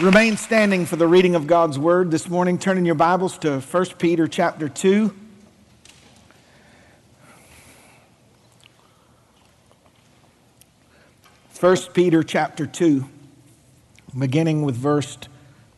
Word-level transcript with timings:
Remain 0.00 0.36
standing 0.36 0.86
for 0.86 0.94
the 0.94 1.08
reading 1.08 1.34
of 1.34 1.48
God's 1.48 1.76
word 1.76 2.12
this 2.12 2.28
morning. 2.28 2.56
Turn 2.56 2.78
in 2.78 2.84
your 2.84 2.94
Bibles 2.94 3.36
to 3.38 3.58
1 3.58 3.84
Peter 3.98 4.28
chapter 4.28 4.68
2. 4.68 5.12
First 11.50 11.92
Peter 11.94 12.22
chapter 12.22 12.64
2, 12.64 13.04
beginning 14.16 14.62
with 14.62 14.76
verse, 14.76 15.18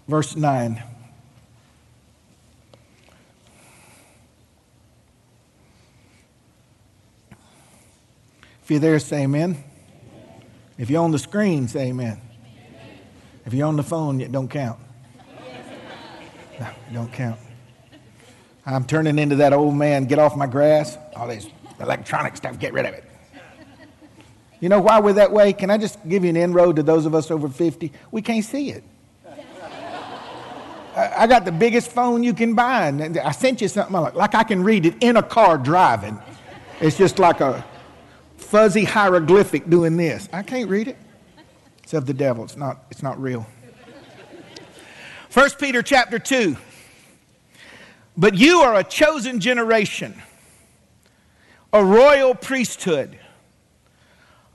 verse 0.06 0.36
9. 0.36 0.82
If 8.62 8.70
you're 8.70 8.80
there, 8.80 8.98
say 8.98 9.22
amen. 9.22 9.64
If 10.76 10.90
you're 10.90 11.02
on 11.02 11.10
the 11.10 11.18
screen, 11.18 11.68
say 11.68 11.88
amen. 11.88 12.20
If 13.50 13.54
you're 13.54 13.66
on 13.66 13.74
the 13.74 13.82
phone, 13.82 14.20
it 14.20 14.30
don't 14.30 14.46
count. 14.46 14.78
No, 16.60 16.66
it 16.68 16.92
don't 16.92 17.12
count. 17.12 17.40
I'm 18.64 18.84
turning 18.84 19.18
into 19.18 19.34
that 19.34 19.52
old 19.52 19.74
man, 19.74 20.04
get 20.04 20.20
off 20.20 20.36
my 20.36 20.46
grass, 20.46 20.96
all 21.16 21.26
this 21.26 21.48
electronic 21.80 22.36
stuff, 22.36 22.60
get 22.60 22.72
rid 22.72 22.86
of 22.86 22.94
it. 22.94 23.02
You 24.60 24.68
know 24.68 24.80
why 24.80 25.00
we're 25.00 25.14
that 25.14 25.32
way? 25.32 25.52
Can 25.52 25.68
I 25.68 25.78
just 25.78 25.98
give 26.08 26.22
you 26.22 26.30
an 26.30 26.36
inroad 26.36 26.76
to 26.76 26.84
those 26.84 27.06
of 27.06 27.14
us 27.16 27.28
over 27.28 27.48
50? 27.48 27.90
We 28.12 28.22
can't 28.22 28.44
see 28.44 28.70
it. 28.70 28.84
I 30.94 31.26
got 31.26 31.44
the 31.44 31.50
biggest 31.50 31.90
phone 31.90 32.22
you 32.22 32.34
can 32.34 32.54
buy, 32.54 32.86
and 32.86 33.18
I 33.18 33.32
sent 33.32 33.60
you 33.60 33.66
something 33.66 33.96
like, 33.96 34.14
like 34.14 34.36
I 34.36 34.44
can 34.44 34.62
read 34.62 34.86
it 34.86 34.94
in 35.00 35.16
a 35.16 35.24
car 35.24 35.58
driving. 35.58 36.20
It's 36.80 36.96
just 36.96 37.18
like 37.18 37.40
a 37.40 37.64
fuzzy 38.36 38.84
hieroglyphic 38.84 39.68
doing 39.68 39.96
this. 39.96 40.28
I 40.32 40.44
can't 40.44 40.70
read 40.70 40.86
it. 40.86 40.96
It's 41.90 41.94
of 41.96 42.06
the 42.06 42.14
devil. 42.14 42.44
It's 42.44 42.56
not, 42.56 42.84
it's 42.92 43.02
not 43.02 43.20
real. 43.20 43.44
1 45.32 45.50
Peter 45.58 45.82
chapter 45.82 46.20
2. 46.20 46.56
But 48.16 48.36
you 48.36 48.60
are 48.60 48.76
a 48.76 48.84
chosen 48.84 49.40
generation, 49.40 50.14
a 51.72 51.84
royal 51.84 52.36
priesthood, 52.36 53.18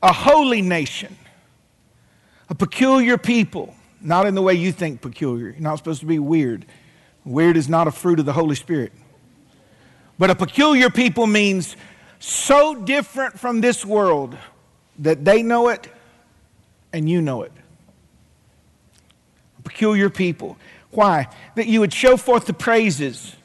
a 0.01 0.13
holy 0.13 0.61
nation, 0.61 1.17
a 2.47 2.55
peculiar 2.55 3.17
people, 3.17 3.75
not 3.99 4.25
in 4.25 4.33
the 4.33 4.41
way 4.41 4.53
you 4.53 4.71
think 4.71 5.01
peculiar. 5.01 5.49
You're 5.49 5.59
not 5.59 5.77
supposed 5.77 5.99
to 5.99 6.05
be 6.05 6.19
weird. 6.19 6.65
Weird 7.25 7.57
is 7.57 7.67
not 7.67 7.85
a 7.85 7.91
fruit 7.91 8.21
of 8.21 8.25
the 8.25 8.31
Holy 8.31 8.55
Spirit. 8.55 8.93
But 10.17 10.29
a 10.29 10.35
peculiar 10.35 10.89
people 10.89 11.27
means 11.27 11.75
so 12.17 12.75
different 12.75 13.37
from 13.37 13.59
this 13.59 13.85
world 13.85 14.37
that 14.99 15.25
they 15.25 15.43
know 15.43 15.67
it 15.67 15.89
and 16.95 17.09
you 17.09 17.21
know 17.21 17.41
it. 17.41 17.51
Peculiar 19.65 20.09
people. 20.09 20.57
Why? 20.91 21.27
That 21.55 21.67
you 21.67 21.81
would 21.81 21.93
show 21.93 22.15
forth 22.15 22.45
the 22.45 22.53
praises 22.53 23.35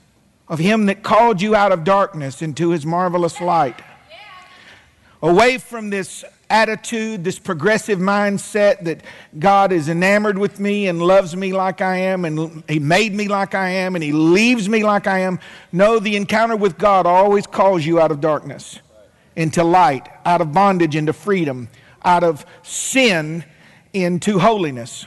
of 0.48 0.60
him 0.60 0.86
that 0.86 1.02
called 1.02 1.42
you 1.42 1.56
out 1.56 1.72
of 1.72 1.82
darkness 1.82 2.42
into 2.42 2.70
his 2.70 2.86
marvelous 2.86 3.40
light. 3.40 3.80
Away 5.20 5.58
from 5.58 5.90
this 5.90 6.24
attitude, 6.48 7.24
this 7.24 7.38
progressive 7.38 7.98
mindset 7.98 8.84
that 8.84 9.02
God 9.38 9.72
is 9.72 9.88
enamored 9.88 10.38
with 10.38 10.60
me 10.60 10.86
and 10.86 11.02
loves 11.02 11.34
me 11.36 11.52
like 11.52 11.80
I 11.80 11.96
am, 11.96 12.24
and 12.24 12.64
He 12.68 12.78
made 12.78 13.14
me 13.14 13.28
like 13.28 13.54
I 13.54 13.68
am, 13.68 13.94
and 13.94 14.02
He 14.02 14.12
leaves 14.12 14.68
me 14.68 14.82
like 14.82 15.06
I 15.06 15.20
am. 15.20 15.38
No, 15.72 15.98
the 15.98 16.16
encounter 16.16 16.56
with 16.56 16.78
God 16.78 17.06
always 17.06 17.46
calls 17.46 17.84
you 17.84 18.00
out 18.00 18.10
of 18.10 18.20
darkness 18.20 18.80
into 19.36 19.62
light, 19.62 20.08
out 20.24 20.40
of 20.40 20.52
bondage 20.52 20.96
into 20.96 21.12
freedom, 21.12 21.68
out 22.04 22.24
of 22.24 22.44
sin 22.62 23.44
into 23.92 24.38
holiness. 24.38 25.06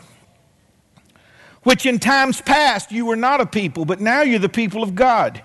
Which 1.64 1.86
in 1.86 2.00
times 2.00 2.42
past 2.42 2.92
you 2.92 3.06
were 3.06 3.16
not 3.16 3.42
a 3.42 3.46
people, 3.46 3.86
but 3.86 4.02
now 4.02 4.22
you're 4.22 4.40
the 4.40 4.50
people 4.50 4.84
of 4.84 4.96
God. 4.96 5.42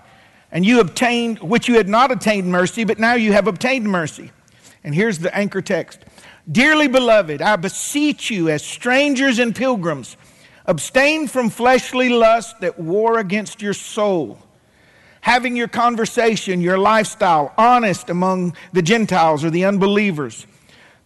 And 0.51 0.65
you 0.65 0.79
obtained, 0.79 1.39
which 1.39 1.67
you 1.67 1.75
had 1.75 1.87
not 1.87 2.11
obtained 2.11 2.51
mercy, 2.51 2.83
but 2.83 2.99
now 2.99 3.13
you 3.13 3.31
have 3.33 3.47
obtained 3.47 3.85
mercy. 3.85 4.31
And 4.83 4.93
here's 4.95 5.19
the 5.19 5.33
anchor 5.35 5.61
text 5.61 5.99
Dearly 6.51 6.87
beloved, 6.87 7.41
I 7.41 7.55
beseech 7.55 8.29
you 8.29 8.49
as 8.49 8.65
strangers 8.65 9.39
and 9.39 9.55
pilgrims, 9.55 10.17
abstain 10.65 11.27
from 11.27 11.49
fleshly 11.49 12.09
lust 12.09 12.59
that 12.61 12.79
war 12.79 13.19
against 13.19 13.61
your 13.61 13.73
soul. 13.73 14.39
Having 15.21 15.57
your 15.57 15.67
conversation, 15.67 16.61
your 16.61 16.77
lifestyle 16.77 17.53
honest 17.57 18.09
among 18.09 18.55
the 18.73 18.81
Gentiles 18.81 19.43
or 19.43 19.49
the 19.49 19.65
unbelievers 19.65 20.47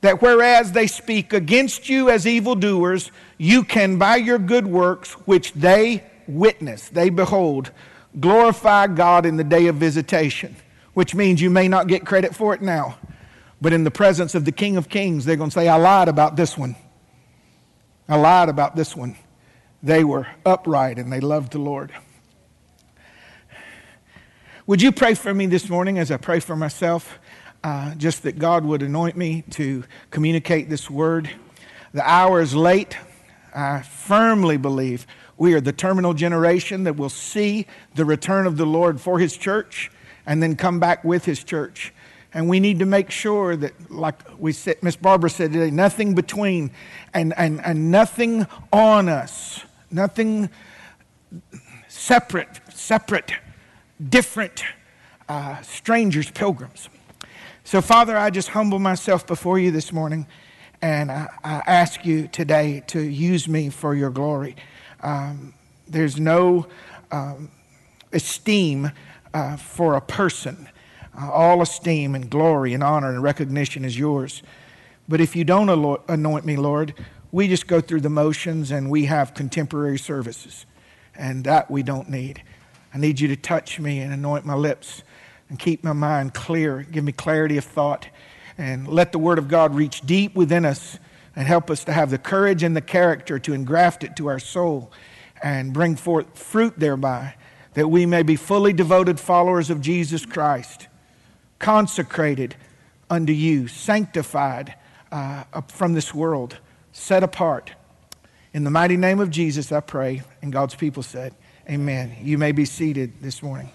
that 0.04 0.22
whereas 0.22 0.74
they 0.74 0.86
speak 0.86 1.32
against 1.32 1.88
you 1.88 2.10
as 2.10 2.28
evildoers, 2.28 3.10
you 3.38 3.64
can 3.64 3.98
by 3.98 4.18
your 4.18 4.38
good 4.38 4.68
works, 4.68 5.14
which 5.26 5.54
they 5.54 6.04
witness, 6.28 6.90
they 6.90 7.10
behold, 7.10 7.72
glorify 8.20 8.86
God 8.88 9.26
in 9.26 9.38
the 9.38 9.46
day 9.46 9.68
of 9.68 9.78
visitation, 9.78 10.58
which 10.94 11.16
means 11.16 11.42
you 11.42 11.50
may 11.50 11.70
not 11.70 11.88
get 11.88 12.06
credit 12.06 12.36
for 12.36 12.54
it 12.54 12.62
now, 12.62 12.98
but 13.62 13.72
in 13.72 13.86
the 13.86 13.92
presence 13.92 14.36
of 14.36 14.44
the 14.44 14.52
King 14.52 14.76
of 14.76 14.90
Kings, 14.90 15.24
they're 15.24 15.38
going 15.38 15.50
to 15.50 15.54
say, 15.54 15.70
I 15.70 15.78
lied 15.78 16.10
about 16.10 16.36
this 16.36 16.58
one. 16.58 16.76
I 18.10 18.18
lied 18.18 18.50
about 18.50 18.76
this 18.76 18.98
one. 18.98 19.16
They 19.82 20.04
were 20.04 20.28
upright 20.46 21.00
and 21.00 21.14
they 21.14 21.22
loved 21.22 21.54
the 21.54 21.60
Lord. 21.60 21.94
Would 24.68 24.82
you 24.82 24.92
pray 24.92 25.14
for 25.14 25.34
me 25.34 25.46
this 25.46 25.70
morning 25.70 25.98
as 25.98 26.12
I 26.12 26.18
pray 26.18 26.42
for 26.42 26.58
myself? 26.58 27.20
Uh, 27.64 27.96
just 27.96 28.24
that 28.24 28.38
God 28.38 28.66
would 28.66 28.82
anoint 28.82 29.16
me 29.16 29.44
to 29.52 29.84
communicate 30.12 30.70
this 30.70 30.90
word. 30.90 31.30
The 31.94 32.08
hour 32.08 32.42
is 32.42 32.54
late. 32.56 32.98
I 33.56 33.82
firmly 33.82 34.58
believe 34.58 35.08
we 35.38 35.54
are 35.54 35.62
the 35.62 35.72
terminal 35.72 36.14
generation 36.14 36.84
that 36.84 36.96
will 36.96 37.10
see 37.10 37.68
the 37.96 38.06
return 38.06 38.48
of 38.48 38.58
the 38.58 38.66
Lord 38.66 39.00
for 39.00 39.20
His 39.20 39.38
church 39.38 39.92
and 40.26 40.42
then 40.42 40.56
come 40.56 40.80
back 40.80 41.04
with 41.04 41.26
His 41.26 41.44
church. 41.44 41.94
And 42.34 42.50
we 42.50 42.60
need 42.60 42.80
to 42.80 42.86
make 42.86 43.12
sure 43.12 43.56
that, 43.56 43.92
like 43.92 44.16
we 44.40 44.54
said, 44.54 44.82
Miss 44.82 44.96
Barbara 44.96 45.30
said 45.30 45.54
today, 45.54 45.70
nothing 45.70 46.16
between 46.16 46.72
and, 47.14 47.34
and, 47.38 47.64
and 47.64 47.92
nothing 47.92 48.48
on 48.72 49.08
us, 49.08 49.64
nothing 49.92 50.50
separate, 51.88 52.60
separate, 52.74 53.34
different, 54.10 54.64
uh, 55.30 55.62
strangers, 55.62 56.32
pilgrims. 56.32 56.90
So, 57.66 57.82
Father, 57.82 58.18
I 58.18 58.30
just 58.30 58.50
humble 58.50 58.78
myself 58.78 59.26
before 59.26 59.58
you 59.58 59.72
this 59.72 59.94
morning, 59.94 60.28
and 60.82 61.10
I, 61.10 61.30
I 61.46 61.62
ask 61.66 62.06
you 62.06 62.28
today 62.28 62.84
to 62.88 63.00
use 63.02 63.48
me 63.48 63.70
for 63.70 63.96
your 63.96 64.10
glory. 64.10 64.58
Um, 65.02 65.54
there's 65.88 66.20
no 66.20 66.68
um, 67.10 67.50
esteem 68.12 68.92
uh, 69.34 69.56
for 69.56 69.96
a 69.96 70.02
person. 70.02 70.68
Uh, 71.18 71.32
all 71.32 71.62
esteem 71.62 72.16
and 72.16 72.30
glory 72.30 72.74
and 72.74 72.84
honor 72.84 73.10
and 73.10 73.24
recognition 73.24 73.86
is 73.86 73.98
yours. 73.98 74.44
But 75.08 75.22
if 75.22 75.34
you 75.34 75.46
don't 75.46 75.70
anoint 76.10 76.46
me, 76.46 76.58
Lord, 76.58 76.94
we 77.32 77.48
just 77.48 77.68
go 77.68 77.80
through 77.80 78.02
the 78.02 78.10
motions 78.10 78.72
and 78.72 78.92
we 78.92 79.06
have 79.06 79.34
contemporary 79.34 80.00
services. 80.00 80.66
And 81.16 81.46
that 81.46 81.72
we 81.72 81.82
don't 81.82 82.10
need. 82.10 82.44
I 82.94 82.98
need 82.98 83.22
you 83.22 83.30
to 83.30 83.38
touch 83.38 83.80
me 83.80 84.00
and 84.00 84.12
anoint 84.12 84.46
my 84.46 84.54
lips 84.56 85.04
and 85.54 85.60
keep 85.60 85.84
my 85.84 85.94
mind 85.94 86.34
clear. 86.34 86.82
Give 86.82 87.04
me 87.04 87.12
clarity 87.12 87.58
of 87.58 87.64
thought. 87.64 88.08
And 88.58 88.88
let 88.88 89.12
the 89.12 89.20
Word 89.20 89.38
of 89.38 89.48
God 89.48 89.76
reach 89.76 90.02
deep 90.02 90.34
within 90.34 90.66
us 90.66 90.98
and 91.36 91.48
help 91.48 91.70
us 91.70 91.84
to 91.84 91.94
have 91.94 92.10
the 92.10 92.18
courage 92.18 92.64
and 92.64 92.76
the 92.76 92.82
character 92.82 93.38
to 93.38 93.54
engraft 93.54 94.04
it 94.04 94.16
to 94.16 94.26
our 94.26 94.40
soul 94.40 94.92
and 95.44 95.72
bring 95.72 95.96
forth 95.96 96.40
fruit 96.40 96.74
thereby, 96.80 97.36
that 97.76 97.88
we 97.88 98.08
may 98.08 98.24
be 98.24 98.36
fully 98.36 98.74
devoted 98.74 99.20
followers 99.20 99.70
of 99.70 99.80
Jesus 99.80 100.26
Christ, 100.26 100.88
consecrated 101.60 102.56
unto 103.08 103.32
you, 103.32 103.68
sanctified 103.68 104.74
uh, 105.12 105.44
from 105.68 105.94
this 105.94 106.16
world, 106.16 106.58
set 106.94 107.22
apart. 107.22 107.74
In 108.54 108.64
the 108.64 108.72
mighty 108.72 108.98
name 108.98 109.20
of 109.20 109.30
Jesus, 109.30 109.72
I 109.72 109.82
pray. 109.82 110.24
And 110.42 110.52
God's 110.52 110.74
people 110.74 111.04
said, 111.04 111.36
Amen. 111.70 112.18
You 112.24 112.40
may 112.40 112.54
be 112.54 112.66
seated 112.66 113.22
this 113.22 113.44
morning. 113.44 113.70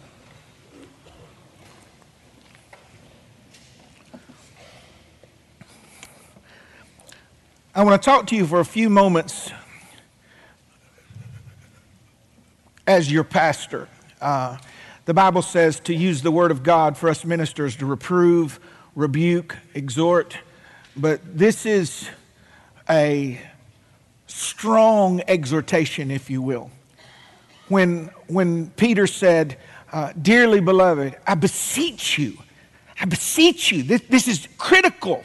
I 7.74 7.84
want 7.84 8.00
to 8.00 8.04
talk 8.04 8.26
to 8.28 8.36
you 8.36 8.46
for 8.46 8.60
a 8.60 8.64
few 8.64 8.88
moments 8.88 9.52
as 12.86 13.12
your 13.12 13.24
pastor. 13.24 13.88
Uh, 14.22 14.56
the 15.04 15.12
Bible 15.12 15.42
says 15.42 15.78
to 15.80 15.94
use 15.94 16.22
the 16.22 16.30
Word 16.30 16.50
of 16.50 16.62
God 16.62 16.96
for 16.96 17.10
us 17.10 17.26
ministers 17.26 17.76
to 17.76 17.86
reprove, 17.86 18.58
rebuke, 18.94 19.54
exhort, 19.74 20.38
but 20.96 21.20
this 21.38 21.66
is 21.66 22.08
a 22.88 23.38
strong 24.26 25.22
exhortation, 25.28 26.10
if 26.10 26.30
you 26.30 26.40
will. 26.40 26.70
When, 27.68 28.06
when 28.28 28.70
Peter 28.70 29.06
said, 29.06 29.58
uh, 29.92 30.14
Dearly 30.20 30.60
beloved, 30.60 31.16
I 31.26 31.34
beseech 31.34 32.18
you, 32.18 32.38
I 32.98 33.04
beseech 33.04 33.70
you, 33.70 33.82
this, 33.82 34.00
this 34.08 34.26
is 34.26 34.48
critical 34.56 35.22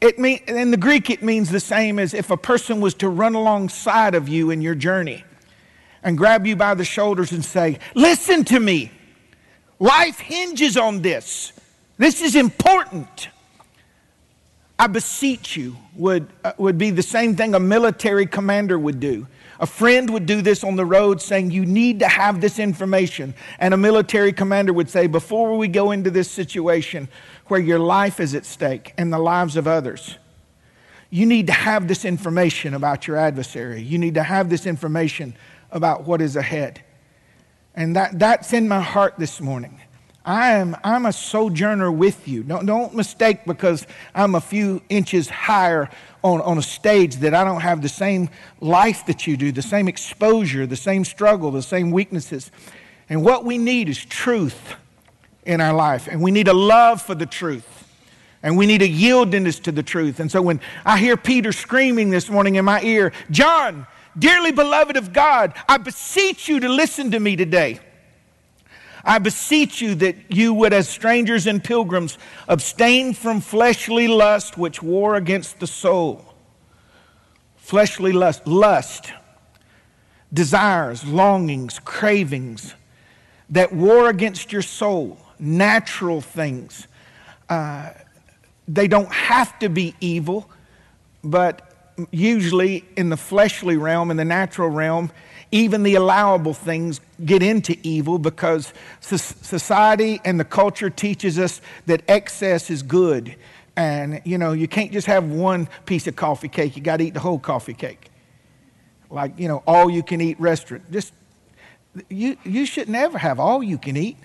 It 0.00 0.18
mean, 0.18 0.40
in 0.46 0.70
the 0.70 0.76
Greek, 0.76 1.10
it 1.10 1.22
means 1.22 1.50
the 1.50 1.60
same 1.60 1.98
as 1.98 2.14
if 2.14 2.30
a 2.30 2.36
person 2.36 2.80
was 2.80 2.94
to 2.94 3.08
run 3.08 3.34
alongside 3.34 4.14
of 4.14 4.28
you 4.28 4.50
in 4.50 4.60
your 4.60 4.76
journey 4.76 5.24
and 6.02 6.16
grab 6.16 6.46
you 6.46 6.54
by 6.54 6.74
the 6.74 6.84
shoulders 6.84 7.32
and 7.32 7.44
say, 7.44 7.78
Listen 7.94 8.44
to 8.44 8.60
me. 8.60 8.92
Life 9.80 10.18
hinges 10.18 10.76
on 10.76 11.02
this. 11.02 11.52
This 11.98 12.20
is 12.20 12.36
important. 12.36 13.28
I 14.78 14.86
beseech 14.86 15.56
you 15.56 15.76
would, 15.96 16.28
uh, 16.44 16.52
would 16.58 16.78
be 16.78 16.90
the 16.90 17.02
same 17.02 17.34
thing 17.34 17.54
a 17.54 17.60
military 17.60 18.26
commander 18.26 18.78
would 18.78 19.00
do. 19.00 19.26
A 19.60 19.66
friend 19.66 20.10
would 20.10 20.26
do 20.26 20.40
this 20.40 20.62
on 20.62 20.76
the 20.76 20.84
road 20.84 21.20
saying, 21.20 21.50
You 21.50 21.66
need 21.66 21.98
to 22.00 22.08
have 22.08 22.40
this 22.40 22.58
information. 22.58 23.34
And 23.58 23.74
a 23.74 23.76
military 23.76 24.32
commander 24.32 24.72
would 24.72 24.88
say, 24.88 25.06
Before 25.06 25.56
we 25.56 25.68
go 25.68 25.90
into 25.90 26.10
this 26.10 26.30
situation 26.30 27.08
where 27.46 27.60
your 27.60 27.78
life 27.78 28.20
is 28.20 28.34
at 28.34 28.46
stake 28.46 28.94
and 28.96 29.12
the 29.12 29.18
lives 29.18 29.56
of 29.56 29.66
others, 29.66 30.16
you 31.10 31.26
need 31.26 31.46
to 31.46 31.52
have 31.52 31.88
this 31.88 32.04
information 32.04 32.74
about 32.74 33.06
your 33.06 33.16
adversary. 33.16 33.82
You 33.82 33.98
need 33.98 34.14
to 34.14 34.22
have 34.22 34.50
this 34.50 34.66
information 34.66 35.34
about 35.72 36.04
what 36.04 36.20
is 36.20 36.36
ahead. 36.36 36.82
And 37.74 37.96
that, 37.96 38.18
that's 38.18 38.52
in 38.52 38.68
my 38.68 38.80
heart 38.80 39.14
this 39.18 39.40
morning. 39.40 39.80
I 40.28 40.50
am, 40.50 40.76
I'm 40.84 41.06
a 41.06 41.12
sojourner 41.12 41.90
with 41.90 42.28
you. 42.28 42.42
Don't, 42.42 42.66
don't 42.66 42.94
mistake 42.94 43.46
because 43.46 43.86
I'm 44.14 44.34
a 44.34 44.42
few 44.42 44.82
inches 44.90 45.30
higher 45.30 45.88
on, 46.22 46.42
on 46.42 46.58
a 46.58 46.62
stage 46.62 47.16
that 47.16 47.32
I 47.32 47.44
don't 47.44 47.62
have 47.62 47.80
the 47.80 47.88
same 47.88 48.28
life 48.60 49.06
that 49.06 49.26
you 49.26 49.38
do, 49.38 49.52
the 49.52 49.62
same 49.62 49.88
exposure, 49.88 50.66
the 50.66 50.76
same 50.76 51.06
struggle, 51.06 51.50
the 51.50 51.62
same 51.62 51.92
weaknesses. 51.92 52.50
And 53.08 53.24
what 53.24 53.46
we 53.46 53.56
need 53.56 53.88
is 53.88 54.04
truth 54.04 54.74
in 55.46 55.62
our 55.62 55.72
life. 55.72 56.08
And 56.08 56.20
we 56.20 56.30
need 56.30 56.48
a 56.48 56.52
love 56.52 57.00
for 57.00 57.14
the 57.14 57.24
truth. 57.24 57.88
And 58.42 58.58
we 58.58 58.66
need 58.66 58.82
a 58.82 58.88
yieldiness 58.88 59.62
to 59.62 59.72
the 59.72 59.82
truth. 59.82 60.20
And 60.20 60.30
so 60.30 60.42
when 60.42 60.60
I 60.84 60.98
hear 60.98 61.16
Peter 61.16 61.52
screaming 61.52 62.10
this 62.10 62.28
morning 62.28 62.56
in 62.56 62.66
my 62.66 62.82
ear, 62.82 63.12
John, 63.30 63.86
dearly 64.18 64.52
beloved 64.52 64.98
of 64.98 65.14
God, 65.14 65.54
I 65.66 65.78
beseech 65.78 66.50
you 66.50 66.60
to 66.60 66.68
listen 66.68 67.12
to 67.12 67.18
me 67.18 67.34
today. 67.34 67.80
I 69.04 69.18
beseech 69.18 69.80
you 69.80 69.94
that 69.96 70.16
you 70.28 70.54
would, 70.54 70.72
as 70.72 70.88
strangers 70.88 71.46
and 71.46 71.62
pilgrims, 71.62 72.18
abstain 72.48 73.14
from 73.14 73.40
fleshly 73.40 74.08
lust 74.08 74.58
which 74.58 74.82
war 74.82 75.16
against 75.16 75.60
the 75.60 75.66
soul. 75.66 76.34
Fleshly 77.56 78.12
lust, 78.12 78.46
lust, 78.46 79.12
desires, 80.32 81.04
longings, 81.04 81.78
cravings 81.78 82.74
that 83.50 83.72
war 83.72 84.08
against 84.08 84.52
your 84.52 84.62
soul, 84.62 85.18
natural 85.38 86.20
things. 86.20 86.86
Uh, 87.48 87.90
they 88.66 88.88
don't 88.88 89.12
have 89.12 89.58
to 89.58 89.68
be 89.68 89.94
evil, 90.00 90.50
but 91.24 91.96
usually 92.10 92.84
in 92.96 93.08
the 93.08 93.16
fleshly 93.16 93.76
realm, 93.76 94.10
in 94.10 94.16
the 94.16 94.24
natural 94.24 94.68
realm, 94.68 95.10
even 95.50 95.82
the 95.82 95.94
allowable 95.94 96.54
things 96.54 97.00
get 97.24 97.42
into 97.42 97.76
evil 97.82 98.18
because 98.18 98.72
society 99.00 100.20
and 100.24 100.38
the 100.38 100.44
culture 100.44 100.90
teaches 100.90 101.38
us 101.38 101.60
that 101.86 102.02
excess 102.08 102.70
is 102.70 102.82
good. 102.82 103.34
And, 103.76 104.20
you 104.24 104.38
know, 104.38 104.52
you 104.52 104.68
can't 104.68 104.92
just 104.92 105.06
have 105.06 105.24
one 105.24 105.68
piece 105.86 106.06
of 106.06 106.16
coffee 106.16 106.48
cake, 106.48 106.76
you 106.76 106.82
got 106.82 106.98
to 106.98 107.04
eat 107.04 107.14
the 107.14 107.20
whole 107.20 107.38
coffee 107.38 107.74
cake. 107.74 108.10
Like, 109.10 109.38
you 109.38 109.48
know, 109.48 109.62
all 109.66 109.88
you 109.88 110.02
can 110.02 110.20
eat 110.20 110.38
restaurant. 110.38 110.90
Just, 110.90 111.14
you, 112.10 112.36
you 112.44 112.66
should 112.66 112.88
never 112.88 113.16
have 113.16 113.40
all 113.40 113.62
you 113.62 113.78
can 113.78 113.96
eat. 113.96 114.16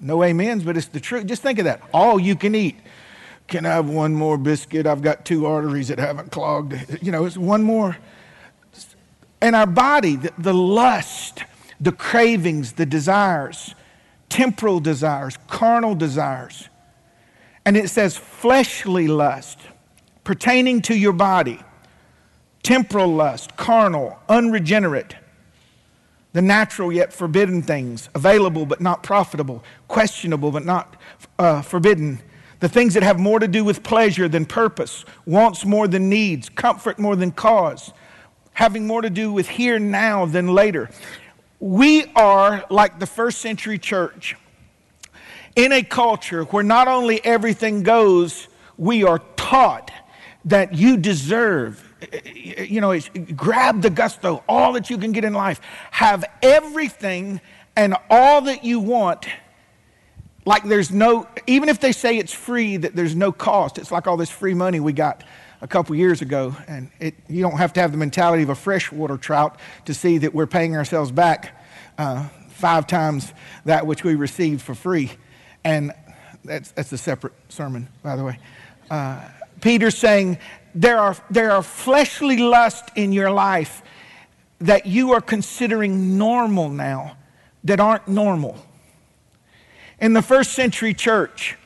No 0.00 0.22
amens, 0.22 0.64
but 0.64 0.76
it's 0.76 0.88
the 0.88 1.00
truth. 1.00 1.26
Just 1.26 1.40
think 1.40 1.58
of 1.58 1.64
that. 1.64 1.80
All 1.94 2.20
you 2.20 2.36
can 2.36 2.54
eat. 2.54 2.76
Can 3.46 3.64
I 3.64 3.70
have 3.70 3.88
one 3.88 4.14
more 4.14 4.36
biscuit? 4.36 4.86
I've 4.86 5.00
got 5.00 5.24
two 5.24 5.46
arteries 5.46 5.88
that 5.88 5.98
haven't 5.98 6.30
clogged. 6.30 6.74
You 7.00 7.12
know, 7.12 7.24
it's 7.24 7.38
one 7.38 7.62
more. 7.62 7.96
And 9.44 9.54
our 9.54 9.66
body, 9.66 10.16
the, 10.16 10.32
the 10.38 10.54
lust, 10.54 11.44
the 11.78 11.92
cravings, 11.92 12.72
the 12.72 12.86
desires, 12.86 13.74
temporal 14.30 14.80
desires, 14.80 15.36
carnal 15.48 15.94
desires. 15.94 16.70
And 17.66 17.76
it 17.76 17.90
says 17.90 18.16
fleshly 18.16 19.06
lust 19.06 19.58
pertaining 20.24 20.80
to 20.80 20.96
your 20.96 21.12
body, 21.12 21.60
temporal 22.62 23.14
lust, 23.14 23.54
carnal, 23.54 24.18
unregenerate, 24.30 25.14
the 26.32 26.40
natural 26.40 26.90
yet 26.90 27.12
forbidden 27.12 27.60
things, 27.60 28.08
available 28.14 28.64
but 28.64 28.80
not 28.80 29.02
profitable, 29.02 29.62
questionable 29.88 30.52
but 30.52 30.64
not 30.64 30.96
uh, 31.38 31.60
forbidden 31.60 32.18
the 32.60 32.68
things 32.70 32.94
that 32.94 33.02
have 33.02 33.20
more 33.20 33.38
to 33.38 33.48
do 33.48 33.62
with 33.62 33.82
pleasure 33.82 34.26
than 34.26 34.46
purpose, 34.46 35.04
wants 35.26 35.66
more 35.66 35.86
than 35.86 36.08
needs, 36.08 36.48
comfort 36.48 36.98
more 36.98 37.14
than 37.14 37.30
cause, 37.30 37.92
having 38.54 38.86
more 38.86 39.02
to 39.02 39.10
do 39.10 39.32
with 39.32 39.48
here 39.48 39.78
now 39.78 40.26
than 40.26 40.48
later. 40.48 40.88
We 41.60 42.06
are 42.16 42.64
like 42.70 42.98
the 42.98 43.06
first 43.06 43.38
century 43.38 43.78
church 43.78 44.36
in 45.54 45.72
a 45.72 45.82
culture 45.82 46.44
where 46.44 46.64
not 46.64 46.88
only 46.88 47.24
everything 47.24 47.82
goes, 47.82 48.48
we 48.76 49.04
are 49.04 49.20
taught 49.36 49.92
that 50.46 50.74
you 50.74 50.96
deserve 50.96 51.90
you 52.34 52.82
know, 52.82 52.98
grab 53.34 53.80
the 53.80 53.88
gusto, 53.88 54.44
all 54.46 54.74
that 54.74 54.90
you 54.90 54.98
can 54.98 55.12
get 55.12 55.24
in 55.24 55.32
life, 55.32 55.58
have 55.90 56.22
everything 56.42 57.40
and 57.76 57.96
all 58.10 58.42
that 58.42 58.62
you 58.62 58.78
want 58.78 59.26
like 60.46 60.64
there's 60.64 60.90
no, 60.90 61.26
even 61.46 61.68
if 61.68 61.80
they 61.80 61.92
say 61.92 62.18
it's 62.18 62.32
free, 62.32 62.76
that 62.76 62.94
there's 62.94 63.14
no 63.14 63.32
cost. 63.32 63.78
It's 63.78 63.90
like 63.90 64.06
all 64.06 64.16
this 64.16 64.30
free 64.30 64.54
money 64.54 64.80
we 64.80 64.92
got 64.92 65.24
a 65.64 65.66
couple 65.66 65.96
years 65.96 66.20
ago. 66.20 66.54
And 66.68 66.90
it, 67.00 67.14
you 67.26 67.40
don't 67.40 67.56
have 67.56 67.72
to 67.72 67.80
have 67.80 67.90
the 67.90 67.96
mentality 67.96 68.42
of 68.42 68.50
a 68.50 68.54
freshwater 68.54 69.16
trout 69.16 69.58
to 69.86 69.94
see 69.94 70.18
that 70.18 70.34
we're 70.34 70.46
paying 70.46 70.76
ourselves 70.76 71.10
back 71.10 71.58
uh, 71.96 72.28
five 72.50 72.86
times 72.86 73.32
that 73.64 73.86
which 73.86 74.04
we 74.04 74.14
received 74.14 74.60
for 74.60 74.74
free. 74.74 75.10
And 75.64 75.92
that's, 76.44 76.70
that's 76.72 76.92
a 76.92 76.98
separate 76.98 77.32
sermon, 77.48 77.88
by 78.02 78.14
the 78.14 78.24
way. 78.24 78.38
Uh, 78.90 79.26
Peter's 79.62 79.96
saying 79.96 80.36
there 80.74 80.98
are, 80.98 81.16
there 81.30 81.52
are 81.52 81.62
fleshly 81.62 82.36
lusts 82.36 82.92
in 82.94 83.10
your 83.10 83.30
life 83.30 83.82
that 84.60 84.84
you 84.84 85.12
are 85.12 85.20
considering 85.22 86.18
normal 86.18 86.68
now 86.68 87.16
that 87.64 87.80
aren't 87.80 88.06
normal. 88.06 88.58
In 89.98 90.12
the 90.12 90.20
first 90.20 90.52
century 90.52 90.92
church, 90.92 91.56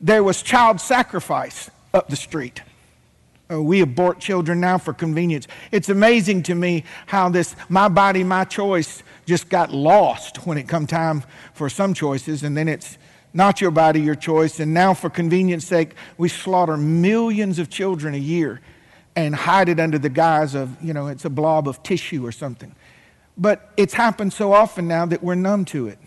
there 0.00 0.22
was 0.22 0.40
child 0.40 0.80
sacrifice 0.80 1.68
up 1.92 2.08
the 2.08 2.16
street. 2.16 2.62
Uh, 3.50 3.60
we 3.60 3.80
abort 3.80 4.20
children 4.20 4.60
now 4.60 4.78
for 4.78 4.92
convenience. 4.92 5.48
It's 5.72 5.88
amazing 5.88 6.44
to 6.44 6.54
me 6.54 6.84
how 7.06 7.28
this 7.30 7.56
my 7.68 7.88
body, 7.88 8.22
my 8.22 8.44
choice 8.44 9.02
just 9.26 9.48
got 9.48 9.72
lost 9.72 10.46
when 10.46 10.56
it 10.56 10.68
come 10.68 10.86
time 10.86 11.24
for 11.52 11.68
some 11.68 11.94
choices, 11.94 12.42
and 12.42 12.56
then 12.56 12.68
it's 12.68 12.96
not 13.32 13.60
your 13.60 13.70
body, 13.70 14.00
your 14.00 14.14
choice. 14.14 14.60
And 14.60 14.72
now, 14.74 14.94
for 14.94 15.10
convenience 15.10 15.64
sake, 15.64 15.94
we 16.18 16.28
slaughter 16.28 16.76
millions 16.76 17.58
of 17.58 17.70
children 17.70 18.14
a 18.14 18.18
year 18.18 18.60
and 19.16 19.34
hide 19.34 19.68
it 19.68 19.80
under 19.80 19.98
the 19.98 20.08
guise 20.08 20.54
of, 20.54 20.80
you 20.82 20.92
know, 20.92 21.08
it's 21.08 21.24
a 21.24 21.30
blob 21.30 21.68
of 21.68 21.82
tissue 21.82 22.24
or 22.24 22.32
something. 22.32 22.74
But 23.36 23.70
it's 23.76 23.94
happened 23.94 24.32
so 24.32 24.52
often 24.52 24.86
now 24.86 25.06
that 25.06 25.22
we're 25.22 25.34
numb 25.34 25.64
to 25.66 25.88
it 25.88 25.98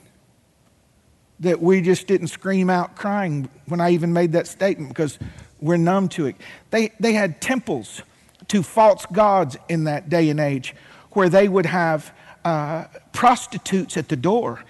that 1.40 1.62
we 1.62 1.82
just 1.82 2.08
didn't 2.08 2.28
scream 2.28 2.70
out 2.70 2.96
crying 2.96 3.50
when 3.66 3.82
I 3.82 3.92
even 3.92 4.14
made 4.14 4.32
that 4.32 4.48
statement 4.48 4.90
because 4.90 5.20
we're 5.64 5.78
numb 5.78 6.10
to 6.10 6.26
it. 6.26 6.36
They, 6.72 6.92
they 7.00 7.14
had 7.14 7.42
temples 7.42 8.02
to 8.50 8.64
false 8.64 9.06
gods 9.08 9.58
in 9.70 9.86
that 9.86 10.10
day 10.10 10.30
and 10.30 10.40
age 10.40 10.76
where 11.12 11.30
they 11.30 11.48
would 11.48 11.66
have 11.66 12.14
uh, 12.44 12.86
prostitutes 13.14 13.98
at 13.98 14.10
the 14.10 14.16
door 14.16 14.64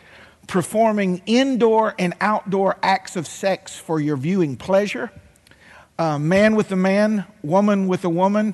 performing 0.45 1.21
indoor 1.25 1.95
and 1.97 2.13
outdoor 2.19 2.77
acts 2.83 3.15
of 3.15 3.25
sex 3.25 3.77
for 3.77 3.99
your 3.99 4.17
viewing 4.17 4.57
pleasure. 4.57 5.09
Uh, 5.97 6.19
man 6.19 6.55
with 6.55 6.71
a 6.71 6.75
man, 6.75 7.25
woman 7.41 7.87
with 7.87 8.03
a 8.03 8.09
woman, 8.09 8.53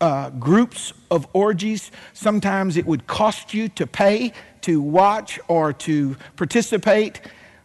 uh, 0.00 0.30
groups 0.30 0.92
of 1.10 1.26
orgies. 1.34 1.90
Sometimes 2.14 2.76
it 2.76 2.86
would 2.86 3.06
cost 3.06 3.52
you 3.52 3.68
to 3.70 3.86
pay 3.86 4.32
to 4.62 4.80
watch 4.80 5.38
or 5.48 5.72
to 5.72 6.16
participate 6.36 7.20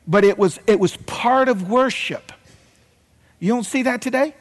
but 0.07 0.23
it 0.23 0.37
was, 0.37 0.59
it 0.67 0.79
was 0.79 0.97
part 0.97 1.49
of 1.49 1.69
worship. 1.69 2.31
You 3.43 3.49
don't 3.49 3.65
see 3.65 3.83
that 3.83 4.01
today? 4.01 4.33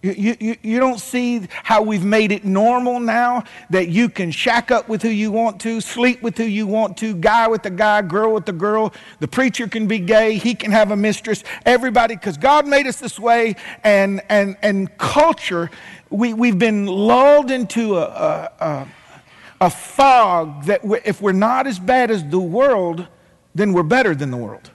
You, 0.00 0.34
you, 0.40 0.56
you 0.62 0.80
don't 0.80 0.98
see 0.98 1.46
how 1.62 1.82
we've 1.82 2.06
made 2.06 2.32
it 2.32 2.42
normal 2.42 2.98
now 2.98 3.44
that 3.68 3.88
you 3.88 4.08
can 4.08 4.30
shack 4.30 4.70
up 4.70 4.88
with 4.88 5.02
who 5.02 5.10
you 5.10 5.30
want 5.30 5.60
to, 5.60 5.82
sleep 5.82 6.22
with 6.22 6.38
who 6.38 6.44
you 6.44 6.66
want 6.66 6.96
to, 6.98 7.14
guy 7.14 7.48
with 7.48 7.62
the 7.62 7.68
guy, 7.68 8.00
girl 8.00 8.32
with 8.32 8.46
the 8.46 8.52
girl. 8.52 8.94
The 9.20 9.28
preacher 9.28 9.68
can 9.68 9.86
be 9.86 9.98
gay, 9.98 10.38
he 10.38 10.54
can 10.54 10.72
have 10.72 10.90
a 10.90 10.96
mistress. 10.96 11.44
Everybody, 11.66 12.16
because 12.16 12.38
God 12.38 12.66
made 12.66 12.86
us 12.86 12.96
this 12.96 13.18
way, 13.18 13.56
and, 13.82 14.22
and, 14.30 14.56
and 14.62 14.96
culture, 14.96 15.70
we, 16.08 16.32
we've 16.32 16.58
been 16.58 16.86
lulled 16.86 17.50
into 17.50 17.98
a, 17.98 18.04
a, 18.04 18.52
a, 18.64 18.88
a 19.60 19.70
fog 19.70 20.64
that 20.64 20.80
if 21.04 21.20
we're 21.20 21.32
not 21.32 21.66
as 21.66 21.78
bad 21.78 22.10
as 22.10 22.24
the 22.24 22.40
world, 22.40 23.06
then 23.54 23.74
we're 23.74 23.82
better 23.82 24.14
than 24.14 24.30
the 24.30 24.38
world. 24.38 24.70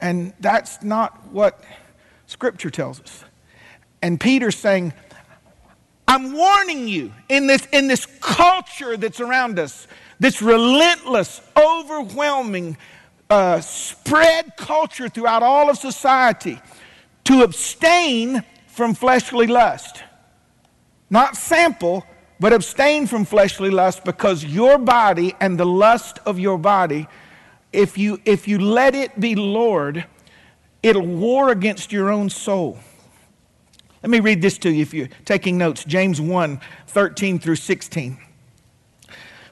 And 0.00 0.32
that's 0.40 0.82
not 0.82 1.26
what 1.28 1.62
Scripture 2.26 2.70
tells 2.70 3.00
us. 3.00 3.24
And 4.02 4.20
Peter's 4.20 4.56
saying, 4.56 4.92
I'm 6.06 6.32
warning 6.32 6.88
you 6.88 7.12
in 7.28 7.46
this, 7.46 7.66
in 7.66 7.88
this 7.88 8.06
culture 8.20 8.96
that's 8.96 9.20
around 9.20 9.58
us, 9.58 9.86
this 10.18 10.40
relentless, 10.40 11.40
overwhelming, 11.56 12.76
uh, 13.28 13.60
spread 13.60 14.56
culture 14.56 15.08
throughout 15.08 15.42
all 15.42 15.68
of 15.68 15.76
society, 15.76 16.60
to 17.24 17.42
abstain 17.42 18.42
from 18.68 18.94
fleshly 18.94 19.46
lust. 19.46 20.02
Not 21.10 21.36
sample, 21.36 22.06
but 22.40 22.52
abstain 22.52 23.06
from 23.06 23.24
fleshly 23.24 23.70
lust 23.70 24.04
because 24.04 24.44
your 24.44 24.78
body 24.78 25.34
and 25.40 25.58
the 25.58 25.66
lust 25.66 26.20
of 26.24 26.38
your 26.38 26.56
body, 26.56 27.06
if 27.72 27.98
you, 27.98 28.20
if 28.24 28.48
you 28.48 28.58
let 28.58 28.94
it 28.94 29.18
be 29.20 29.34
Lord, 29.34 30.04
it'll 30.82 31.06
war 31.06 31.50
against 31.50 31.92
your 31.92 32.10
own 32.10 32.30
soul. 32.30 32.78
Let 34.02 34.10
me 34.10 34.20
read 34.20 34.40
this 34.40 34.58
to 34.58 34.70
you 34.70 34.82
if 34.82 34.94
you're 34.94 35.08
taking 35.24 35.58
notes. 35.58 35.84
James 35.84 36.20
1 36.20 36.60
13 36.86 37.38
through 37.38 37.56
16. 37.56 38.18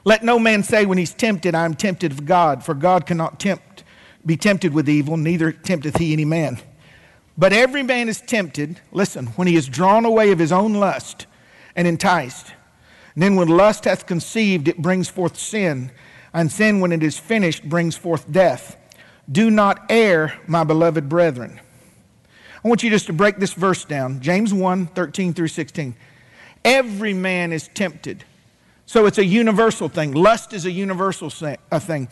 Let 0.05 0.23
no 0.23 0.39
man 0.39 0.63
say 0.63 0.85
when 0.85 0.97
he's 0.97 1.13
tempted, 1.13 1.53
I 1.53 1.65
am 1.65 1.73
tempted 1.73 2.13
of 2.13 2.25
God, 2.25 2.63
for 2.63 2.73
God 2.73 3.05
cannot 3.05 3.41
tempt, 3.41 3.83
be 4.25 4.37
tempted 4.37 4.73
with 4.73 4.87
evil, 4.87 5.17
neither 5.17 5.51
tempteth 5.51 5.97
he 5.97 6.13
any 6.13 6.23
man. 6.23 6.59
But 7.37 7.51
every 7.51 7.83
man 7.83 8.07
is 8.07 8.21
tempted, 8.21 8.79
listen, 8.91 9.27
when 9.35 9.47
he 9.47 9.57
is 9.57 9.67
drawn 9.67 10.05
away 10.05 10.31
of 10.31 10.39
his 10.39 10.51
own 10.51 10.73
lust 10.75 11.27
and 11.75 11.87
enticed. 11.87 12.53
And 13.13 13.21
then 13.21 13.35
when 13.35 13.49
lust 13.49 13.83
hath 13.83 14.05
conceived, 14.05 14.67
it 14.67 14.81
brings 14.81 15.09
forth 15.09 15.37
sin, 15.37 15.91
and 16.33 16.51
sin, 16.51 16.79
when 16.79 16.91
it 16.91 17.03
is 17.03 17.17
finished, 17.17 17.67
brings 17.67 17.95
forth 17.95 18.31
death. 18.31 18.77
Do 19.29 19.49
not 19.49 19.85
err, 19.89 20.39
my 20.47 20.63
beloved 20.63 21.09
brethren. 21.09 21.59
I 22.63 22.67
want 22.67 22.83
you 22.83 22.89
just 22.89 23.07
to 23.07 23.13
break 23.13 23.37
this 23.37 23.53
verse 23.53 23.85
down 23.85 24.19
James 24.21 24.53
1 24.53 24.87
13 24.87 25.33
through 25.33 25.47
16. 25.49 25.95
Every 26.65 27.13
man 27.13 27.53
is 27.53 27.69
tempted. 27.73 28.23
So 28.85 29.05
it's 29.05 29.17
a 29.17 29.25
universal 29.25 29.89
thing. 29.89 30.13
Lust 30.13 30.53
is 30.53 30.65
a 30.65 30.71
universal 30.71 31.29
thing. 31.29 32.07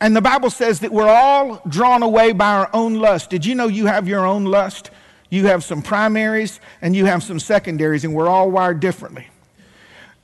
And 0.00 0.16
the 0.16 0.20
Bible 0.20 0.50
says 0.50 0.80
that 0.80 0.92
we're 0.92 1.08
all 1.08 1.60
drawn 1.68 2.02
away 2.02 2.32
by 2.32 2.54
our 2.54 2.70
own 2.72 2.94
lust. 2.94 3.30
Did 3.30 3.44
you 3.44 3.54
know 3.54 3.68
you 3.68 3.86
have 3.86 4.08
your 4.08 4.24
own 4.24 4.44
lust? 4.44 4.90
You 5.28 5.46
have 5.46 5.64
some 5.64 5.82
primaries 5.82 6.60
and 6.80 6.96
you 6.96 7.04
have 7.04 7.22
some 7.22 7.38
secondaries, 7.38 8.04
and 8.04 8.14
we're 8.14 8.28
all 8.28 8.50
wired 8.50 8.80
differently 8.80 9.28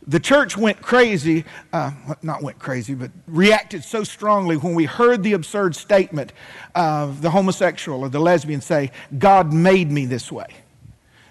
the 0.07 0.21
church 0.21 0.57
went 0.57 0.83
crazy, 0.83 1.45
uh, 1.73 1.93
not 2.23 2.43
went 2.43 2.59
crazy, 2.59 2.95
but 2.95 3.11
reacted 3.27 3.85
so 3.85 4.05
strongly 4.05 4.57
when 4.57 4.75
we 4.75 4.85
heard 4.85 5.23
the 5.23 5.33
absurd 5.33 5.75
statement 5.75 6.33
of 6.75 7.23
the 7.23 7.31
homosexual 7.31 8.01
or 8.01 8.09
the 8.09 8.21
lesbian 8.21 8.61
say, 8.61 8.91
God 9.19 9.53
made 9.53 9.91
me 9.91 10.05
this 10.05 10.31
way. 10.31 10.47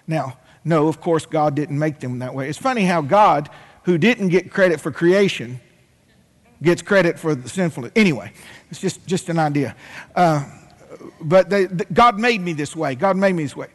Now, 0.07 0.37
no, 0.65 0.87
of 0.87 1.01
course, 1.01 1.25
God 1.25 1.55
didn't 1.55 1.77
make 1.77 1.99
them 1.99 2.19
that 2.19 2.33
way. 2.33 2.49
It's 2.49 2.57
funny 2.57 2.85
how 2.85 3.01
God, 3.01 3.49
who 3.83 3.97
didn't 3.97 4.29
get 4.29 4.49
credit 4.49 4.79
for 4.79 4.91
creation, 4.91 5.59
gets 6.61 6.81
credit 6.81 7.19
for 7.19 7.35
the 7.35 7.49
sinfulness. 7.49 7.91
Anyway, 7.95 8.31
it's 8.71 8.79
just, 8.79 9.05
just 9.05 9.29
an 9.29 9.37
idea. 9.37 9.75
Uh, 10.15 10.45
but 11.21 11.49
they, 11.49 11.67
God 11.67 12.17
made 12.17 12.41
me 12.41 12.53
this 12.53 12.75
way. 12.75 12.95
God 12.95 13.17
made 13.17 13.33
me 13.33 13.43
this 13.43 13.55
way. 13.55 13.67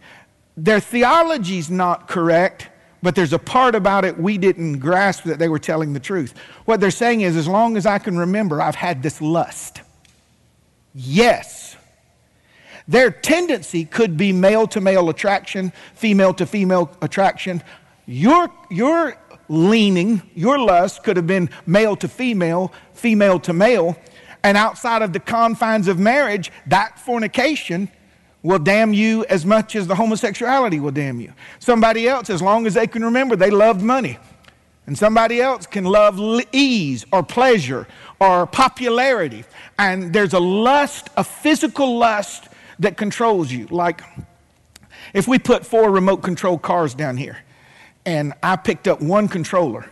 Their 0.57 0.81
theology's 0.81 1.71
not 1.71 2.09
correct 2.09 2.71
but 3.03 3.15
there's 3.15 3.33
a 3.33 3.39
part 3.39 3.75
about 3.75 4.05
it 4.05 4.19
we 4.19 4.39
didn't 4.39 4.79
grasp 4.79 5.25
that 5.25 5.39
they 5.39 5.49
were 5.49 5.59
telling 5.59 5.93
the 5.93 6.01
truth. 6.01 6.35
What 6.65 6.81
they're 6.81 6.91
saying 6.91 7.21
is, 7.21 7.37
as 7.37 7.47
long 7.47 7.77
as 7.77 7.87
I 7.87 7.99
can 7.99 8.19
remember, 8.19 8.61
I've 8.61 8.75
had 8.75 9.03
this 9.03 9.21
lust. 9.21 9.83
Yes. 10.95 11.77
Their 12.89 13.11
tendency 13.11 13.85
could 13.85 14.17
be 14.17 14.33
male 14.33 14.67
to 14.69 14.81
male 14.81 15.11
attraction, 15.11 15.73
female 15.95 16.33
to 16.35 16.47
female 16.47 16.91
attraction. 17.03 17.63
Your, 18.07 18.51
your 18.71 19.17
leaning, 19.49 20.23
your 20.35 20.59
lust 20.59 21.05
could 21.05 21.17
have 21.17 21.27
been 21.27 21.51
male 21.67 21.97
to 21.97 22.09
female, 22.09 22.73
female 22.95 23.39
to 23.41 23.53
male. 23.53 23.97
And 24.43 24.57
outside 24.57 25.03
of 25.03 25.13
the 25.13 25.21
confines 25.21 25.89
of 25.89 25.99
marriage, 25.99 26.51
that 26.67 26.99
fornication 26.99 27.91
will 28.43 28.59
damn 28.59 28.93
you 28.93 29.25
as 29.27 29.45
much 29.45 29.75
as 29.77 29.87
the 29.87 29.95
homosexuality 29.95 30.81
will 30.81 30.91
damn 30.91 31.21
you. 31.21 31.33
Somebody 31.59 32.09
else, 32.09 32.31
as 32.31 32.41
long 32.41 32.67
as 32.67 32.75
they 32.75 32.87
can 32.87 33.05
remember, 33.05 33.37
they 33.37 33.51
loved 33.51 33.83
money. 33.83 34.19
And 34.87 34.97
somebody 34.97 35.43
else 35.43 35.67
can 35.67 35.85
love 35.85 36.19
ease 36.51 37.05
or 37.13 37.23
pleasure 37.23 37.87
or 38.21 38.47
popularity. 38.47 39.45
And 39.79 40.13
there's 40.13 40.33
a 40.33 40.41
lust, 40.41 41.09
a 41.17 41.25
physical 41.25 41.99
lust 41.99 42.49
that 42.79 42.97
controls 42.97 43.53
you. 43.53 43.67
Like 43.67 44.01
if 45.13 45.29
we 45.29 45.39
put 45.39 45.67
four 45.67 45.91
remote 45.91 46.19
control 46.19 46.59
cars 46.59 46.95
down 46.95 47.17
here 47.17 47.39
and 48.07 48.33
I 48.43 48.57
picked 48.57 48.89
up 48.89 49.03
one 49.03 49.29
controller 49.29 49.89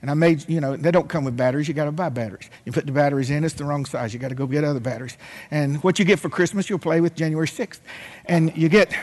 and 0.00 0.10
I 0.10 0.14
made, 0.14 0.48
you 0.48 0.60
know, 0.60 0.76
they 0.76 0.92
don't 0.92 1.08
come 1.08 1.24
with 1.24 1.36
batteries. 1.36 1.66
You 1.66 1.74
got 1.74 1.86
to 1.86 1.92
buy 1.92 2.08
batteries. 2.08 2.48
You 2.64 2.70
put 2.70 2.86
the 2.86 2.92
batteries 2.92 3.30
in, 3.30 3.42
it's 3.42 3.54
the 3.54 3.64
wrong 3.64 3.84
size. 3.84 4.14
You 4.14 4.20
got 4.20 4.28
to 4.28 4.36
go 4.36 4.46
get 4.46 4.62
other 4.62 4.78
batteries. 4.78 5.16
And 5.50 5.82
what 5.82 5.98
you 5.98 6.04
get 6.04 6.20
for 6.20 6.28
Christmas, 6.28 6.70
you'll 6.70 6.78
play 6.78 7.00
with 7.00 7.16
January 7.16 7.48
6th. 7.48 7.80
And 8.26 8.56
you 8.56 8.68
get, 8.68 8.94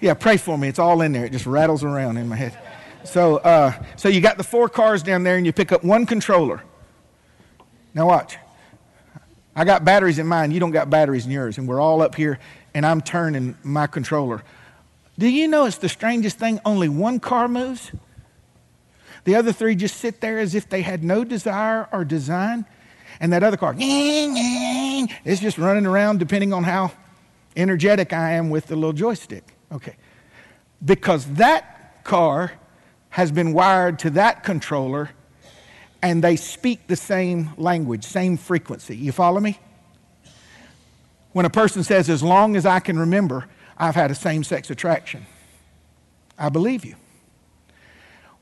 yeah, 0.00 0.12
pray 0.12 0.36
for 0.36 0.58
me. 0.58 0.68
It's 0.68 0.78
all 0.78 1.00
in 1.00 1.12
there. 1.12 1.24
It 1.24 1.32
just 1.32 1.46
rattles 1.46 1.84
around 1.84 2.18
in 2.18 2.28
my 2.28 2.36
head. 2.36 2.58
So, 3.04 3.36
uh, 3.38 3.72
so 3.96 4.08
you 4.10 4.20
got 4.20 4.36
the 4.36 4.44
four 4.44 4.68
cars 4.68 5.02
down 5.02 5.22
there 5.22 5.36
and 5.36 5.46
you 5.46 5.52
pick 5.52 5.72
up 5.72 5.82
one 5.82 6.04
controller. 6.04 6.62
Now, 7.94 8.08
watch. 8.08 8.36
I 9.54 9.64
got 9.64 9.86
batteries 9.86 10.18
in 10.18 10.26
mine. 10.26 10.50
You 10.50 10.60
don't 10.60 10.70
got 10.70 10.90
batteries 10.90 11.24
in 11.24 11.32
yours. 11.32 11.56
And 11.56 11.66
we're 11.66 11.80
all 11.80 12.02
up 12.02 12.14
here 12.14 12.38
and 12.74 12.84
I'm 12.84 13.00
turning 13.00 13.56
my 13.64 13.86
controller. 13.86 14.42
Do 15.18 15.26
you 15.26 15.48
know 15.48 15.64
it's 15.64 15.78
the 15.78 15.88
strangest 15.88 16.38
thing? 16.38 16.60
Only 16.66 16.90
one 16.90 17.20
car 17.20 17.48
moves? 17.48 17.90
The 19.26 19.34
other 19.34 19.52
three 19.52 19.74
just 19.74 19.96
sit 19.96 20.20
there 20.20 20.38
as 20.38 20.54
if 20.54 20.68
they 20.68 20.82
had 20.82 21.02
no 21.02 21.24
desire 21.24 21.88
or 21.92 22.04
design. 22.04 22.64
And 23.18 23.32
that 23.32 23.42
other 23.42 23.56
car, 23.56 23.74
is 23.76 25.40
just 25.40 25.58
running 25.58 25.84
around 25.84 26.18
depending 26.20 26.52
on 26.52 26.62
how 26.62 26.92
energetic 27.56 28.12
I 28.12 28.32
am 28.32 28.50
with 28.50 28.66
the 28.66 28.76
little 28.76 28.92
joystick. 28.92 29.44
Okay. 29.72 29.96
Because 30.84 31.26
that 31.34 32.04
car 32.04 32.52
has 33.10 33.32
been 33.32 33.52
wired 33.52 33.98
to 34.00 34.10
that 34.10 34.44
controller 34.44 35.10
and 36.02 36.22
they 36.22 36.36
speak 36.36 36.86
the 36.86 36.94
same 36.94 37.50
language, 37.56 38.04
same 38.04 38.36
frequency. 38.36 38.96
You 38.96 39.10
follow 39.10 39.40
me? 39.40 39.58
When 41.32 41.46
a 41.46 41.50
person 41.50 41.82
says, 41.82 42.08
as 42.08 42.22
long 42.22 42.54
as 42.54 42.64
I 42.64 42.78
can 42.78 42.96
remember, 42.96 43.48
I've 43.76 43.96
had 43.96 44.12
a 44.12 44.14
same 44.14 44.44
sex 44.44 44.70
attraction, 44.70 45.26
I 46.38 46.48
believe 46.48 46.84
you. 46.84 46.94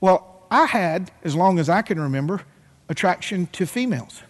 Well, 0.00 0.34
I 0.55 0.67
had, 0.67 1.11
as 1.25 1.35
long 1.35 1.59
as 1.59 1.69
I 1.69 1.83
can 1.83 1.99
remember, 1.99 2.43
attraction 2.89 3.49
to 3.55 3.67
females. 3.67 4.23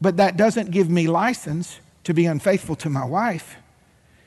But 0.00 0.16
that 0.16 0.36
doesn't 0.36 0.72
give 0.72 0.90
me 0.90 1.06
license 1.06 1.78
to 2.02 2.12
be 2.12 2.26
unfaithful 2.26 2.74
to 2.76 2.90
my 2.90 3.04
wife. 3.04 3.54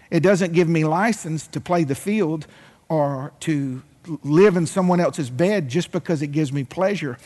It 0.09 0.21
doesn't 0.21 0.53
give 0.53 0.69
me 0.69 0.85
license 0.85 1.47
to 1.47 1.59
play 1.59 1.83
the 1.83 1.95
field 1.95 2.47
or 2.87 3.33
to 3.41 3.83
live 4.23 4.55
in 4.55 4.65
someone 4.65 5.01
else's 5.01 5.29
bed 5.29 5.67
just 5.67 5.91
because 5.91 6.21
it 6.21 6.27
gives 6.27 6.53
me 6.53 6.63
pleasure. 6.63 7.17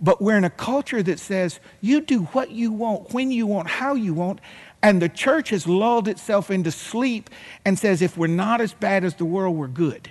But 0.00 0.22
we're 0.22 0.38
in 0.38 0.44
a 0.44 0.50
culture 0.50 1.02
that 1.02 1.20
says 1.20 1.60
you 1.82 2.00
do 2.00 2.22
what 2.32 2.50
you 2.50 2.72
want, 2.72 3.12
when 3.12 3.30
you 3.30 3.46
want, 3.46 3.68
how 3.68 3.96
you 3.96 4.14
want. 4.14 4.40
And 4.82 5.02
the 5.02 5.10
church 5.10 5.50
has 5.50 5.66
lulled 5.66 6.08
itself 6.08 6.50
into 6.50 6.70
sleep 6.70 7.28
and 7.66 7.78
says 7.78 8.00
if 8.00 8.16
we're 8.16 8.28
not 8.28 8.62
as 8.62 8.72
bad 8.72 9.04
as 9.04 9.16
the 9.16 9.26
world, 9.26 9.56
we're 9.56 9.68
good 9.68 10.10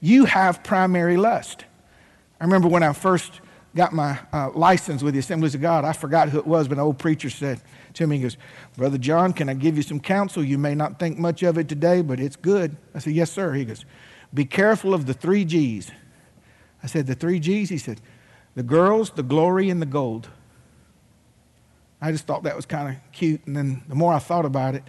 you 0.00 0.24
have 0.24 0.62
primary 0.62 1.16
lust. 1.16 1.64
I 2.40 2.44
remember 2.44 2.68
when 2.68 2.82
I 2.82 2.92
first 2.92 3.40
got 3.74 3.92
my 3.92 4.18
uh, 4.32 4.50
license 4.50 5.02
with 5.02 5.14
the 5.14 5.20
Assemblies 5.20 5.54
of 5.54 5.60
God, 5.60 5.84
I 5.84 5.92
forgot 5.92 6.28
who 6.28 6.38
it 6.38 6.46
was, 6.46 6.66
but 6.66 6.78
an 6.78 6.84
old 6.84 6.98
preacher 6.98 7.30
said 7.30 7.60
to 7.94 8.06
me, 8.06 8.16
he 8.16 8.22
goes, 8.22 8.36
Brother 8.76 8.98
John, 8.98 9.32
can 9.32 9.48
I 9.48 9.54
give 9.54 9.76
you 9.76 9.82
some 9.82 10.00
counsel? 10.00 10.44
You 10.44 10.58
may 10.58 10.74
not 10.74 10.98
think 10.98 11.18
much 11.18 11.42
of 11.42 11.58
it 11.58 11.68
today, 11.68 12.02
but 12.02 12.20
it's 12.20 12.36
good. 12.36 12.76
I 12.94 12.98
said, 12.98 13.12
Yes, 13.12 13.30
sir. 13.30 13.52
He 13.52 13.64
goes, 13.64 13.84
Be 14.32 14.44
careful 14.44 14.94
of 14.94 15.06
the 15.06 15.14
three 15.14 15.44
G's. 15.44 15.90
I 16.82 16.86
said, 16.86 17.06
The 17.06 17.14
three 17.14 17.38
G's? 17.38 17.68
He 17.68 17.78
said, 17.78 18.00
The 18.54 18.62
girls, 18.62 19.10
the 19.10 19.22
glory, 19.22 19.70
and 19.70 19.80
the 19.82 19.86
gold. 19.86 20.28
I 22.00 22.12
just 22.12 22.26
thought 22.26 22.44
that 22.44 22.56
was 22.56 22.66
kind 22.66 22.88
of 22.88 23.12
cute. 23.12 23.46
And 23.46 23.56
then 23.56 23.82
the 23.88 23.94
more 23.94 24.14
I 24.14 24.18
thought 24.18 24.46
about 24.46 24.74
it, 24.74 24.84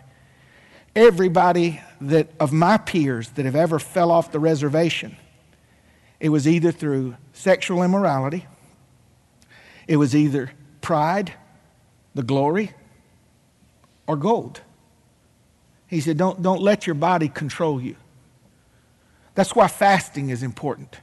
everybody 0.95 1.81
that 2.01 2.29
of 2.39 2.51
my 2.51 2.77
peers 2.77 3.29
that 3.29 3.45
have 3.45 3.55
ever 3.55 3.79
fell 3.79 4.11
off 4.11 4.31
the 4.31 4.39
reservation, 4.39 5.15
it 6.19 6.29
was 6.29 6.47
either 6.47 6.71
through 6.71 7.15
sexual 7.33 7.83
immorality, 7.83 8.45
it 9.87 9.97
was 9.97 10.15
either 10.15 10.51
pride, 10.81 11.33
the 12.13 12.23
glory, 12.23 12.71
or 14.07 14.15
gold. 14.15 14.61
He 15.87 15.99
said, 15.99 16.17
don't, 16.17 16.41
don't 16.41 16.61
let 16.61 16.87
your 16.87 16.93
body 16.93 17.27
control 17.27 17.81
you. 17.81 17.95
That's 19.35 19.55
why 19.55 19.67
fasting 19.67 20.29
is 20.29 20.43
important. 20.43 20.99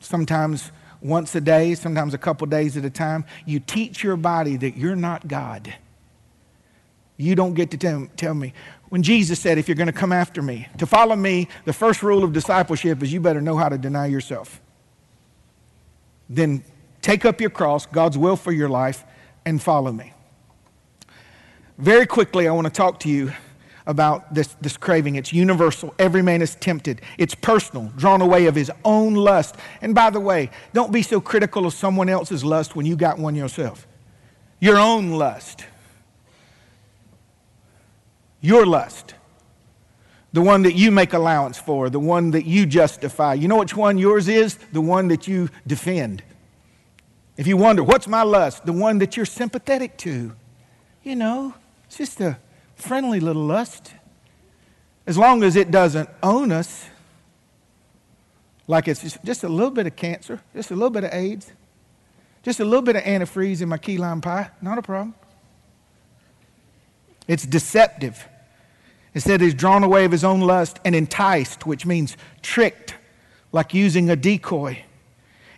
Sometimes 0.00 0.70
once 1.02 1.34
a 1.34 1.40
day, 1.40 1.74
sometimes 1.74 2.14
a 2.14 2.18
couple 2.18 2.46
days 2.46 2.76
at 2.76 2.84
a 2.84 2.90
time, 2.90 3.24
you 3.46 3.60
teach 3.60 4.02
your 4.02 4.16
body 4.16 4.56
that 4.56 4.76
you're 4.76 4.96
not 4.96 5.28
God. 5.28 5.74
You 7.20 7.34
don't 7.34 7.54
get 7.54 7.70
to 7.72 7.76
tell, 7.76 8.06
tell 8.16 8.34
me. 8.34 8.54
When 8.88 9.02
Jesus 9.02 9.38
said, 9.38 9.58
if 9.58 9.68
you're 9.68 9.76
going 9.76 9.86
to 9.86 9.92
come 9.92 10.12
after 10.12 10.42
me, 10.42 10.66
to 10.78 10.86
follow 10.86 11.14
me, 11.14 11.48
the 11.64 11.72
first 11.72 12.02
rule 12.02 12.24
of 12.24 12.32
discipleship 12.32 13.02
is 13.02 13.12
you 13.12 13.20
better 13.20 13.40
know 13.40 13.56
how 13.56 13.68
to 13.68 13.78
deny 13.78 14.06
yourself. 14.06 14.60
Then 16.28 16.64
take 17.02 17.24
up 17.24 17.40
your 17.40 17.50
cross, 17.50 17.86
God's 17.86 18.16
will 18.16 18.36
for 18.36 18.52
your 18.52 18.68
life, 18.68 19.04
and 19.44 19.60
follow 19.62 19.92
me. 19.92 20.12
Very 21.78 22.06
quickly, 22.06 22.48
I 22.48 22.52
want 22.52 22.66
to 22.66 22.72
talk 22.72 23.00
to 23.00 23.08
you 23.08 23.32
about 23.86 24.32
this, 24.34 24.56
this 24.60 24.76
craving. 24.76 25.16
It's 25.16 25.32
universal. 25.32 25.94
Every 25.98 26.22
man 26.22 26.42
is 26.42 26.54
tempted. 26.56 27.00
It's 27.18 27.34
personal, 27.34 27.92
drawn 27.96 28.20
away 28.20 28.46
of 28.46 28.54
his 28.54 28.70
own 28.84 29.14
lust. 29.14 29.56
And 29.82 29.94
by 29.94 30.10
the 30.10 30.20
way, 30.20 30.50
don't 30.72 30.92
be 30.92 31.02
so 31.02 31.20
critical 31.20 31.66
of 31.66 31.74
someone 31.74 32.08
else's 32.08 32.44
lust 32.44 32.76
when 32.76 32.86
you 32.86 32.96
got 32.96 33.18
one 33.18 33.34
yourself. 33.34 33.86
Your 34.60 34.78
own 34.78 35.12
lust. 35.12 35.64
Your 38.40 38.66
lust. 38.66 39.14
The 40.32 40.40
one 40.40 40.62
that 40.62 40.74
you 40.74 40.90
make 40.90 41.12
allowance 41.12 41.58
for, 41.58 41.90
the 41.90 41.98
one 41.98 42.30
that 42.30 42.46
you 42.46 42.64
justify. 42.64 43.34
You 43.34 43.48
know 43.48 43.56
which 43.56 43.76
one 43.76 43.98
yours 43.98 44.28
is? 44.28 44.56
The 44.72 44.80
one 44.80 45.08
that 45.08 45.26
you 45.26 45.48
defend. 45.66 46.22
If 47.36 47.46
you 47.46 47.56
wonder, 47.56 47.82
what's 47.82 48.06
my 48.06 48.22
lust? 48.22 48.64
The 48.64 48.72
one 48.72 48.98
that 48.98 49.16
you're 49.16 49.26
sympathetic 49.26 49.96
to. 49.98 50.36
You 51.02 51.16
know, 51.16 51.54
it's 51.86 51.96
just 51.96 52.20
a 52.20 52.38
friendly 52.76 53.18
little 53.18 53.44
lust. 53.44 53.92
As 55.06 55.18
long 55.18 55.42
as 55.42 55.56
it 55.56 55.70
doesn't 55.70 56.08
own 56.22 56.52
us, 56.52 56.86
like 58.68 58.86
it's 58.86 59.18
just 59.24 59.42
a 59.42 59.48
little 59.48 59.70
bit 59.70 59.86
of 59.86 59.96
cancer, 59.96 60.40
just 60.54 60.70
a 60.70 60.74
little 60.74 60.90
bit 60.90 61.02
of 61.02 61.12
AIDS, 61.12 61.50
just 62.42 62.60
a 62.60 62.64
little 62.64 62.82
bit 62.82 62.94
of 62.94 63.02
antifreeze 63.02 63.60
in 63.60 63.68
my 63.68 63.78
key 63.78 63.98
lime 63.98 64.20
pie, 64.20 64.50
not 64.62 64.78
a 64.78 64.82
problem. 64.82 65.14
It's 67.26 67.44
deceptive. 67.44 68.28
Said 69.16 69.40
he's 69.40 69.54
drawn 69.54 69.82
away 69.82 70.04
of 70.04 70.12
his 70.12 70.24
own 70.24 70.40
lust 70.40 70.78
and 70.84 70.94
enticed, 70.94 71.66
which 71.66 71.84
means 71.84 72.16
tricked, 72.42 72.94
like 73.52 73.74
using 73.74 74.08
a 74.08 74.16
decoy. 74.16 74.84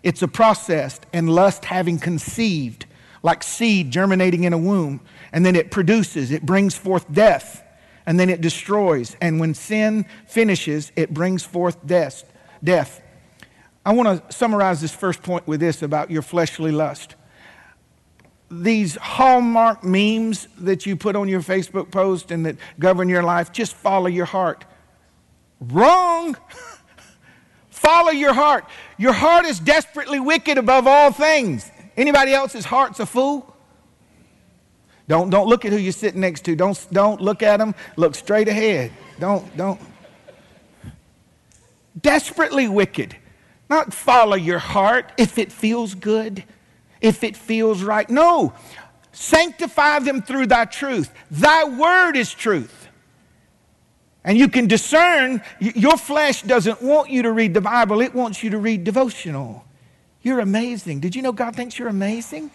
It's 0.03 0.23
a 0.23 0.29
process, 0.29 0.99
and 1.13 1.31
lust 1.31 1.67
having 1.67 1.99
conceived, 1.99 2.87
like 3.23 3.43
seed 3.43 3.91
germinating 3.91 4.45
in 4.45 4.53
a 4.53 4.59
womb 4.59 5.01
and 5.33 5.47
then 5.47 5.57
it 5.57 5.71
produces, 5.71 6.31
it 6.31 6.45
brings 6.45 6.77
forth 6.77 7.11
death, 7.11 7.65
and 8.05 8.21
then 8.21 8.29
it 8.29 8.41
destroys. 8.41 9.17
And 9.21 9.41
when 9.41 9.55
sin 9.55 10.05
finishes, 10.27 10.93
it 10.95 11.13
brings 11.15 11.43
forth 11.43 11.85
death. 11.87 12.25
death. 12.63 13.01
I 13.85 13.93
want 13.95 14.29
to 14.29 14.33
summarize 14.37 14.81
this 14.81 14.95
first 14.95 15.23
point 15.23 15.47
with 15.47 15.59
this 15.59 15.83
about 15.83 16.11
your 16.11 16.23
fleshly 16.23 16.71
lust. 16.71 17.17
These 18.53 18.97
hallmark 18.97 19.83
memes 19.83 20.47
that 20.59 20.85
you 20.85 20.95
put 20.95 21.17
on 21.17 21.27
your 21.27 21.41
Facebook 21.41 21.91
post 21.91 22.31
and 22.31 22.45
that 22.45 22.57
govern 22.79 23.09
your 23.09 23.23
life, 23.23 23.51
just 23.51 23.73
follow 23.73 24.09
your 24.09 24.27
heart. 24.27 24.67
Wrong! 25.59 26.37
follow 27.71 28.11
your 28.11 28.35
heart. 28.35 28.67
Your 28.99 29.15
heart 29.15 29.47
is 29.47 29.59
desperately 29.59 30.21
wicked 30.21 30.59
above 30.59 30.87
all 30.87 31.13
things. 31.13 31.71
Anybody 31.97 32.35
else's 32.35 32.67
heart's 32.67 33.01
a 33.01 33.07
fool? 33.07 33.57
Don't, 35.09 35.31
don't 35.31 35.49
look 35.49 35.65
at 35.65 35.73
who 35.73 35.79
you're 35.79 35.91
sitting 35.91 36.21
next 36.21 36.45
to. 36.45 36.55
Don't, 36.55 36.87
don't 36.93 37.23
look 37.23 37.43
at 37.43 37.57
them. 37.57 37.75
Look 37.97 38.15
straight 38.15 38.49
ahead. 38.49 38.93
Don't, 39.19 39.57
don't. 39.57 39.81
Desperately 41.99 42.69
wicked. 42.69 43.17
Not 43.71 43.95
follow 43.95 44.37
your 44.37 44.59
heart 44.59 45.11
if 45.17 45.39
it 45.39 45.51
feels 45.51 45.95
good, 45.95 46.45
if 47.03 47.23
it 47.23 47.37
feels 47.37 47.83
right. 47.83 48.09
No. 48.09 48.55
Sanctify 49.13 49.99
them 49.99 50.23
through 50.23 50.47
thy 50.47 50.65
truth. 50.65 51.13
Thy 51.31 51.65
word 51.65 52.17
is 52.17 52.33
truth. 52.33 52.89
And 54.25 54.39
you 54.39 54.49
can 54.49 54.69
discern, 54.69 55.43
your 55.61 55.97
flesh 55.97 56.43
doesn't 56.43 56.81
want 56.81 57.11
you 57.11 57.23
to 57.23 57.33
read 57.33 57.53
the 57.53 57.61
Bible, 57.61 58.01
it 58.01 58.15
wants 58.15 58.43
you 58.43 58.51
to 58.51 58.59
read 58.59 58.85
devotional. 58.85 59.65
You're 60.23 60.41
amazing. 60.41 61.01
Did 61.01 61.17
you 61.17 61.23
know 61.23 61.33
God 61.33 61.57
thinks 61.57 61.79
you're 61.79 61.89
amazing? 61.89 62.51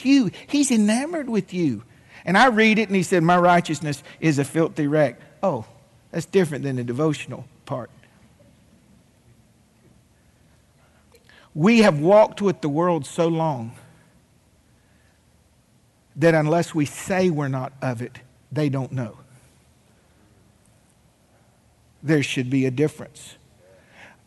you. 0.00 0.30
He's 0.46 0.70
enamored 0.70 1.28
with 1.28 1.52
you. 1.52 1.84
And 2.24 2.38
I 2.38 2.46
read 2.46 2.78
it 2.78 2.88
and 2.88 2.96
he 2.96 3.02
said, 3.02 3.22
My 3.22 3.36
righteousness 3.36 4.02
is 4.20 4.38
a 4.38 4.44
filthy 4.44 4.86
wreck. 4.86 5.20
Oh, 5.42 5.66
that's 6.10 6.26
different 6.26 6.64
than 6.64 6.76
the 6.76 6.84
devotional 6.84 7.46
part. 7.66 7.90
We 11.54 11.80
have 11.80 12.00
walked 12.00 12.40
with 12.40 12.60
the 12.60 12.68
world 12.68 13.04
so 13.04 13.28
long 13.28 13.72
that 16.16 16.34
unless 16.34 16.74
we 16.74 16.86
say 16.86 17.30
we're 17.30 17.48
not 17.48 17.72
of 17.82 18.02
it, 18.02 18.18
they 18.50 18.68
don't 18.68 18.92
know. 18.92 19.18
There 22.02 22.22
should 22.22 22.50
be 22.50 22.66
a 22.66 22.70
difference, 22.70 23.36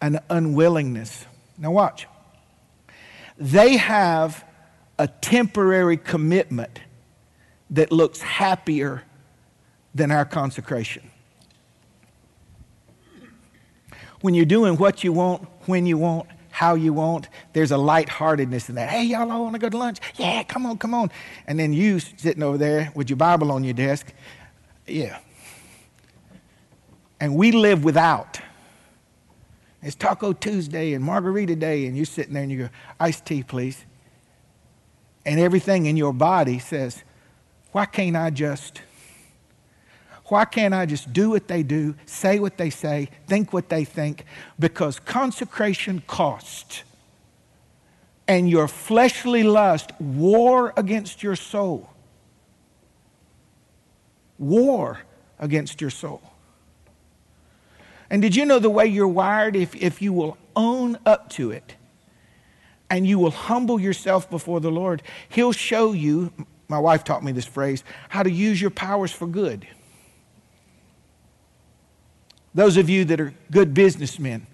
an 0.01 0.19
unwillingness. 0.29 1.25
Now, 1.57 1.71
watch. 1.71 2.07
They 3.37 3.77
have 3.77 4.45
a 4.97 5.07
temporary 5.07 5.97
commitment 5.97 6.79
that 7.69 7.91
looks 7.91 8.21
happier 8.21 9.03
than 9.93 10.11
our 10.11 10.25
consecration. 10.25 11.09
When 14.21 14.33
you're 14.33 14.45
doing 14.45 14.77
what 14.77 15.03
you 15.03 15.11
want, 15.11 15.47
when 15.65 15.85
you 15.85 15.97
want, 15.97 16.27
how 16.55 16.75
you 16.75 16.93
want, 16.93 17.29
there's 17.53 17.71
a 17.71 17.77
lightheartedness 17.77 18.69
in 18.69 18.75
that. 18.75 18.89
Hey, 18.89 19.03
y'all, 19.03 19.31
I 19.31 19.37
want 19.37 19.53
to 19.53 19.59
go 19.59 19.69
to 19.69 19.77
lunch. 19.77 19.99
Yeah, 20.15 20.43
come 20.43 20.65
on, 20.65 20.77
come 20.77 20.93
on. 20.93 21.11
And 21.47 21.59
then 21.59 21.73
you 21.73 21.99
sitting 21.99 22.43
over 22.43 22.57
there 22.57 22.91
with 22.95 23.09
your 23.09 23.17
Bible 23.17 23.51
on 23.51 23.63
your 23.63 23.73
desk. 23.73 24.13
Yeah. 24.87 25.19
And 27.19 27.35
we 27.35 27.51
live 27.51 27.83
without. 27.83 28.39
It's 29.81 29.95
Taco 29.95 30.33
Tuesday 30.33 30.93
and 30.93 31.03
Margarita 31.03 31.55
Day, 31.55 31.85
and 31.85 31.95
you're 31.95 32.05
sitting 32.05 32.33
there 32.33 32.43
and 32.43 32.51
you 32.51 32.57
go, 32.57 32.69
iced 32.99 33.25
tea, 33.25 33.43
please 33.43 33.85
and 35.25 35.39
everything 35.39 35.87
in 35.87 35.97
your 35.97 36.13
body 36.13 36.59
says, 36.59 37.03
why 37.71 37.85
can't 37.85 38.15
I 38.15 38.29
just? 38.29 38.81
Why 40.27 40.45
can't 40.45 40.73
I 40.73 40.85
just 40.85 41.13
do 41.13 41.31
what 41.31 41.47
they 41.47 41.61
do, 41.61 41.95
say 42.05 42.39
what 42.39 42.57
they 42.57 42.71
say, 42.71 43.09
think 43.27 43.53
what 43.53 43.69
they 43.69 43.85
think? 43.85 44.25
Because 44.59 44.99
consecration 44.99 46.01
costs. 46.07 46.83
And 48.27 48.49
your 48.49 48.67
fleshly 48.67 49.43
lust 49.43 49.91
war 49.99 50.73
against 50.75 51.21
your 51.21 51.35
soul. 51.35 51.91
War 54.39 55.01
against 55.37 55.79
your 55.79 55.91
soul. 55.91 56.23
And 58.09 58.21
did 58.21 58.35
you 58.35 58.45
know 58.45 58.57
the 58.57 58.69
way 58.69 58.87
you're 58.87 59.07
wired, 59.07 59.55
if, 59.55 59.75
if 59.75 60.01
you 60.01 60.11
will 60.11 60.37
own 60.55 60.97
up 61.05 61.29
to 61.31 61.51
it, 61.51 61.75
and 62.89 63.05
you 63.05 63.19
will 63.19 63.31
humble 63.31 63.79
yourself 63.79 64.29
before 64.29 64.59
the 64.59 64.71
Lord, 64.71 65.03
He'll 65.29 65.51
show 65.51 65.91
you, 65.91 66.31
my 66.67 66.79
wife 66.79 67.03
taught 67.03 67.23
me 67.23 67.31
this 67.31 67.45
phrase, 67.45 67.83
how 68.09 68.23
to 68.23 68.31
use 68.31 68.59
your 68.59 68.71
powers 68.71 69.11
for 69.11 69.27
good. 69.27 69.67
Those 72.55 72.77
of 72.77 72.89
you 72.89 73.03
that 73.05 73.19
are 73.19 73.33
good 73.51 73.73
businessmen, 73.73 74.47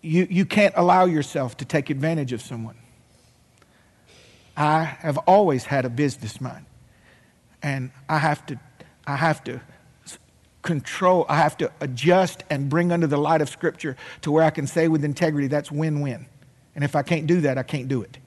you, 0.00 0.26
you 0.30 0.46
can't 0.46 0.72
allow 0.76 1.04
yourself 1.04 1.56
to 1.58 1.64
take 1.64 1.90
advantage 1.90 2.32
of 2.32 2.40
someone. 2.40 2.76
I 4.56 4.84
have 4.84 5.18
always 5.18 5.64
had 5.64 5.84
a 5.84 5.90
business 5.90 6.40
mind, 6.40 6.66
and 7.62 7.90
I 8.08 8.18
have 8.18 8.46
to, 8.46 8.60
I 9.06 9.16
have 9.16 9.42
to 9.44 9.60
control, 10.62 11.26
I 11.28 11.36
have 11.36 11.56
to 11.58 11.72
adjust 11.80 12.44
and 12.48 12.68
bring 12.68 12.92
under 12.92 13.08
the 13.08 13.16
light 13.16 13.42
of 13.42 13.48
Scripture 13.48 13.96
to 14.22 14.30
where 14.30 14.44
I 14.44 14.50
can 14.50 14.68
say 14.68 14.86
with 14.86 15.04
integrity, 15.04 15.48
that's 15.48 15.72
win 15.72 16.00
win. 16.00 16.26
And 16.76 16.84
if 16.84 16.94
I 16.94 17.02
can't 17.02 17.26
do 17.26 17.40
that, 17.40 17.58
I 17.58 17.64
can't 17.64 17.88
do 17.88 18.02
it. 18.02 18.18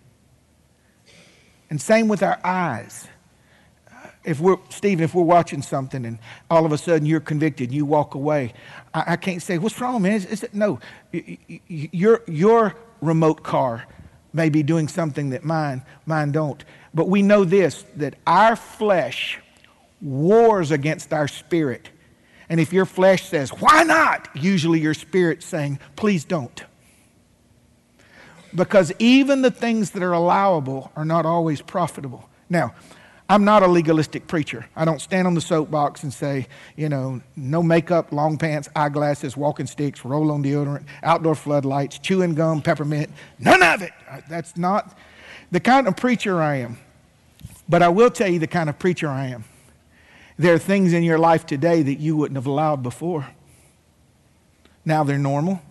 And 1.70 1.80
same 1.80 2.10
with 2.10 2.22
our 2.22 2.40
eyes. 2.44 3.08
If 4.24 4.40
we're, 4.40 4.58
Stephen, 4.70 5.04
if 5.04 5.14
we're 5.14 5.24
watching 5.24 5.62
something 5.62 6.06
and 6.06 6.18
all 6.50 6.66
of 6.66 6.72
a 6.72 6.78
sudden 6.78 7.06
you're 7.06 7.20
convicted 7.20 7.74
you 7.74 7.86
walk 7.86 8.16
away, 8.16 8.54
I, 8.94 9.04
I 9.08 9.16
can't 9.18 9.42
say, 9.42 9.58
What's 9.58 9.80
wrong, 9.80 10.02
man? 10.02 10.14
Is, 10.14 10.26
is 10.26 10.44
it? 10.44 10.54
No. 10.54 10.80
Your, 11.68 12.22
your 12.28 12.76
remote 13.02 13.44
car 13.44 13.86
may 14.32 14.50
be 14.50 14.64
doing 14.64 14.88
something 14.88 15.32
that 15.32 15.44
mine, 15.44 15.84
mine 16.06 16.32
don't. 16.32 16.64
But 16.94 17.10
we 17.10 17.22
know 17.22 17.44
this 17.44 17.84
that 17.98 18.16
our 18.26 18.56
flesh 18.56 19.40
wars 20.02 20.72
against 20.72 21.14
our 21.14 21.28
spirit. 21.28 21.90
And 22.50 22.60
if 22.60 22.74
your 22.74 22.86
flesh 22.86 23.26
says, 23.26 23.50
Why 23.50 23.84
not? 23.84 24.30
Usually 24.36 24.80
your 24.80 24.94
spirit's 24.94 25.46
saying, 25.46 25.80
Please 25.96 26.24
don't 26.24 26.64
because 28.56 28.92
even 29.00 29.42
the 29.42 29.52
things 29.52 29.92
that 29.92 30.04
are 30.04 30.14
allowable 30.14 30.92
are 30.96 31.06
not 31.06 31.26
always 31.26 31.62
profitable. 31.62 32.30
Now, 32.50 32.76
I'm 33.30 33.46
not 33.46 33.64
a 33.64 33.68
legalistic 33.68 34.28
preacher. 34.28 34.66
I 34.76 34.86
don't 34.86 35.00
stand 35.00 35.28
on 35.28 35.34
the 35.34 35.42
soapbox 35.42 36.04
and 36.04 36.14
say, 36.14 36.48
you 36.76 36.90
know, 36.90 37.22
no 37.36 37.64
makeup, 37.64 38.12
long 38.12 38.38
pants, 38.38 38.70
eyeglasses, 38.76 39.38
walking 39.38 39.66
sticks, 39.66 40.04
roll 40.04 40.30
on 40.32 40.44
deodorant, 40.44 40.86
outdoor 41.02 41.36
floodlights, 41.36 42.00
chewing 42.00 42.36
gum, 42.36 42.62
peppermint. 42.62 43.10
None 43.40 43.64
of 43.64 43.82
it. 43.82 43.94
That's 44.30 44.58
not 44.58 44.98
the 45.52 45.60
kind 45.60 45.88
of 45.88 45.96
preacher 45.96 46.42
I 46.42 46.58
am. 46.58 46.78
But 47.70 47.82
I 47.82 47.90
will 47.90 48.12
tell 48.12 48.28
you 48.28 48.40
the 48.40 48.48
kind 48.48 48.70
of 48.70 48.78
preacher 48.78 49.08
I 49.08 49.28
am. 49.28 49.46
There 50.38 50.54
are 50.54 50.60
things 50.60 50.92
in 50.92 51.04
your 51.04 51.18
life 51.18 51.46
today 51.46 51.82
that 51.82 52.00
you 52.00 52.18
wouldn't 52.18 52.36
have 52.36 52.48
allowed 52.48 52.84
before. 52.84 53.30
Now 54.84 55.04
they're 55.04 55.18
normal. 55.18 55.62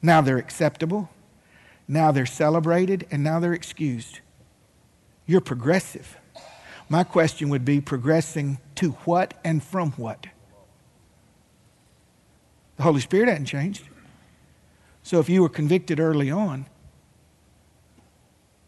Now 0.00 0.20
they're 0.20 0.38
acceptable. 0.38 1.10
Now 1.88 2.12
they're 2.12 2.26
celebrated. 2.26 3.06
And 3.10 3.24
now 3.24 3.40
they're 3.40 3.54
excused. 3.54 4.20
You're 5.26 5.40
progressive. 5.40 6.16
My 6.88 7.04
question 7.04 7.48
would 7.50 7.64
be 7.64 7.80
progressing 7.80 8.58
to 8.76 8.92
what 9.04 9.34
and 9.44 9.62
from 9.62 9.92
what? 9.92 10.26
The 12.76 12.82
Holy 12.82 13.00
Spirit 13.00 13.28
hadn't 13.28 13.46
changed. 13.46 13.84
So 15.02 15.18
if 15.18 15.28
you 15.28 15.42
were 15.42 15.48
convicted 15.48 16.00
early 16.00 16.30
on, 16.30 16.66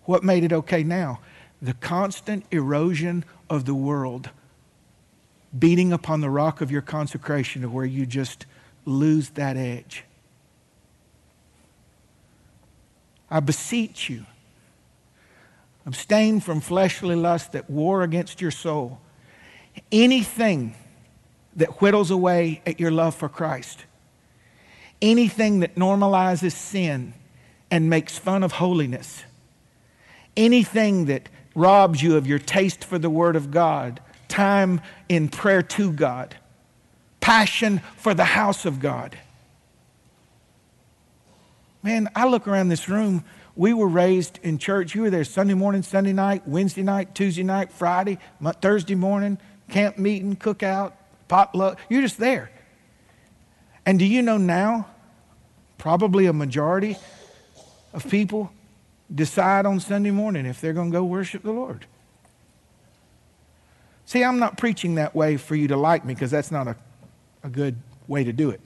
what 0.05 0.25
made 0.25 0.45
it 0.45 0.53
okay 0.53 0.83
now? 0.83 1.21
The 1.63 1.75
constant 1.75 2.45
erosion 2.51 3.25
of 3.49 3.65
the 3.65 3.75
world 3.75 4.31
beating 5.57 5.93
upon 5.93 6.21
the 6.21 6.31
rock 6.31 6.61
of 6.61 6.71
your 6.71 6.83
consecration 6.83 7.63
to 7.63 7.69
where 7.69 7.85
you 7.85 8.07
just 8.07 8.47
lose 8.85 9.31
that 9.31 9.57
edge. 9.57 10.05
I 13.31 13.41
beseech 13.41 14.09
you, 14.09 14.27
abstain 15.91 16.39
from 16.39 16.61
fleshly 16.61 17.17
lust 17.17 17.51
that 17.51 17.69
war 17.69 18.05
against 18.05 18.41
your 18.41 18.53
soul. 18.53 19.01
Anything 19.91 20.77
that 21.57 21.81
whittles 21.81 22.13
away 22.13 22.63
at 22.65 22.79
your 22.79 22.93
love 22.93 23.13
for 23.13 23.29
Christ, 23.29 23.87
anything 25.03 25.59
that 25.61 25.75
normalizes 25.75 26.53
sin 26.53 27.13
and 27.73 27.91
makes 27.91 28.17
fun 28.17 28.45
of 28.45 28.53
holiness, 28.53 29.25
anything 30.37 31.07
that 31.07 31.29
robs 31.57 32.01
you 32.01 32.17
of 32.17 32.25
your 32.25 32.39
taste 32.39 32.85
for 32.85 32.97
the 32.97 33.11
Word 33.11 33.35
of 33.35 33.51
God, 33.51 33.99
time 34.29 34.81
in 35.09 35.29
prayer 35.29 35.61
to 35.61 35.91
God, 35.91 36.37
passion 37.21 37.81
for 37.97 38.15
the 38.15 38.27
house 38.27 38.65
of 38.65 38.79
God. 38.79 39.19
Man, 41.83 42.09
I 42.15 42.29
look 42.29 42.47
around 42.47 42.69
this 42.69 42.89
room. 42.89 43.25
We 43.61 43.75
were 43.75 43.89
raised 43.89 44.39
in 44.43 44.57
church. 44.57 44.95
You 44.95 45.03
were 45.03 45.11
there 45.11 45.23
Sunday 45.23 45.53
morning, 45.53 45.83
Sunday 45.83 46.15
night, 46.15 46.49
Wednesday 46.49 46.83
night, 46.83 47.15
Tuesday 47.15 47.43
night, 47.43 47.71
Friday, 47.71 48.19
Thursday 48.63 48.95
morning, 48.95 49.37
camp 49.69 49.99
meeting, 49.99 50.35
cookout, 50.35 50.95
potluck. 51.29 51.79
You're 51.91 52.01
just 52.01 52.17
there. 52.17 52.51
And 53.85 53.99
do 53.99 54.07
you 54.07 54.23
know 54.23 54.39
now, 54.39 54.87
probably 55.77 56.25
a 56.25 56.33
majority 56.33 56.97
of 57.93 58.09
people 58.09 58.51
decide 59.15 59.67
on 59.67 59.79
Sunday 59.79 60.11
morning 60.11 60.47
if 60.47 60.63
they're 60.63 60.73
going 60.73 60.91
to 60.91 60.97
go 60.97 61.05
worship 61.05 61.43
the 61.43 61.53
Lord. 61.53 61.85
See, 64.07 64.25
I'm 64.25 64.39
not 64.39 64.57
preaching 64.57 64.95
that 64.95 65.15
way 65.15 65.37
for 65.37 65.55
you 65.55 65.69
to 65.69 65.77
like 65.77 66.07
me 66.07 66.15
because 66.15 66.31
that's 66.31 66.51
not 66.51 66.67
a, 66.67 66.77
a 67.43 67.51
good 67.51 67.77
way 68.09 68.25
to 68.25 68.33
do 68.33 68.49
it. 68.49 68.63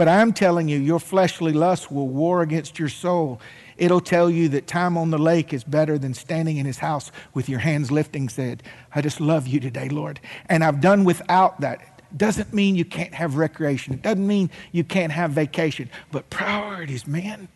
But 0.00 0.08
I'm 0.08 0.32
telling 0.32 0.66
you, 0.66 0.78
your 0.78 0.98
fleshly 0.98 1.52
lust 1.52 1.92
will 1.92 2.08
war 2.08 2.40
against 2.40 2.78
your 2.78 2.88
soul. 2.88 3.38
It'll 3.76 4.00
tell 4.00 4.30
you 4.30 4.48
that 4.48 4.66
time 4.66 4.96
on 4.96 5.10
the 5.10 5.18
lake 5.18 5.52
is 5.52 5.62
better 5.62 5.98
than 5.98 6.14
standing 6.14 6.56
in 6.56 6.64
his 6.64 6.78
house 6.78 7.12
with 7.34 7.50
your 7.50 7.58
hands 7.58 7.90
lifting, 7.90 8.30
said, 8.30 8.62
I 8.94 9.02
just 9.02 9.20
love 9.20 9.46
you 9.46 9.60
today, 9.60 9.90
Lord. 9.90 10.18
And 10.46 10.64
I've 10.64 10.80
done 10.80 11.04
without 11.04 11.60
that. 11.60 12.02
Doesn't 12.16 12.54
mean 12.54 12.76
you 12.76 12.86
can't 12.86 13.12
have 13.12 13.36
recreation. 13.36 13.92
It 13.92 14.00
doesn't 14.00 14.26
mean 14.26 14.48
you 14.72 14.84
can't 14.84 15.12
have 15.12 15.32
vacation. 15.32 15.90
But 16.10 16.30
priorities, 16.30 17.06
man. 17.06 17.48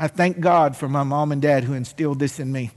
I 0.00 0.08
thank 0.08 0.40
God 0.40 0.76
for 0.76 0.88
my 0.88 1.04
mom 1.04 1.30
and 1.30 1.40
dad 1.40 1.62
who 1.62 1.74
instilled 1.74 2.18
this 2.18 2.40
in 2.40 2.50
me. 2.50 2.72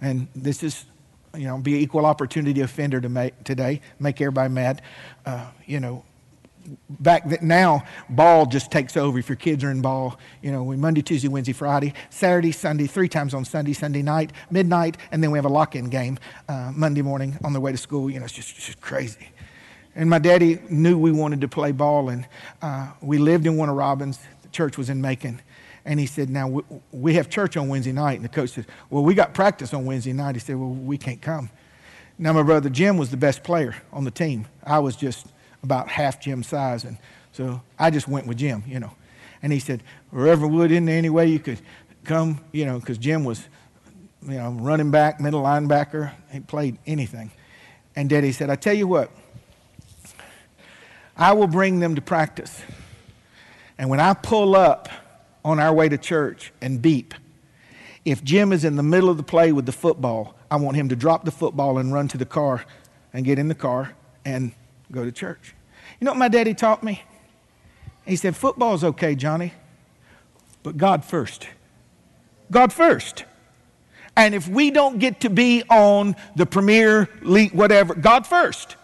And 0.00 0.28
this 0.34 0.62
is, 0.62 0.86
you 1.34 1.44
know, 1.44 1.58
be 1.58 1.74
equal 1.74 2.06
opportunity 2.06 2.62
offender 2.62 3.02
to 3.02 3.10
make 3.10 3.44
today, 3.44 3.82
make 4.00 4.18
everybody 4.22 4.48
mad. 4.48 4.80
Uh, 5.26 5.50
you 5.66 5.78
know, 5.78 6.05
back 6.88 7.28
then, 7.28 7.38
now 7.42 7.84
ball 8.08 8.46
just 8.46 8.70
takes 8.70 8.96
over 8.96 9.18
if 9.18 9.28
your 9.28 9.36
kids 9.36 9.62
are 9.64 9.70
in 9.70 9.80
ball 9.80 10.18
you 10.42 10.50
know 10.50 10.62
we 10.62 10.76
monday 10.76 11.02
tuesday 11.02 11.28
wednesday 11.28 11.52
friday 11.52 11.92
saturday 12.10 12.52
sunday 12.52 12.86
three 12.86 13.08
times 13.08 13.34
on 13.34 13.44
sunday 13.44 13.72
sunday 13.72 14.02
night 14.02 14.32
midnight 14.50 14.96
and 15.12 15.22
then 15.22 15.30
we 15.30 15.38
have 15.38 15.44
a 15.44 15.50
lock-in 15.50 15.88
game 15.88 16.18
uh, 16.48 16.72
monday 16.74 17.02
morning 17.02 17.38
on 17.44 17.52
the 17.52 17.60
way 17.60 17.72
to 17.72 17.78
school 17.78 18.10
you 18.10 18.18
know 18.18 18.24
it's 18.24 18.34
just, 18.34 18.56
it's 18.56 18.66
just 18.66 18.80
crazy 18.80 19.28
and 19.94 20.10
my 20.10 20.18
daddy 20.18 20.58
knew 20.68 20.98
we 20.98 21.12
wanted 21.12 21.40
to 21.40 21.48
play 21.48 21.72
ball 21.72 22.08
and 22.08 22.26
uh, 22.62 22.90
we 23.00 23.18
lived 23.18 23.46
in 23.46 23.56
Warner 23.56 23.74
Robins 23.74 24.18
the 24.42 24.48
church 24.48 24.76
was 24.76 24.90
in 24.90 25.00
macon 25.00 25.40
and 25.86 26.00
he 26.00 26.06
said, 26.06 26.28
Now 26.28 26.62
we 26.90 27.14
have 27.14 27.30
church 27.30 27.56
on 27.56 27.68
Wednesday 27.68 27.92
night. 27.92 28.14
And 28.14 28.24
the 28.24 28.28
coach 28.28 28.50
said, 28.50 28.66
Well, 28.90 29.04
we 29.04 29.14
got 29.14 29.32
practice 29.32 29.72
on 29.72 29.86
Wednesday 29.86 30.12
night. 30.12 30.34
He 30.34 30.40
said, 30.40 30.56
Well, 30.56 30.68
we 30.68 30.98
can't 30.98 31.22
come. 31.22 31.48
Now, 32.18 32.32
my 32.32 32.42
brother 32.42 32.68
Jim 32.68 32.96
was 32.96 33.10
the 33.10 33.16
best 33.16 33.44
player 33.44 33.76
on 33.92 34.04
the 34.04 34.10
team. 34.10 34.46
I 34.64 34.78
was 34.78 34.96
just 34.96 35.26
about 35.66 35.88
half 35.88 36.20
Jim's 36.20 36.46
size. 36.46 36.84
And 36.84 36.96
so 37.32 37.60
I 37.78 37.90
just 37.90 38.08
went 38.08 38.26
with 38.26 38.38
Jim, 38.38 38.62
you 38.66 38.80
know. 38.80 38.92
And 39.42 39.52
he 39.52 39.58
said, 39.58 39.82
Reverend 40.10 40.54
Wood, 40.54 40.70
isn't 40.70 40.86
there 40.86 40.96
any 40.96 41.10
way 41.10 41.26
you 41.26 41.38
could 41.38 41.60
come, 42.04 42.40
you 42.52 42.64
know, 42.64 42.78
because 42.78 42.98
Jim 42.98 43.24
was, 43.24 43.46
you 44.22 44.34
know, 44.34 44.50
running 44.50 44.90
back, 44.90 45.20
middle 45.20 45.42
linebacker. 45.42 46.12
He 46.32 46.40
played 46.40 46.78
anything. 46.86 47.30
And 47.94 48.08
Daddy 48.08 48.32
said, 48.32 48.50
I 48.50 48.56
tell 48.56 48.74
you 48.74 48.88
what, 48.88 49.10
I 51.16 51.32
will 51.32 51.46
bring 51.46 51.80
them 51.80 51.94
to 51.94 52.00
practice. 52.00 52.62
And 53.78 53.90
when 53.90 54.00
I 54.00 54.14
pull 54.14 54.56
up, 54.56 54.88
on 55.46 55.60
our 55.60 55.72
way 55.72 55.88
to 55.88 55.96
church 55.96 56.52
and 56.60 56.82
beep. 56.82 57.14
If 58.04 58.24
Jim 58.24 58.52
is 58.52 58.64
in 58.64 58.74
the 58.74 58.82
middle 58.82 59.08
of 59.08 59.16
the 59.16 59.22
play 59.22 59.52
with 59.52 59.64
the 59.64 59.72
football, 59.72 60.34
I 60.50 60.56
want 60.56 60.76
him 60.76 60.88
to 60.88 60.96
drop 60.96 61.24
the 61.24 61.30
football 61.30 61.78
and 61.78 61.92
run 61.92 62.08
to 62.08 62.18
the 62.18 62.26
car 62.26 62.64
and 63.12 63.24
get 63.24 63.38
in 63.38 63.46
the 63.46 63.54
car 63.54 63.94
and 64.24 64.50
go 64.90 65.04
to 65.04 65.12
church. 65.12 65.54
You 66.00 66.04
know 66.04 66.12
what 66.12 66.18
my 66.18 66.28
daddy 66.28 66.54
taught 66.54 66.82
me? 66.82 67.02
He 68.06 68.16
said, 68.16 68.36
Football's 68.36 68.84
okay, 68.84 69.14
Johnny, 69.14 69.52
but 70.62 70.76
God 70.76 71.04
first. 71.04 71.48
God 72.50 72.72
first. 72.72 73.24
And 74.16 74.34
if 74.34 74.48
we 74.48 74.70
don't 74.70 74.98
get 74.98 75.20
to 75.20 75.30
be 75.30 75.62
on 75.68 76.16
the 76.36 76.46
premier 76.46 77.08
league, 77.22 77.52
whatever, 77.52 77.94
God 77.94 78.26
first. 78.26 78.76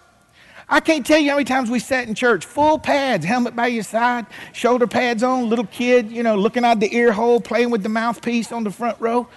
I 0.69 0.81
can't 0.81 1.05
tell 1.05 1.19
you 1.19 1.31
how 1.31 1.37
many 1.37 1.45
times 1.45 1.71
we 1.71 1.79
sat 1.79 2.09
in 2.09 2.15
church, 2.15 2.47
full 2.47 2.79
pads, 2.79 3.25
helmet 3.25 3.55
by 3.55 3.67
your 3.67 3.83
side, 3.83 4.27
shoulder 4.53 4.87
pads 4.87 5.23
on, 5.23 5.49
little 5.49 5.67
kid, 5.67 6.11
you 6.11 6.23
know, 6.23 6.37
looking 6.37 6.65
out 6.65 6.81
the 6.81 6.95
ear 6.95 7.13
hole, 7.13 7.41
playing 7.41 7.71
with 7.71 7.83
the 7.83 7.89
mouthpiece 7.89 8.53
on 8.53 8.65
the 8.65 8.71
front 8.71 8.99
row. 9.01 9.29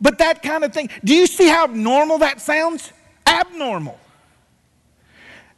But 0.00 0.18
that 0.18 0.42
kind 0.42 0.64
of 0.64 0.72
thing, 0.72 0.88
do 1.04 1.14
you 1.14 1.26
see 1.26 1.48
how 1.48 1.66
normal 1.66 2.18
that 2.18 2.40
sounds? 2.40 2.92
Abnormal. 3.26 3.98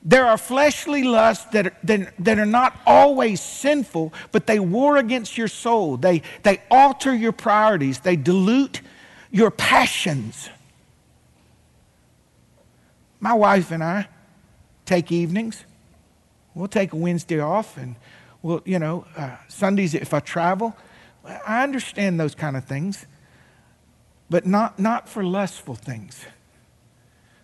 There 0.02 0.26
are 0.26 0.38
fleshly 0.38 1.02
lusts 1.02 1.44
that 1.52 1.66
are, 1.66 1.76
that, 1.84 2.14
that 2.18 2.38
are 2.38 2.46
not 2.46 2.80
always 2.86 3.40
sinful, 3.40 4.14
but 4.32 4.46
they 4.46 4.58
war 4.58 4.96
against 4.96 5.36
your 5.36 5.48
soul. 5.48 5.98
They, 5.98 6.22
they 6.42 6.62
alter 6.70 7.14
your 7.14 7.32
priorities, 7.32 8.00
they 8.00 8.16
dilute 8.16 8.80
your 9.30 9.50
passions. 9.50 10.48
My 13.20 13.34
wife 13.34 13.70
and 13.70 13.84
I, 13.84 14.08
take 14.86 15.12
evenings. 15.12 15.64
We'll 16.54 16.68
take 16.68 16.94
a 16.94 16.96
Wednesday 16.96 17.38
off, 17.38 17.76
and 17.76 17.94
we'll, 18.40 18.62
you 18.64 18.78
know, 18.78 19.04
uh, 19.16 19.36
Sundays 19.48 19.94
if 19.94 20.14
I 20.14 20.20
travel. 20.20 20.74
I 21.46 21.62
understand 21.62 22.18
those 22.18 22.34
kind 22.34 22.56
of 22.56 22.64
things, 22.64 23.04
but 24.30 24.46
not, 24.46 24.78
not 24.78 25.10
for 25.10 25.22
lustful 25.22 25.74
things. 25.74 26.24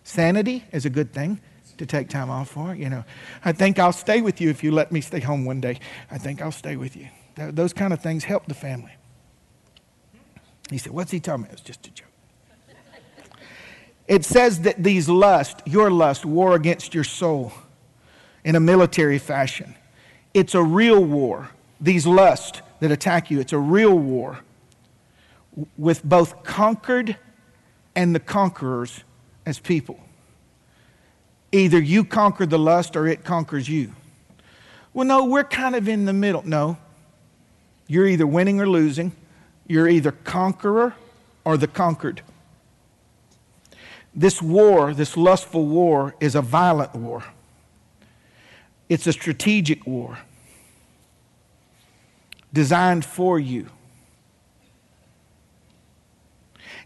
Sanity 0.03 0.63
is 0.71 0.85
a 0.85 0.89
good 0.89 1.13
thing 1.13 1.39
to 1.77 1.85
take 1.85 2.09
time 2.09 2.29
off 2.29 2.49
for. 2.49 2.75
You 2.75 2.89
know, 2.89 3.03
I 3.43 3.51
think 3.51 3.79
I'll 3.79 3.93
stay 3.93 4.21
with 4.21 4.41
you 4.41 4.49
if 4.49 4.63
you 4.63 4.71
let 4.71 4.91
me 4.91 5.01
stay 5.01 5.19
home 5.19 5.45
one 5.45 5.61
day. 5.61 5.79
I 6.11 6.17
think 6.17 6.41
I'll 6.41 6.51
stay 6.51 6.75
with 6.75 6.95
you. 6.95 7.07
Th- 7.35 7.53
those 7.53 7.73
kind 7.73 7.93
of 7.93 8.01
things 8.01 8.23
help 8.23 8.47
the 8.47 8.53
family. 8.53 8.91
He 10.69 10.77
said, 10.77 10.91
What's 10.91 11.11
he 11.11 11.19
talking 11.19 11.43
about? 11.43 11.53
It 11.53 11.59
was 11.59 11.61
just 11.61 11.87
a 11.87 11.91
joke. 11.91 12.07
It 14.07 14.23
says 14.23 14.61
that 14.61 14.81
these 14.81 15.09
lust, 15.09 15.61
your 15.65 15.91
lust, 15.91 16.25
war 16.25 16.55
against 16.55 16.93
your 16.93 17.03
soul 17.03 17.51
in 18.45 18.55
a 18.55 18.59
military 18.59 19.17
fashion. 19.17 19.75
It's 20.33 20.55
a 20.55 20.63
real 20.63 21.03
war. 21.03 21.49
These 21.81 22.07
lust 22.07 22.61
that 22.79 22.89
attack 22.89 23.29
you, 23.29 23.39
it's 23.39 23.53
a 23.53 23.59
real 23.59 23.97
war 23.97 24.39
with 25.77 26.03
both 26.03 26.43
conquered 26.43 27.17
and 27.95 28.15
the 28.15 28.19
conquerors 28.19 29.03
as 29.45 29.59
people. 29.59 29.99
Either 31.51 31.79
you 31.79 32.03
conquer 32.03 32.45
the 32.45 32.59
lust 32.59 32.95
or 32.95 33.07
it 33.07 33.23
conquers 33.23 33.69
you. 33.69 33.93
Well, 34.93 35.07
no, 35.07 35.25
we're 35.25 35.43
kind 35.43 35.75
of 35.75 35.87
in 35.87 36.05
the 36.05 36.13
middle. 36.13 36.43
No. 36.45 36.77
You're 37.87 38.07
either 38.07 38.27
winning 38.27 38.59
or 38.59 38.67
losing. 38.67 39.13
You're 39.67 39.87
either 39.87 40.11
conqueror 40.11 40.95
or 41.45 41.57
the 41.57 41.67
conquered. 41.67 42.21
This 44.13 44.41
war, 44.41 44.93
this 44.93 45.15
lustful 45.15 45.65
war, 45.65 46.15
is 46.19 46.35
a 46.35 46.41
violent 46.41 46.95
war. 46.95 47.23
It's 48.89 49.05
a 49.05 49.13
strategic 49.13 49.85
war 49.85 50.17
designed 52.53 53.05
for 53.05 53.39
you. 53.39 53.69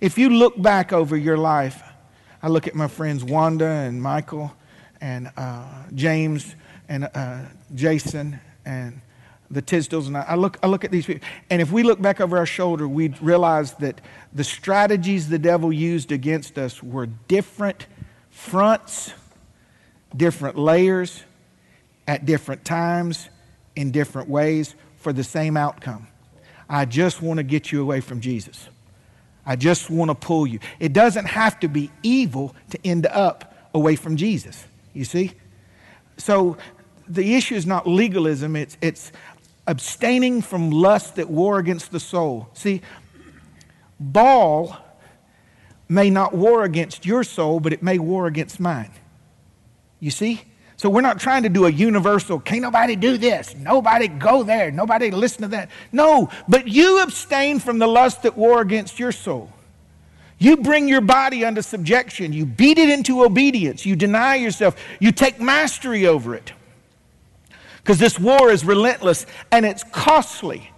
If 0.01 0.17
you 0.17 0.29
look 0.29 0.61
back 0.61 0.91
over 0.91 1.15
your 1.15 1.37
life, 1.37 1.81
I 2.43 2.47
look 2.47 2.67
at 2.67 2.75
my 2.75 2.87
friends 2.87 3.23
Wanda 3.23 3.67
and 3.67 4.01
Michael 4.01 4.51
and 4.99 5.31
uh, 5.37 5.65
James 5.93 6.55
and 6.89 7.09
uh, 7.13 7.41
Jason 7.75 8.39
and 8.65 9.01
the 9.49 9.61
Tisdales, 9.61 10.07
and 10.07 10.17
I, 10.17 10.21
I, 10.29 10.35
look, 10.35 10.57
I 10.63 10.67
look 10.67 10.85
at 10.85 10.91
these 10.91 11.05
people. 11.05 11.27
And 11.49 11.61
if 11.61 11.71
we 11.71 11.83
look 11.83 12.01
back 12.01 12.21
over 12.21 12.37
our 12.37 12.45
shoulder, 12.45 12.87
we 12.87 13.09
realize 13.21 13.73
that 13.75 13.99
the 14.33 14.43
strategies 14.43 15.27
the 15.27 15.39
devil 15.39 15.73
used 15.73 16.11
against 16.11 16.57
us 16.57 16.81
were 16.81 17.05
different 17.05 17.85
fronts, 18.29 19.13
different 20.15 20.57
layers, 20.57 21.23
at 22.07 22.25
different 22.25 22.65
times, 22.65 23.29
in 23.75 23.91
different 23.91 24.29
ways, 24.29 24.75
for 24.97 25.13
the 25.13 25.23
same 25.23 25.57
outcome. 25.57 26.07
I 26.69 26.85
just 26.85 27.21
want 27.21 27.37
to 27.37 27.43
get 27.43 27.71
you 27.71 27.81
away 27.81 28.01
from 28.01 28.21
Jesus. 28.21 28.69
I 29.45 29.55
just 29.55 29.89
want 29.89 30.09
to 30.09 30.15
pull 30.15 30.45
you. 30.45 30.59
It 30.79 30.93
doesn't 30.93 31.25
have 31.25 31.59
to 31.61 31.67
be 31.67 31.91
evil 32.03 32.55
to 32.69 32.79
end 32.85 33.07
up 33.07 33.55
away 33.73 33.95
from 33.95 34.17
Jesus, 34.17 34.65
you 34.93 35.05
see? 35.05 35.31
So 36.17 36.57
the 37.07 37.35
issue 37.35 37.55
is 37.55 37.65
not 37.65 37.87
legalism, 37.87 38.55
it's, 38.55 38.77
it's 38.81 39.11
abstaining 39.67 40.41
from 40.41 40.69
lust 40.69 41.15
that 41.15 41.29
war 41.29 41.59
against 41.59 41.91
the 41.91 41.99
soul. 41.99 42.49
See, 42.53 42.81
ball 43.99 44.77
may 45.89 46.09
not 46.09 46.33
war 46.33 46.63
against 46.63 47.05
your 47.05 47.23
soul, 47.23 47.59
but 47.59 47.73
it 47.73 47.83
may 47.83 47.99
war 47.99 48.27
against 48.27 48.59
mine. 48.59 48.91
You 49.99 50.11
see? 50.11 50.43
So 50.81 50.89
we're 50.89 51.01
not 51.01 51.19
trying 51.19 51.43
to 51.43 51.49
do 51.49 51.67
a 51.67 51.69
universal, 51.69 52.39
can't 52.39 52.63
nobody 52.63 52.95
do 52.95 53.15
this, 53.15 53.55
nobody 53.55 54.07
go 54.07 54.41
there, 54.41 54.71
nobody 54.71 55.11
listen 55.11 55.43
to 55.43 55.47
that. 55.49 55.69
No, 55.91 56.27
but 56.47 56.67
you 56.67 57.03
abstain 57.03 57.59
from 57.59 57.77
the 57.77 57.85
lust 57.85 58.23
that 58.23 58.35
war 58.35 58.61
against 58.61 58.97
your 58.97 59.11
soul. 59.11 59.53
You 60.39 60.57
bring 60.57 60.87
your 60.87 61.01
body 61.01 61.45
under 61.45 61.61
subjection. 61.61 62.33
You 62.33 62.47
beat 62.47 62.79
it 62.79 62.89
into 62.89 63.23
obedience. 63.23 63.85
You 63.85 63.95
deny 63.95 64.37
yourself. 64.37 64.75
You 64.99 65.11
take 65.11 65.39
mastery 65.39 66.07
over 66.07 66.33
it. 66.33 66.51
Because 67.77 67.99
this 67.99 68.17
war 68.17 68.49
is 68.49 68.65
relentless 68.65 69.27
and 69.51 69.67
it's 69.67 69.83
costly. 69.83 70.71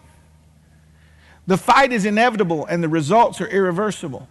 The 1.47 1.55
fight 1.55 1.93
is 1.93 2.03
inevitable 2.03 2.65
and 2.65 2.83
the 2.83 2.89
results 2.89 3.39
are 3.39 3.47
irreversible. 3.47 4.27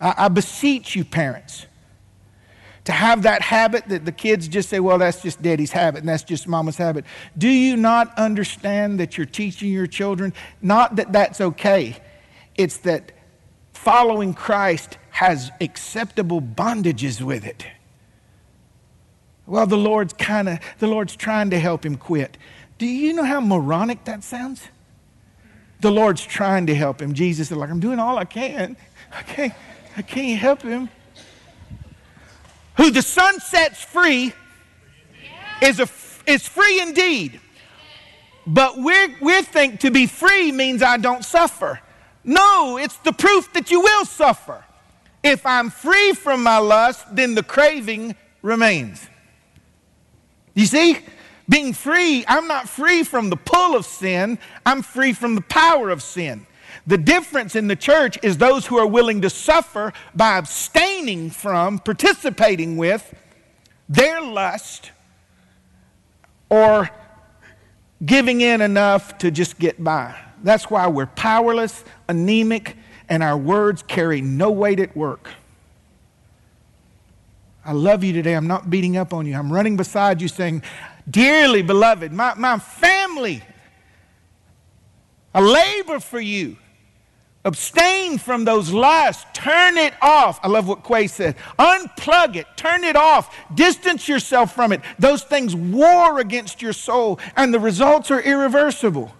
I, 0.00 0.14
I 0.16 0.28
beseech 0.28 0.94
you, 0.94 1.04
parents 1.04 1.66
to 2.86 2.92
have 2.92 3.22
that 3.22 3.42
habit 3.42 3.88
that 3.88 4.04
the 4.04 4.12
kids 4.12 4.46
just 4.48 4.68
say, 4.68 4.78
well, 4.78 4.96
that's 4.98 5.20
just 5.20 5.42
daddy's 5.42 5.72
habit 5.72 6.00
and 6.00 6.08
that's 6.08 6.22
just 6.22 6.46
mama's 6.46 6.76
habit. 6.76 7.04
Do 7.36 7.48
you 7.48 7.76
not 7.76 8.16
understand 8.16 9.00
that 9.00 9.18
you're 9.18 9.26
teaching 9.26 9.70
your 9.70 9.88
children? 9.88 10.32
Not 10.62 10.96
that 10.96 11.12
that's 11.12 11.40
okay, 11.40 11.96
it's 12.54 12.78
that 12.78 13.12
following 13.72 14.34
Christ 14.34 14.98
has 15.10 15.50
acceptable 15.60 16.40
bondages 16.40 17.20
with 17.20 17.44
it. 17.44 17.66
Well, 19.46 19.66
the 19.66 19.76
Lord's 19.76 20.12
kind 20.12 20.48
of, 20.48 20.58
the 20.78 20.86
Lord's 20.86 21.16
trying 21.16 21.50
to 21.50 21.58
help 21.58 21.84
him 21.84 21.96
quit. 21.96 22.36
Do 22.78 22.86
you 22.86 23.12
know 23.12 23.24
how 23.24 23.40
moronic 23.40 24.04
that 24.04 24.22
sounds? 24.22 24.62
The 25.80 25.90
Lord's 25.90 26.24
trying 26.24 26.66
to 26.66 26.74
help 26.74 27.02
him. 27.02 27.14
Jesus 27.14 27.50
is 27.50 27.56
like, 27.56 27.70
I'm 27.70 27.80
doing 27.80 27.98
all 27.98 28.16
I 28.16 28.24
can. 28.24 28.76
I 29.12 29.22
can't, 29.22 29.52
I 29.96 30.02
can't 30.02 30.38
help 30.38 30.62
him. 30.62 30.88
Who 32.76 32.90
the 32.90 33.02
Son 33.02 33.40
sets 33.40 33.82
free 33.82 34.32
is, 35.62 35.80
a, 35.80 35.88
is 36.26 36.46
free 36.46 36.80
indeed. 36.80 37.40
But 38.46 38.76
we 38.78 39.16
we 39.20 39.42
think 39.42 39.80
to 39.80 39.90
be 39.90 40.06
free 40.06 40.52
means 40.52 40.82
I 40.82 40.98
don't 40.98 41.24
suffer. 41.24 41.80
No, 42.22 42.76
it's 42.76 42.96
the 42.98 43.12
proof 43.12 43.52
that 43.54 43.70
you 43.70 43.80
will 43.80 44.04
suffer. 44.04 44.64
If 45.22 45.44
I'm 45.44 45.70
free 45.70 46.12
from 46.12 46.44
my 46.44 46.58
lust, 46.58 47.04
then 47.14 47.34
the 47.34 47.42
craving 47.42 48.14
remains. 48.42 49.08
You 50.54 50.66
see? 50.66 50.98
Being 51.48 51.72
free, 51.72 52.24
I'm 52.26 52.48
not 52.48 52.68
free 52.68 53.04
from 53.04 53.30
the 53.30 53.36
pull 53.36 53.76
of 53.76 53.86
sin, 53.86 54.38
I'm 54.64 54.82
free 54.82 55.12
from 55.12 55.36
the 55.36 55.42
power 55.42 55.90
of 55.90 56.02
sin. 56.02 56.46
The 56.86 56.98
difference 56.98 57.54
in 57.54 57.68
the 57.68 57.76
church 57.76 58.18
is 58.22 58.38
those 58.38 58.66
who 58.66 58.78
are 58.78 58.86
willing 58.86 59.22
to 59.22 59.30
suffer 59.30 59.92
by 60.14 60.38
abstaining 60.38 61.30
from, 61.30 61.78
participating 61.78 62.76
with 62.76 63.14
their 63.88 64.20
lust 64.20 64.90
or 66.50 66.90
giving 68.04 68.40
in 68.40 68.60
enough 68.60 69.18
to 69.18 69.30
just 69.30 69.58
get 69.58 69.82
by. 69.82 70.14
That's 70.42 70.70
why 70.70 70.86
we're 70.88 71.06
powerless, 71.06 71.84
anemic, 72.08 72.76
and 73.08 73.22
our 73.22 73.36
words 73.36 73.82
carry 73.82 74.20
no 74.20 74.50
weight 74.50 74.80
at 74.80 74.96
work. 74.96 75.30
I 77.64 77.72
love 77.72 78.04
you 78.04 78.12
today. 78.12 78.34
I'm 78.34 78.46
not 78.46 78.70
beating 78.70 78.96
up 78.96 79.12
on 79.12 79.26
you. 79.26 79.34
I'm 79.34 79.52
running 79.52 79.76
beside 79.76 80.22
you 80.22 80.28
saying, 80.28 80.62
Dearly 81.08 81.62
beloved, 81.62 82.12
my, 82.12 82.34
my 82.34 82.58
family, 82.58 83.42
I 85.34 85.40
labor 85.40 86.00
for 86.00 86.20
you. 86.20 86.56
Abstain 87.46 88.18
from 88.18 88.44
those 88.44 88.72
lusts. 88.72 89.24
Turn 89.32 89.78
it 89.78 89.94
off. 90.02 90.40
I 90.42 90.48
love 90.48 90.66
what 90.66 90.82
Quay 90.82 91.06
said. 91.06 91.36
Unplug 91.60 92.34
it. 92.34 92.44
Turn 92.56 92.82
it 92.82 92.96
off. 92.96 93.32
Distance 93.54 94.08
yourself 94.08 94.52
from 94.52 94.72
it. 94.72 94.80
Those 94.98 95.22
things 95.22 95.54
war 95.54 96.18
against 96.18 96.60
your 96.60 96.72
soul, 96.72 97.20
and 97.36 97.54
the 97.54 97.60
results 97.60 98.10
are 98.10 98.20
irreversible. 98.20 99.14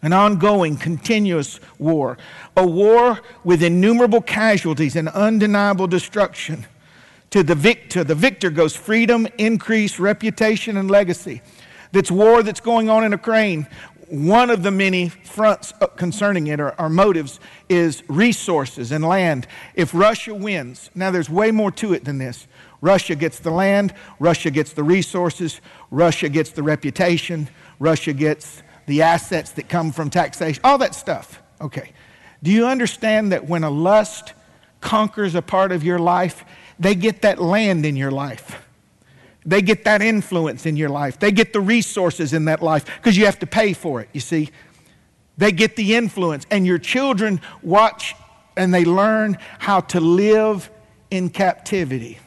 An 0.00 0.14
ongoing, 0.14 0.78
continuous 0.78 1.60
war. 1.78 2.16
A 2.56 2.66
war 2.66 3.20
with 3.44 3.62
innumerable 3.62 4.22
casualties 4.22 4.96
and 4.96 5.06
undeniable 5.10 5.86
destruction. 5.86 6.64
To 7.30 7.42
the 7.42 7.54
victor, 7.54 8.04
the 8.04 8.14
victor 8.14 8.48
goes 8.48 8.74
freedom, 8.74 9.28
increase, 9.36 9.98
reputation, 9.98 10.78
and 10.78 10.90
legacy. 10.90 11.42
That's 11.92 12.10
war 12.10 12.42
that's 12.42 12.60
going 12.60 12.88
on 12.88 13.04
in 13.04 13.12
Ukraine 13.12 13.66
one 14.08 14.50
of 14.50 14.62
the 14.62 14.70
many 14.70 15.08
fronts 15.08 15.72
uh, 15.80 15.86
concerning 15.88 16.46
it, 16.46 16.60
or, 16.60 16.78
or, 16.80 16.88
motives, 16.88 17.40
is 17.68 18.02
resources 18.08 18.92
and 18.92 19.04
land. 19.04 19.46
If 19.74 19.94
Russia 19.94 20.34
wins, 20.34 20.90
now 20.94 21.10
there's 21.10 21.30
way 21.30 21.50
more 21.50 21.70
to 21.72 21.92
it 21.92 22.04
than 22.04 22.18
this. 22.18 22.46
Russia 22.80 23.14
gets 23.14 23.38
the 23.38 23.50
land, 23.50 23.94
Russia 24.18 24.50
gets 24.50 24.72
the 24.72 24.84
resources, 24.84 25.60
Russia 25.90 26.28
gets 26.28 26.50
the 26.50 26.62
reputation, 26.62 27.48
Russia 27.78 28.12
gets 28.12 28.62
the 28.86 29.02
assets 29.02 29.52
that 29.52 29.68
come 29.68 29.92
from 29.92 30.10
taxation, 30.10 30.60
all 30.62 30.78
that 30.78 30.94
stuff. 30.94 31.42
Okay. 31.60 31.92
Do 32.42 32.50
you 32.50 32.66
understand 32.66 33.32
that 33.32 33.46
when 33.46 33.64
a 33.64 33.70
lust 33.70 34.34
conquers 34.80 35.34
a 35.34 35.42
part 35.42 35.72
of 35.72 35.82
your 35.82 35.98
life, 35.98 36.44
they 36.78 36.94
get 36.94 37.22
that 37.22 37.40
land 37.40 37.84
in 37.86 37.96
your 37.96 38.10
life? 38.10 38.65
They 39.46 39.62
get 39.62 39.84
that 39.84 40.02
influence 40.02 40.66
in 40.66 40.76
your 40.76 40.88
life. 40.88 41.20
They 41.20 41.30
get 41.30 41.52
the 41.52 41.60
resources 41.60 42.32
in 42.32 42.46
that 42.46 42.62
life 42.62 42.84
because 42.84 43.16
you 43.16 43.26
have 43.26 43.38
to 43.38 43.46
pay 43.46 43.72
for 43.72 44.00
it, 44.00 44.08
you 44.12 44.20
see. 44.20 44.50
They 45.38 45.52
get 45.52 45.76
the 45.76 45.94
influence. 45.94 46.44
And 46.50 46.66
your 46.66 46.78
children 46.78 47.40
watch 47.62 48.16
and 48.56 48.74
they 48.74 48.84
learn 48.84 49.38
how 49.60 49.80
to 49.80 50.00
live 50.00 50.68
in 51.10 51.30
captivity. 51.30 52.18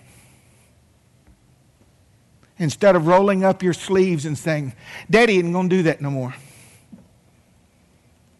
Instead 2.57 2.95
of 2.95 3.07
rolling 3.07 3.43
up 3.43 3.63
your 3.63 3.73
sleeves 3.73 4.25
and 4.25 4.37
saying, 4.37 4.73
Daddy 5.09 5.37
isn't 5.37 5.51
going 5.51 5.69
to 5.69 5.75
do 5.75 5.83
that 5.83 6.01
no 6.01 6.09
more. 6.09 6.33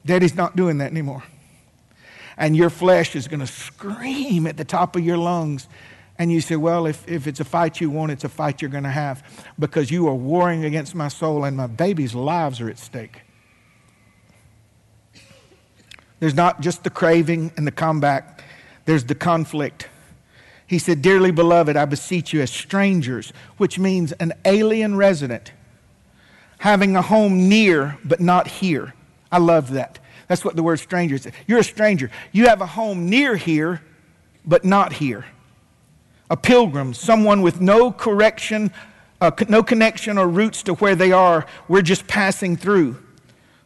Daddy's 0.05 0.35
not 0.35 0.55
doing 0.55 0.77
that 0.77 0.91
anymore. 0.91 1.23
And 2.37 2.55
your 2.55 2.69
flesh 2.69 3.15
is 3.15 3.27
going 3.27 3.41
to 3.41 3.47
scream 3.47 4.47
at 4.47 4.55
the 4.55 4.63
top 4.63 4.95
of 4.95 5.03
your 5.03 5.17
lungs 5.17 5.67
and 6.19 6.29
you 6.29 6.41
say, 6.41 6.57
well, 6.57 6.85
if, 6.85 7.07
if 7.07 7.27
it's 7.27 7.39
a 7.39 7.45
fight 7.45 7.79
you 7.79 7.89
want, 7.89 8.11
it's 8.11 8.25
a 8.25 8.29
fight 8.29 8.61
you're 8.61 8.69
going 8.69 8.83
to 8.83 8.89
have 8.89 9.23
because 9.57 9.89
you 9.89 10.09
are 10.09 10.13
warring 10.13 10.65
against 10.65 10.93
my 10.93 11.07
soul 11.07 11.45
and 11.45 11.55
my 11.55 11.65
baby's 11.65 12.13
lives 12.13 12.59
are 12.59 12.69
at 12.69 12.77
stake. 12.77 13.21
There's 16.19 16.35
not 16.35 16.59
just 16.59 16.83
the 16.83 16.89
craving 16.89 17.53
and 17.55 17.65
the 17.65 17.71
combat, 17.71 18.43
there's 18.83 19.05
the 19.05 19.15
conflict. 19.15 19.87
He 20.67 20.77
said, 20.77 21.01
Dearly 21.01 21.31
beloved, 21.31 21.77
I 21.77 21.85
beseech 21.85 22.33
you 22.33 22.41
as 22.41 22.51
strangers, 22.51 23.31
which 23.55 23.79
means 23.79 24.11
an 24.13 24.33
alien 24.43 24.97
resident, 24.97 25.53
having 26.59 26.97
a 26.97 27.01
home 27.01 27.47
near 27.47 27.97
but 28.03 28.19
not 28.19 28.47
here. 28.47 28.93
I 29.31 29.37
love 29.37 29.71
that. 29.71 29.99
That's 30.27 30.43
what 30.43 30.57
the 30.57 30.63
word 30.63 30.77
stranger 30.77 31.15
is. 31.15 31.27
You're 31.47 31.59
a 31.59 31.63
stranger. 31.63 32.11
You 32.33 32.47
have 32.47 32.59
a 32.59 32.65
home 32.65 33.09
near 33.09 33.37
here, 33.37 33.81
but 34.45 34.65
not 34.65 34.91
here 34.91 35.25
a 36.29 36.37
pilgrim, 36.37 36.93
someone 36.93 37.41
with 37.41 37.59
no 37.59 37.91
correction, 37.91 38.71
uh, 39.21 39.31
no 39.47 39.63
connection 39.63 40.17
or 40.17 40.27
roots 40.27 40.63
to 40.63 40.73
where 40.75 40.95
they 40.95 41.11
are. 41.11 41.45
We're 41.67 41.81
just 41.81 42.07
passing 42.07 42.55
through. 42.55 42.97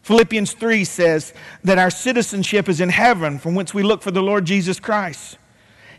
Philippians 0.03 0.53
3 0.53 0.83
says 0.83 1.33
that 1.63 1.77
our 1.77 1.89
citizenship 1.89 2.67
is 2.67 2.81
in 2.81 2.89
heaven, 2.89 3.39
from 3.39 3.55
whence 3.55 3.73
we 3.73 3.83
look 3.83 4.01
for 4.01 4.11
the 4.11 4.21
Lord 4.21 4.45
Jesus 4.45 4.79
Christ. 4.79 5.37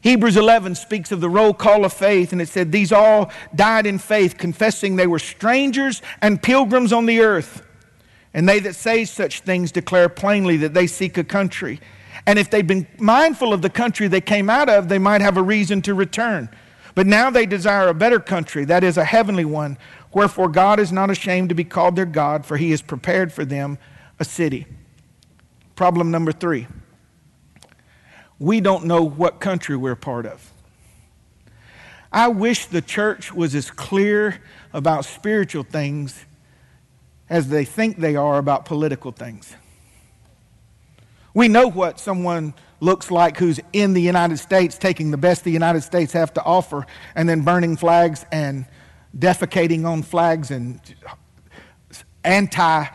Hebrews 0.03 0.37
11 0.37 0.75
speaks 0.75 1.13
of 1.13 1.23
the 1.23 1.31
roll 1.31 1.55
call 1.55 1.87
of 1.87 1.93
faith, 1.95 2.33
and 2.33 2.43
it 2.43 2.49
said, 2.49 2.71
These 2.71 2.93
all 2.93 3.33
died 3.55 3.87
in 3.87 3.99
faith, 3.99 4.37
confessing 4.37 4.97
they 4.97 5.07
were 5.07 5.19
strangers 5.19 6.03
and 6.21 6.43
pilgrims 6.43 6.93
on 6.93 7.07
the 7.07 7.21
earth. 7.21 7.63
And 8.35 8.47
they 8.47 8.59
that 8.61 8.75
say 8.75 9.07
such 9.07 9.41
things 9.41 9.73
declare 9.73 10.11
plainly 10.11 10.59
that 10.59 10.75
they 10.75 10.87
seek 10.87 11.17
a 11.17 11.25
country. 11.25 11.81
And 12.27 12.39
if 12.39 12.51
they'd 12.51 12.67
been 12.67 12.87
mindful 12.99 13.53
of 13.53 13.63
the 13.63 13.71
country 13.71 14.09
they 14.09 14.21
came 14.21 14.49
out 14.49 14.69
of, 14.69 14.89
they 14.89 14.99
might 14.99 15.21
have 15.21 15.37
a 15.37 15.43
reason 15.43 15.83
to 15.83 15.95
return. 15.95 16.49
But 16.95 17.07
now 17.07 17.29
they 17.31 17.45
desire 17.45 17.89
a 17.89 17.95
better 17.95 18.21
country, 18.21 18.65
that 18.67 18.85
is, 18.85 18.97
a 18.97 19.05
heavenly 19.05 19.45
one. 19.45 19.79
Wherefore 20.13 20.49
God 20.49 20.79
is 20.79 20.93
not 20.93 21.11
ashamed 21.11 21.49
to 21.49 21.55
be 21.55 21.65
called 21.65 21.97
their 21.97 22.07
God, 22.07 22.47
for 22.47 22.57
he 22.57 22.71
has 22.71 22.83
prepared 22.83 23.33
for 23.33 23.45
them 23.45 23.79
a 24.19 24.25
city. 24.25 24.67
Problem 25.77 26.11
number 26.11 26.33
three 26.33 26.67
we 28.39 28.61
don't 28.61 28.85
know 28.85 29.03
what 29.03 29.41
country 29.41 29.77
we're 29.77 29.95
part 29.95 30.27
of. 30.27 30.53
I 32.13 32.29
wish 32.29 32.67
the 32.67 32.83
church 32.83 33.33
was 33.33 33.55
as 33.55 33.71
clear 33.71 34.41
about 34.73 35.05
spiritual 35.05 35.63
things 35.63 36.25
as 37.31 37.49
they 37.49 37.65
think 37.65 37.99
they 37.99 38.17
are 38.17 38.39
about 38.39 38.65
political 38.65 39.13
things. 39.13 39.55
We 41.35 41.49
know 41.49 41.69
what 41.69 41.99
someone 41.99 42.55
looks 42.81 43.11
like 43.11 43.37
who's 43.37 43.59
in 43.73 43.93
the 43.93 44.01
United 44.01 44.39
States, 44.39 44.79
taking 44.79 45.11
the 45.11 45.17
best 45.17 45.43
the 45.43 45.51
United 45.51 45.83
States 45.83 46.13
have 46.13 46.33
to 46.35 46.43
offer, 46.43 46.87
and 47.17 47.29
then 47.29 47.43
burning 47.43 47.77
flags 47.77 48.25
and 48.31 48.67
defecating 49.19 49.85
on 49.85 50.03
flags 50.03 50.51
and 50.51 50.81
anti 52.23 52.87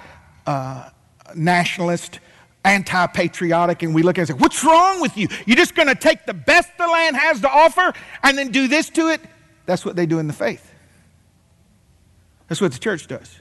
uh, 0.47 0.89
nationalist, 1.36 2.19
anti 2.63 3.08
patriotic. 3.08 3.84
And 3.84 3.93
we 3.93 4.04
look 4.04 4.17
at 4.17 4.21
it 4.21 4.30
and 4.30 4.39
say, 4.39 4.41
What's 4.41 4.63
wrong 4.63 5.02
with 5.02 5.17
you? 5.17 5.28
You're 5.45 5.58
just 5.58 5.75
going 5.75 5.89
to 5.89 5.95
take 5.95 6.25
the 6.25 6.34
best 6.34 6.69
the 6.78 6.88
land 6.88 7.17
has 7.17 7.41
to 7.41 7.49
offer 7.49 7.93
and 8.23 8.38
then 8.38 8.52
do 8.52 8.67
this 8.67 8.89
to 8.91 9.10
it? 9.10 9.21
That's 9.65 9.86
what 9.86 9.95
they 9.95 10.06
do 10.06 10.19
in 10.19 10.28
the 10.28 10.34
faith. 10.34 10.73
That's 12.47 12.62
what 12.62 12.71
the 12.71 12.80
church 12.80 13.08
does. 13.08 13.39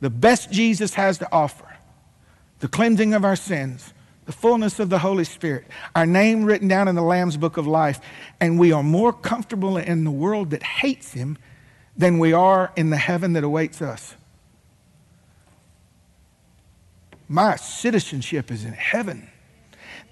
The 0.00 0.10
best 0.10 0.50
Jesus 0.50 0.94
has 0.94 1.18
to 1.18 1.28
offer, 1.32 1.66
the 2.58 2.68
cleansing 2.68 3.14
of 3.14 3.24
our 3.24 3.36
sins, 3.36 3.93
the 4.26 4.32
fullness 4.32 4.80
of 4.80 4.88
the 4.88 4.98
Holy 4.98 5.24
Spirit, 5.24 5.66
our 5.94 6.06
name 6.06 6.44
written 6.44 6.68
down 6.68 6.88
in 6.88 6.94
the 6.94 7.02
Lamb's 7.02 7.36
book 7.36 7.56
of 7.56 7.66
life, 7.66 8.00
and 8.40 8.58
we 8.58 8.72
are 8.72 8.82
more 8.82 9.12
comfortable 9.12 9.76
in 9.76 10.04
the 10.04 10.10
world 10.10 10.50
that 10.50 10.62
hates 10.62 11.12
him 11.12 11.36
than 11.96 12.18
we 12.18 12.32
are 12.32 12.72
in 12.76 12.90
the 12.90 12.96
heaven 12.96 13.34
that 13.34 13.44
awaits 13.44 13.82
us. 13.82 14.14
My 17.28 17.56
citizenship 17.56 18.50
is 18.50 18.64
in 18.64 18.72
heaven. 18.72 19.28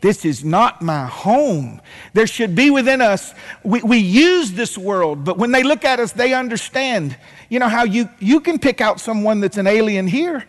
This 0.01 0.25
is 0.25 0.45
not 0.45 0.83
my 0.83 1.07
home. 1.07 1.81
There 2.13 2.27
should 2.27 2.55
be 2.55 2.71
within 2.71 3.01
us, 3.01 3.35
we, 3.63 3.83
we 3.83 3.99
use 3.99 4.53
this 4.53 4.77
world, 4.77 5.25
but 5.25 5.39
when 5.39 5.53
they 5.53 5.63
look 5.63 5.85
at 5.85 6.01
us, 6.01 6.13
they 6.13 6.35
understand. 6.35 7.17
You 7.49 7.61
know 7.61 7.69
how 7.69 7.85
you, 7.85 8.09
you 8.19 8.41
can 8.41 8.59
pick 8.59 8.81
out 8.81 9.01
someone 9.01 9.41
that's 9.41 9.59
an 9.59 9.67
alien 9.67 10.07
here? 10.07 10.45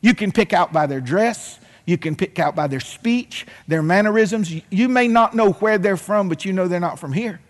You 0.00 0.14
can 0.14 0.32
pick 0.32 0.52
out 0.52 0.72
by 0.72 0.86
their 0.86 1.00
dress, 1.00 1.60
you 1.84 1.98
can 1.98 2.14
pick 2.14 2.38
out 2.38 2.54
by 2.54 2.66
their 2.66 2.80
speech, 2.80 3.46
their 3.66 3.82
mannerisms. 3.82 4.52
You 4.70 4.88
may 4.88 5.08
not 5.08 5.34
know 5.34 5.52
where 5.52 5.78
they're 5.78 5.96
from, 5.96 6.28
but 6.28 6.44
you 6.44 6.52
know 6.52 6.68
they're 6.68 6.80
not 6.80 6.98
from 6.98 7.12
here. 7.12 7.40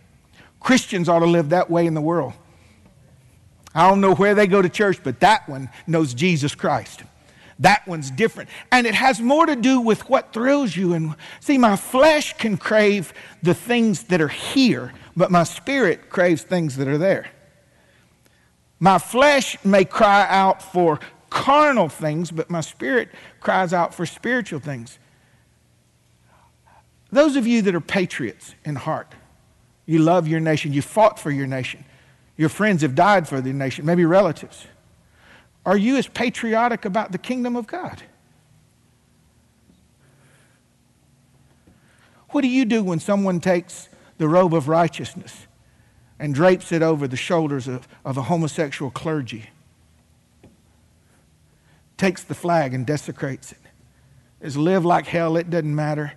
Christians 0.60 1.08
ought 1.08 1.20
to 1.20 1.26
live 1.26 1.50
that 1.50 1.70
way 1.70 1.86
in 1.86 1.94
the 1.94 2.00
world. 2.00 2.32
I 3.74 3.88
don't 3.88 4.00
know 4.00 4.14
where 4.14 4.34
they 4.34 4.46
go 4.46 4.62
to 4.62 4.68
church, 4.68 4.98
but 5.02 5.20
that 5.20 5.48
one 5.48 5.70
knows 5.86 6.14
Jesus 6.14 6.54
Christ. 6.54 7.02
That 7.58 7.86
one's 7.86 8.10
different. 8.10 8.50
And 8.70 8.86
it 8.86 8.94
has 8.94 9.20
more 9.20 9.46
to 9.46 9.56
do 9.56 9.80
with 9.80 10.08
what 10.08 10.32
thrills 10.32 10.76
you. 10.76 10.94
And 10.94 11.14
see, 11.40 11.58
my 11.58 11.76
flesh 11.76 12.36
can 12.36 12.56
crave 12.56 13.12
the 13.42 13.54
things 13.54 14.04
that 14.04 14.20
are 14.20 14.28
here, 14.28 14.92
but 15.16 15.30
my 15.30 15.44
spirit 15.44 16.10
craves 16.10 16.42
things 16.42 16.76
that 16.76 16.88
are 16.88 16.98
there. 16.98 17.30
My 18.80 18.98
flesh 18.98 19.56
may 19.64 19.84
cry 19.84 20.26
out 20.28 20.60
for 20.60 20.98
carnal 21.32 21.88
things, 21.88 22.30
but 22.30 22.50
my 22.50 22.60
spirit 22.60 23.08
cries 23.40 23.72
out 23.72 23.94
for 23.94 24.04
spiritual 24.04 24.60
things. 24.60 24.98
Those 27.10 27.36
of 27.36 27.46
you 27.46 27.62
that 27.62 27.74
are 27.74 27.80
patriots 27.80 28.54
in 28.64 28.76
heart, 28.76 29.14
you 29.86 29.98
love 29.98 30.28
your 30.28 30.40
nation, 30.40 30.72
you 30.72 30.82
fought 30.82 31.18
for 31.18 31.30
your 31.30 31.46
nation, 31.46 31.84
your 32.36 32.50
friends 32.50 32.82
have 32.82 32.94
died 32.94 33.26
for 33.26 33.40
the 33.40 33.52
nation, 33.52 33.86
maybe 33.86 34.04
relatives. 34.04 34.66
Are 35.64 35.76
you 35.76 35.96
as 35.96 36.06
patriotic 36.06 36.84
about 36.84 37.12
the 37.12 37.18
kingdom 37.18 37.56
of 37.56 37.66
God? 37.66 38.02
What 42.30 42.42
do 42.42 42.48
you 42.48 42.64
do 42.64 42.82
when 42.84 43.00
someone 43.00 43.40
takes 43.40 43.88
the 44.18 44.28
robe 44.28 44.54
of 44.54 44.68
righteousness 44.68 45.46
and 46.18 46.34
drapes 46.34 46.72
it 46.72 46.82
over 46.82 47.08
the 47.08 47.16
shoulders 47.16 47.68
of, 47.68 47.88
of 48.04 48.16
a 48.16 48.22
homosexual 48.22 48.90
clergy? 48.90 49.50
Takes 52.02 52.24
the 52.24 52.34
flag 52.34 52.74
and 52.74 52.84
desecrates 52.84 53.52
it. 53.52 53.58
Is 54.40 54.56
live 54.56 54.84
like 54.84 55.06
hell, 55.06 55.36
it 55.36 55.50
doesn't 55.50 55.72
matter. 55.72 56.14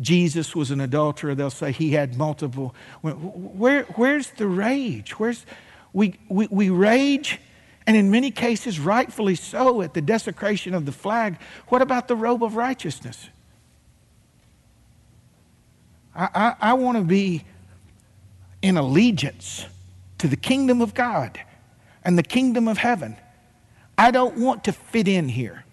Jesus 0.00 0.56
was 0.56 0.70
an 0.70 0.80
adulterer, 0.80 1.34
they'll 1.34 1.50
say 1.50 1.70
he 1.70 1.90
had 1.90 2.16
multiple. 2.16 2.74
Where, 3.02 3.82
where's 3.82 4.30
the 4.30 4.46
rage? 4.46 5.18
Where's, 5.18 5.44
we, 5.92 6.14
we, 6.30 6.46
we 6.46 6.70
rage 6.70 7.38
and 7.86 7.94
in 7.94 8.10
many 8.10 8.30
cases, 8.30 8.80
rightfully 8.80 9.34
so, 9.34 9.82
at 9.82 9.92
the 9.92 10.00
desecration 10.00 10.72
of 10.72 10.86
the 10.86 10.92
flag. 10.92 11.36
What 11.68 11.82
about 11.82 12.08
the 12.08 12.16
robe 12.16 12.42
of 12.42 12.56
righteousness? 12.56 13.28
I, 16.14 16.28
I, 16.34 16.70
I 16.70 16.72
want 16.72 16.96
to 16.96 17.04
be 17.04 17.44
in 18.62 18.78
allegiance 18.78 19.66
to 20.16 20.26
the 20.26 20.38
kingdom 20.38 20.80
of 20.80 20.94
God 20.94 21.38
and 22.02 22.16
the 22.16 22.22
kingdom 22.22 22.66
of 22.66 22.78
heaven. 22.78 23.18
I 23.98 24.10
don't 24.10 24.36
want 24.38 24.64
to 24.64 24.72
fit 24.72 25.08
in 25.08 25.28
here. 25.28 25.64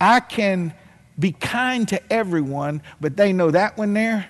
I 0.00 0.20
can 0.20 0.72
be 1.18 1.32
kind 1.32 1.86
to 1.88 2.12
everyone, 2.12 2.82
but 3.00 3.16
they 3.16 3.32
know 3.32 3.50
that 3.50 3.76
one 3.76 3.92
there. 3.92 4.28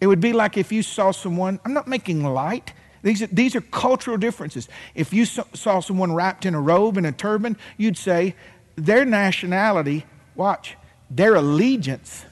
It 0.00 0.06
would 0.06 0.20
be 0.20 0.32
like 0.32 0.56
if 0.56 0.70
you 0.70 0.82
saw 0.82 1.10
someone, 1.10 1.58
I'm 1.64 1.74
not 1.74 1.88
making 1.88 2.22
light, 2.22 2.72
these 3.02 3.22
are, 3.22 3.26
these 3.28 3.56
are 3.56 3.60
cultural 3.60 4.16
differences. 4.16 4.68
If 4.94 5.12
you 5.12 5.24
saw 5.24 5.80
someone 5.80 6.12
wrapped 6.12 6.44
in 6.44 6.54
a 6.54 6.60
robe 6.60 6.96
and 6.96 7.06
a 7.06 7.12
turban, 7.12 7.56
you'd 7.76 7.96
say 7.96 8.34
their 8.76 9.04
nationality, 9.04 10.04
watch, 10.34 10.76
their 11.10 11.34
allegiance 11.34 12.24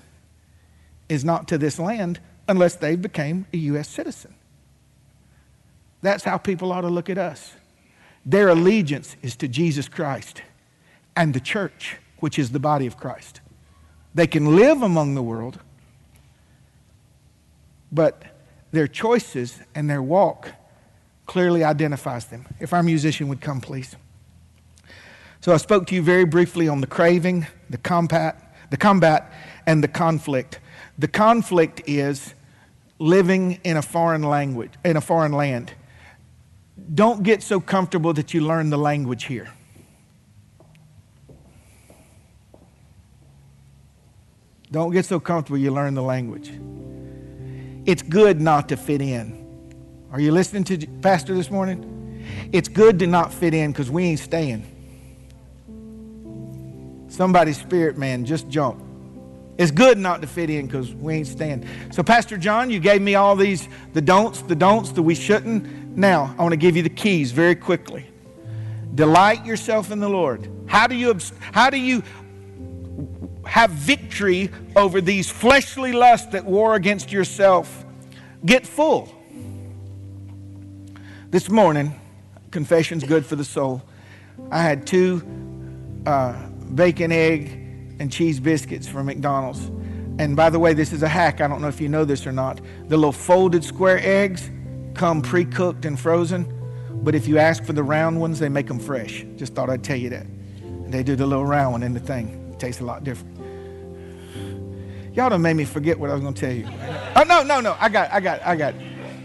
is 1.09 1.25
not 1.25 1.49
to 1.49 1.59
this 1.59 1.79
land 1.79 2.21
unless 2.49 2.77
they 2.77 2.97
became 2.97 3.47
a 3.53 3.57
U.S. 3.57 3.89
citizen. 3.89 4.35
That's 6.03 6.23
how 6.23 6.39
people 6.39 6.71
ought 6.71 6.83
to 6.83 6.89
look 6.89 7.11
at 7.11 7.19
us. 7.19 7.53
Their 8.29 8.49
allegiance 8.49 9.17
is 9.23 9.37
to 9.37 9.49
Jesus 9.49 9.89
Christ 9.89 10.43
and 11.17 11.33
the 11.33 11.41
church, 11.41 11.97
which 12.19 12.39
is 12.39 12.51
the 12.51 12.61
body 12.61 12.87
of 12.87 12.99
Christ. 12.99 13.41
They 14.15 14.27
can 14.27 14.55
live 14.55 14.83
among 14.83 15.15
the 15.15 15.23
world, 15.23 15.61
but 17.91 18.23
their 18.71 18.87
choices 18.87 19.61
and 19.75 19.89
their 19.89 20.03
walk 20.03 20.51
clearly 21.25 21.65
identifies 21.65 22.27
them. 22.27 22.45
If 22.61 22.75
our 22.75 22.83
musician 22.83 23.29
would 23.29 23.41
come, 23.41 23.63
please. 23.63 23.97
So 25.41 25.55
I 25.55 25.57
spoke 25.57 25.87
to 25.87 25.95
you 25.95 26.03
very 26.03 26.27
briefly 26.27 26.69
on 26.69 26.83
the 26.83 26.87
craving, 26.87 27.47
the 27.71 27.79
combat, 27.79 28.55
the 28.69 28.77
combat, 28.77 29.33
and 29.67 29.83
the 29.83 29.89
conflict. 29.89 30.61
The 30.99 31.09
conflict 31.09 31.81
is 31.87 32.35
living 32.99 33.59
in 33.65 33.79
a 33.79 33.83
foreign 33.83 34.23
language, 34.23 34.73
in 34.85 34.99
a 34.99 35.01
foreign 35.01 35.33
land. 35.33 35.73
Don't 36.93 37.23
get 37.23 37.43
so 37.43 37.61
comfortable 37.61 38.13
that 38.15 38.33
you 38.33 38.41
learn 38.41 38.71
the 38.71 38.79
language 38.79 39.25
here. 39.25 39.51
Don't 44.71 44.93
get 44.93 45.07
so 45.07 45.19
comfortable 45.19 45.59
you 45.59 45.71
learn 45.71 45.95
the 45.95 46.03
language. 46.03 46.53
It's 47.87 48.03
good 48.03 48.41
not 48.41 48.69
to 48.69 48.77
fit 48.77 49.01
in. 49.01 49.47
Are 50.13 50.21
you 50.21 50.33
listening 50.33 50.65
to 50.65 50.87
Pastor 51.01 51.35
this 51.35 51.51
morning? 51.51 52.25
It's 52.53 52.69
good 52.69 52.99
to 52.99 53.07
not 53.07 53.33
fit 53.33 53.55
in 53.55 53.73
because 53.73 53.91
we 53.91 54.05
ain't 54.05 54.21
staying. 54.21 54.67
Somebody's 57.09 57.59
spirit 57.59 57.97
man 57.97 58.25
just 58.25 58.49
jumped. 58.49 58.85
It's 59.57 59.71
good 59.71 59.99
not 59.99 60.21
to 60.21 60.27
fit 60.27 60.51
in 60.51 60.67
because 60.67 60.95
we 60.95 61.15
ain't 61.15 61.27
staying. 61.27 61.67
So, 61.91 62.03
Pastor 62.03 62.37
John, 62.37 62.71
you 62.71 62.79
gave 62.79 63.03
me 63.03 63.17
all 63.17 63.35
these 63.35 63.69
the 63.93 64.01
don'ts, 64.01 64.43
the 64.43 64.55
don'ts, 64.55 64.93
the 64.93 65.03
we 65.03 65.15
shouldn't. 65.15 65.88
Now, 65.99 66.33
I 66.39 66.43
want 66.43 66.53
to 66.53 66.57
give 66.57 66.77
you 66.77 66.83
the 66.83 66.89
keys 66.89 67.33
very 67.33 67.57
quickly. 67.57 68.07
Delight 68.95 69.45
yourself 69.45 69.91
in 69.91 69.99
the 69.99 70.09
Lord. 70.09 70.49
How 70.67 70.87
do 70.87 70.95
you, 70.95 71.19
how 71.53 71.71
do 71.71 71.77
you 71.77 72.05
have 73.49 73.71
victory 73.71 74.51
over 74.77 75.01
these 75.01 75.29
fleshly 75.29 75.93
lusts 75.93 76.29
that 76.29 76.45
war 76.45 76.77
against 76.77 77.11
yourself. 77.11 77.85
Get 78.45 78.67
full. 78.67 79.13
This 81.31 81.49
morning, 81.49 81.99
confession's 82.53 83.03
good 83.03 83.27
for 83.27 83.37
the 83.37 83.45
soul. 83.45 83.83
I 84.53 84.63
had 84.63 84.87
two 84.87 85.21
uh, 86.07 86.49
bacon, 86.75 87.11
egg, 87.11 87.51
and 87.99 88.13
cheese 88.13 88.39
biscuits 88.39 88.87
from 88.87 89.07
McDonald's. 89.07 89.67
And 90.21 90.37
by 90.37 90.51
the 90.51 90.59
way, 90.59 90.75
this 90.75 90.93
is 90.93 91.03
a 91.03 91.09
hack. 91.09 91.41
I 91.41 91.49
don't 91.49 91.61
know 91.61 91.69
if 91.69 91.81
you 91.81 91.89
know 91.89 92.05
this 92.05 92.27
or 92.27 92.33
not. 92.33 92.61
The 92.89 92.97
little 92.97 93.13
folded 93.13 93.65
square 93.65 93.99
eggs 94.01 94.51
come 94.95 95.23
pre 95.23 95.45
cooked 95.45 95.85
and 95.85 95.99
frozen. 95.99 96.55
But 97.03 97.15
if 97.15 97.29
you 97.29 97.39
ask 97.39 97.65
for 97.65 97.73
the 97.73 97.83
round 97.83 98.21
ones, 98.21 98.39
they 98.39 98.49
make 98.49 98.67
them 98.67 98.79
fresh. 98.79 99.25
Just 99.37 99.55
thought 99.55 99.71
I'd 99.71 99.85
tell 99.85 99.97
you 99.97 100.11
that. 100.11 100.27
They 100.89 101.03
do 101.03 101.17
the 101.17 101.27
little 101.27 101.47
round 101.47 101.73
one 101.73 101.83
in 101.83 101.95
the 101.95 102.01
thing. 102.01 102.51
It 102.53 102.59
tastes 102.59 102.81
a 102.81 102.85
lot 102.85 103.05
different. 103.05 103.37
Y'all 105.15 105.31
done 105.31 105.43
made 105.43 105.55
me 105.55 105.65
forget 105.65 105.99
what 105.99 106.11
I 106.11 106.15
was 106.15 106.23
going 106.23 106.35
to 106.35 106.41
tell 106.41 106.55
you. 106.55 106.67
Oh, 107.17 107.25
no, 107.27 107.43
no, 107.43 107.61
no. 107.61 107.77
I 107.81 107.89
got, 107.89 108.13
I 108.13 108.21
got, 108.21 108.45
I 108.45 108.57
got. 108.57 108.75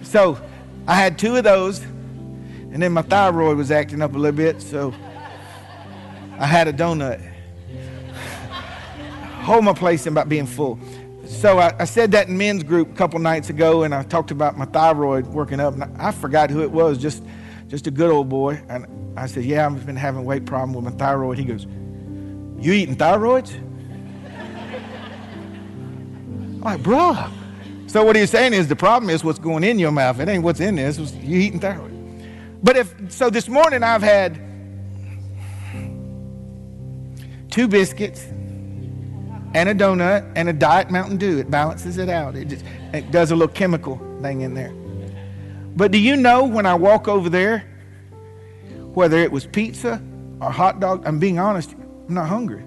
So 0.02 0.40
I 0.88 0.96
had 0.96 1.18
two 1.18 1.36
of 1.36 1.44
those, 1.44 1.80
and 1.80 2.82
then 2.82 2.92
my 2.92 3.04
thyroid 3.04 3.58
was 3.58 3.72
acting 3.72 4.02
up 4.02 4.16
a 4.16 4.18
little 4.18 4.36
bit, 4.36 4.62
so 4.62 4.94
I 6.40 6.46
had 6.46 6.68
a 6.68 6.74
donut. 6.74 7.22
Hold 9.42 9.66
my 9.66 9.74
place 9.74 10.06
about 10.06 10.30
being 10.30 10.46
full. 10.46 10.80
So 11.34 11.60
I, 11.60 11.74
I, 11.80 11.86
said 11.86 12.12
that 12.12 12.30
in 12.30 12.38
men's 12.38 12.64
group 12.64 12.92
a 12.92 12.94
couple 12.96 13.20
nights 13.20 13.50
ago, 13.50 13.84
and 13.84 13.94
I 13.94 14.04
talked 14.04 14.32
about 14.32 14.58
my 14.58 14.66
thyroid 14.66 15.28
working 15.28 15.60
up. 15.60 15.74
And 15.74 15.84
I, 16.00 16.12
forgot 16.12 16.50
who 16.50 16.62
it 16.62 16.72
was, 16.72 16.98
just, 16.98 17.24
just 17.68 17.88
a 17.88 17.92
good 17.92 18.12
old 18.12 18.30
boy. 18.30 18.62
And 18.70 18.86
I 19.18 19.26
said, 19.26 19.44
"Yeah, 19.44 19.66
I've 19.66 19.86
been 19.86 19.96
having 19.96 20.24
weight 20.24 20.46
problem 20.46 20.74
with 20.74 20.86
my 20.86 20.98
thyroid." 20.98 21.38
He 21.38 21.44
goes, 21.44 21.66
"You 21.66 22.72
eating 22.74 22.96
thyroids?" 22.96 23.54
I'm 26.56 26.62
like, 26.62 26.82
bruh. 26.82 27.32
So 27.88 28.04
what 28.04 28.16
he's 28.16 28.30
saying 28.30 28.54
is 28.54 28.68
the 28.68 28.76
problem 28.76 29.10
is 29.10 29.24
what's 29.24 29.40
going 29.40 29.64
in 29.64 29.78
your 29.78 29.92
mouth. 29.92 30.20
It 30.20 30.30
ain't 30.30 30.44
what's 30.44 30.62
in 30.62 30.76
there. 30.76 30.88
It's 30.88 31.14
you 31.16 31.40
eating 31.40 31.60
thyroid. 31.60 31.92
But 32.64 32.78
if 32.78 33.12
so, 33.12 33.30
this 33.30 33.50
morning 33.50 33.84
I've 33.84 34.02
had 34.02 34.40
two 37.52 37.68
biscuits 37.68 38.26
and 39.54 39.70
a 39.70 39.76
donut 39.76 40.32
and 40.36 40.50
a 40.50 40.54
diet 40.54 40.90
Mountain 40.90 41.18
Dew. 41.18 41.40
It 41.40 41.50
balances 41.52 41.98
it 41.98 42.10
out. 42.10 42.36
It 42.36 42.48
just 42.48 42.66
it 42.94 43.12
does 43.12 43.32
a 43.32 43.36
little 43.36 43.54
chemical 43.54 43.98
thing 44.22 44.42
in 44.42 44.54
there. 44.54 44.74
But 45.76 45.92
do 45.92 45.98
you 45.98 46.16
know 46.16 46.46
when 46.46 46.66
I 46.66 46.76
walk 46.76 47.08
over 47.08 47.30
there, 47.30 47.60
whether 48.94 49.18
it 49.18 49.32
was 49.32 49.46
pizza 49.46 50.02
or 50.40 50.52
hot 50.52 50.80
dog, 50.80 51.04
I'm 51.06 51.20
being 51.20 51.40
honest, 51.40 51.74
I'm 52.08 52.14
not 52.14 52.28
hungry. 52.28 52.64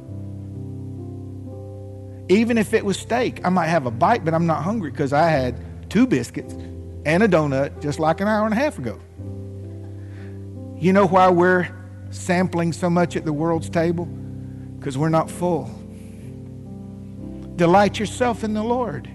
Even 2.28 2.58
if 2.58 2.74
it 2.74 2.84
was 2.84 2.98
steak, 2.98 3.40
I 3.44 3.48
might 3.50 3.68
have 3.68 3.86
a 3.86 3.90
bite, 3.90 4.24
but 4.24 4.34
I'm 4.34 4.46
not 4.46 4.64
hungry 4.64 4.90
because 4.90 5.12
I 5.12 5.28
had 5.28 5.56
two 5.88 6.06
biscuits 6.06 6.54
and 7.04 7.22
a 7.22 7.28
donut 7.28 7.80
just 7.80 8.00
like 8.00 8.20
an 8.20 8.26
hour 8.26 8.44
and 8.44 8.52
a 8.52 8.56
half 8.56 8.78
ago. 8.78 8.98
You 10.78 10.92
know 10.92 11.06
why 11.06 11.30
we're 11.30 11.68
sampling 12.10 12.72
so 12.72 12.90
much 12.90 13.14
at 13.14 13.24
the 13.24 13.32
world's 13.32 13.70
table? 13.70 14.06
Because 14.06 14.98
we're 14.98 15.08
not 15.08 15.30
full. 15.30 15.70
Delight 17.56 17.98
yourself 17.98 18.44
in 18.44 18.54
the 18.54 18.62
Lord. 18.62 19.08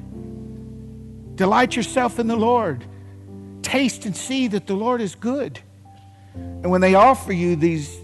Delight 1.36 1.76
yourself 1.76 2.20
in 2.20 2.28
the 2.28 2.36
Lord. 2.36 2.84
Taste 3.62 4.06
and 4.06 4.16
see 4.16 4.48
that 4.50 4.68
the 4.68 4.74
Lord 4.74 5.00
is 5.02 5.16
good. 5.16 5.60
And 6.34 6.70
when 6.70 6.82
they 6.82 6.96
offer 6.96 7.34
you 7.34 7.56
these 7.56 7.98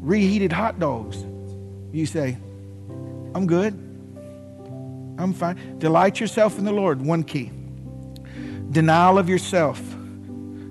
reheated 0.00 0.52
hot 0.52 0.78
dogs, 0.78 1.24
you 1.92 2.06
say, 2.06 2.36
I'm 3.34 3.46
good. 3.46 3.74
I'm 5.18 5.32
fine. 5.32 5.78
Delight 5.78 6.20
yourself 6.20 6.58
in 6.58 6.64
the 6.64 6.72
Lord. 6.72 7.00
One 7.00 7.22
key 7.22 7.50
denial 8.70 9.18
of 9.18 9.28
yourself. 9.28 9.80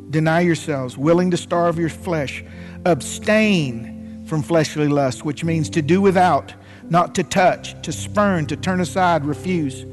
Deny 0.09 0.41
yourselves, 0.41 0.97
willing 0.97 1.31
to 1.31 1.37
starve 1.37 1.79
your 1.79 1.89
flesh. 1.89 2.43
Abstain 2.85 4.25
from 4.27 4.43
fleshly 4.43 4.87
lust, 4.87 5.25
which 5.25 5.43
means 5.43 5.69
to 5.71 5.81
do 5.81 6.01
without 6.01 6.53
not 6.89 7.15
to 7.15 7.23
touch, 7.23 7.81
to 7.83 7.91
spurn, 7.91 8.45
to 8.47 8.55
turn 8.55 8.79
aside, 8.79 9.25
refuse. 9.25 9.85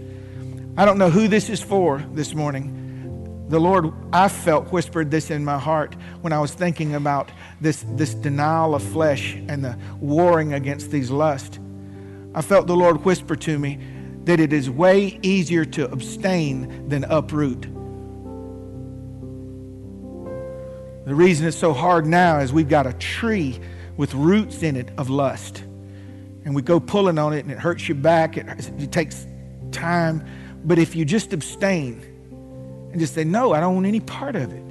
I 0.76 0.84
don't 0.84 0.98
know 0.98 1.10
who 1.10 1.28
this 1.28 1.48
is 1.48 1.62
for 1.62 1.98
this 2.12 2.34
morning. 2.34 3.46
The 3.48 3.58
Lord, 3.58 3.92
I 4.12 4.28
felt, 4.28 4.72
whispered 4.72 5.10
this 5.10 5.30
in 5.30 5.44
my 5.44 5.58
heart 5.58 5.94
when 6.22 6.32
I 6.32 6.38
was 6.38 6.54
thinking 6.54 6.94
about 6.94 7.30
this, 7.60 7.84
this 7.90 8.14
denial 8.14 8.74
of 8.74 8.82
flesh 8.82 9.34
and 9.34 9.64
the 9.64 9.78
warring 10.00 10.54
against 10.54 10.90
these 10.90 11.10
lusts. 11.10 11.58
I 12.34 12.40
felt 12.40 12.66
the 12.66 12.76
Lord 12.76 13.04
whisper 13.04 13.36
to 13.36 13.58
me 13.58 13.78
that 14.24 14.40
it 14.40 14.52
is 14.52 14.70
way 14.70 15.18
easier 15.22 15.64
to 15.66 15.90
abstain 15.90 16.88
than 16.88 17.04
uproot. 17.04 17.62
The 21.04 21.14
reason 21.14 21.46
it's 21.46 21.56
so 21.56 21.72
hard 21.72 22.06
now 22.06 22.38
is 22.38 22.52
we've 22.52 22.68
got 22.68 22.86
a 22.86 22.92
tree 22.94 23.60
with 23.96 24.14
roots 24.14 24.62
in 24.62 24.76
it 24.76 24.90
of 24.96 25.10
lust 25.10 25.64
and 26.44 26.54
we 26.54 26.62
go 26.62 26.80
pulling 26.80 27.18
on 27.18 27.32
it 27.32 27.40
and 27.40 27.50
it 27.50 27.58
hurts 27.58 27.88
your 27.88 27.96
back, 27.96 28.36
it, 28.36 28.46
it 28.78 28.92
takes 28.92 29.26
time. 29.70 30.24
But 30.64 30.78
if 30.78 30.94
you 30.94 31.04
just 31.04 31.32
abstain 31.32 32.00
and 32.92 33.00
just 33.00 33.14
say, 33.14 33.24
No, 33.24 33.52
I 33.52 33.60
don't 33.60 33.74
want 33.74 33.86
any 33.86 34.00
part 34.00 34.36
of 34.36 34.52
it, 34.52 34.62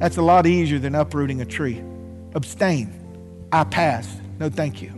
that's 0.00 0.16
a 0.16 0.22
lot 0.22 0.46
easier 0.46 0.78
than 0.78 0.94
uprooting 0.94 1.40
a 1.40 1.44
tree. 1.44 1.82
Abstain. 2.34 2.92
I 3.52 3.64
pass. 3.64 4.14
No, 4.38 4.50
thank 4.50 4.82
you. 4.82 4.90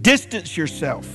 Distance 0.00 0.56
yourself 0.56 1.06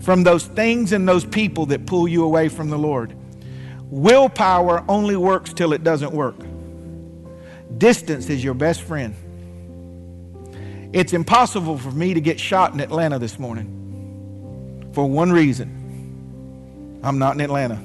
from 0.00 0.22
those 0.22 0.46
things 0.46 0.92
and 0.92 1.08
those 1.08 1.24
people 1.24 1.66
that 1.66 1.86
pull 1.86 2.08
you 2.08 2.24
away 2.24 2.48
from 2.48 2.70
the 2.70 2.78
Lord. 2.78 3.14
Willpower 3.90 4.84
only 4.88 5.16
works 5.16 5.52
till 5.52 5.72
it 5.72 5.84
doesn't 5.84 6.12
work. 6.12 6.36
Distance 7.78 8.28
is 8.28 8.42
your 8.42 8.54
best 8.54 8.82
friend. 8.82 9.14
It's 10.94 11.12
impossible 11.12 11.76
for 11.76 11.90
me 11.90 12.14
to 12.14 12.20
get 12.20 12.38
shot 12.38 12.72
in 12.72 12.78
Atlanta 12.78 13.18
this 13.18 13.36
morning 13.36 14.88
for 14.92 15.10
one 15.10 15.32
reason 15.32 17.00
I'm 17.02 17.18
not 17.18 17.34
in 17.34 17.40
Atlanta. 17.40 17.82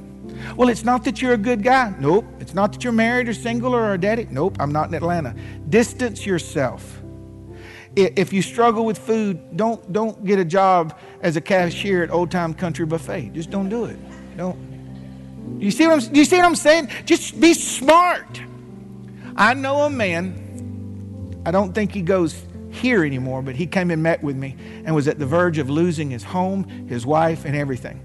Well, 0.55 0.69
it's 0.69 0.83
not 0.83 1.03
that 1.05 1.19
you're 1.19 1.33
a 1.33 1.37
good 1.37 1.63
guy. 1.63 1.91
Nope. 1.99 2.23
It's 2.39 2.53
not 2.53 2.71
that 2.71 2.83
you're 2.83 2.93
married 2.93 3.27
or 3.27 3.33
single 3.33 3.75
or 3.75 3.95
a 3.95 3.97
daddy. 3.97 4.27
Nope. 4.29 4.57
I'm 4.59 4.71
not 4.71 4.89
in 4.89 4.93
Atlanta. 4.93 5.35
Distance 5.69 6.23
yourself. 6.23 7.01
If 7.95 8.31
you 8.31 8.43
struggle 8.43 8.85
with 8.85 8.99
food, 8.99 9.57
don't, 9.57 9.91
don't 9.91 10.23
get 10.23 10.37
a 10.37 10.45
job 10.45 10.95
as 11.21 11.35
a 11.35 11.41
cashier 11.41 12.03
at 12.03 12.11
Old 12.11 12.29
Time 12.29 12.53
Country 12.53 12.85
Buffet. 12.85 13.31
Just 13.33 13.49
don't 13.49 13.69
do 13.69 13.85
it. 13.85 13.97
Don't. 14.37 15.57
You 15.59 15.71
see 15.71 15.87
what 15.87 16.03
I'm, 16.03 16.15
you 16.15 16.25
see 16.25 16.37
what 16.37 16.45
I'm 16.45 16.55
saying? 16.55 16.89
Just 17.05 17.41
be 17.41 17.55
smart. 17.55 18.39
I 19.35 19.55
know 19.55 19.81
a 19.81 19.89
man, 19.89 21.41
I 21.43 21.49
don't 21.49 21.73
think 21.73 21.91
he 21.91 22.03
goes 22.03 22.33
here 22.71 23.03
anymore, 23.03 23.41
but 23.41 23.55
he 23.55 23.65
came 23.65 23.91
and 23.91 24.01
met 24.01 24.23
with 24.23 24.35
me 24.35 24.55
and 24.85 24.93
was 24.93 25.07
at 25.07 25.19
the 25.19 25.25
verge 25.25 25.57
of 25.57 25.69
losing 25.69 26.09
his 26.09 26.23
home, 26.23 26.63
his 26.87 27.05
wife, 27.05 27.45
and 27.45 27.55
everything. 27.55 28.01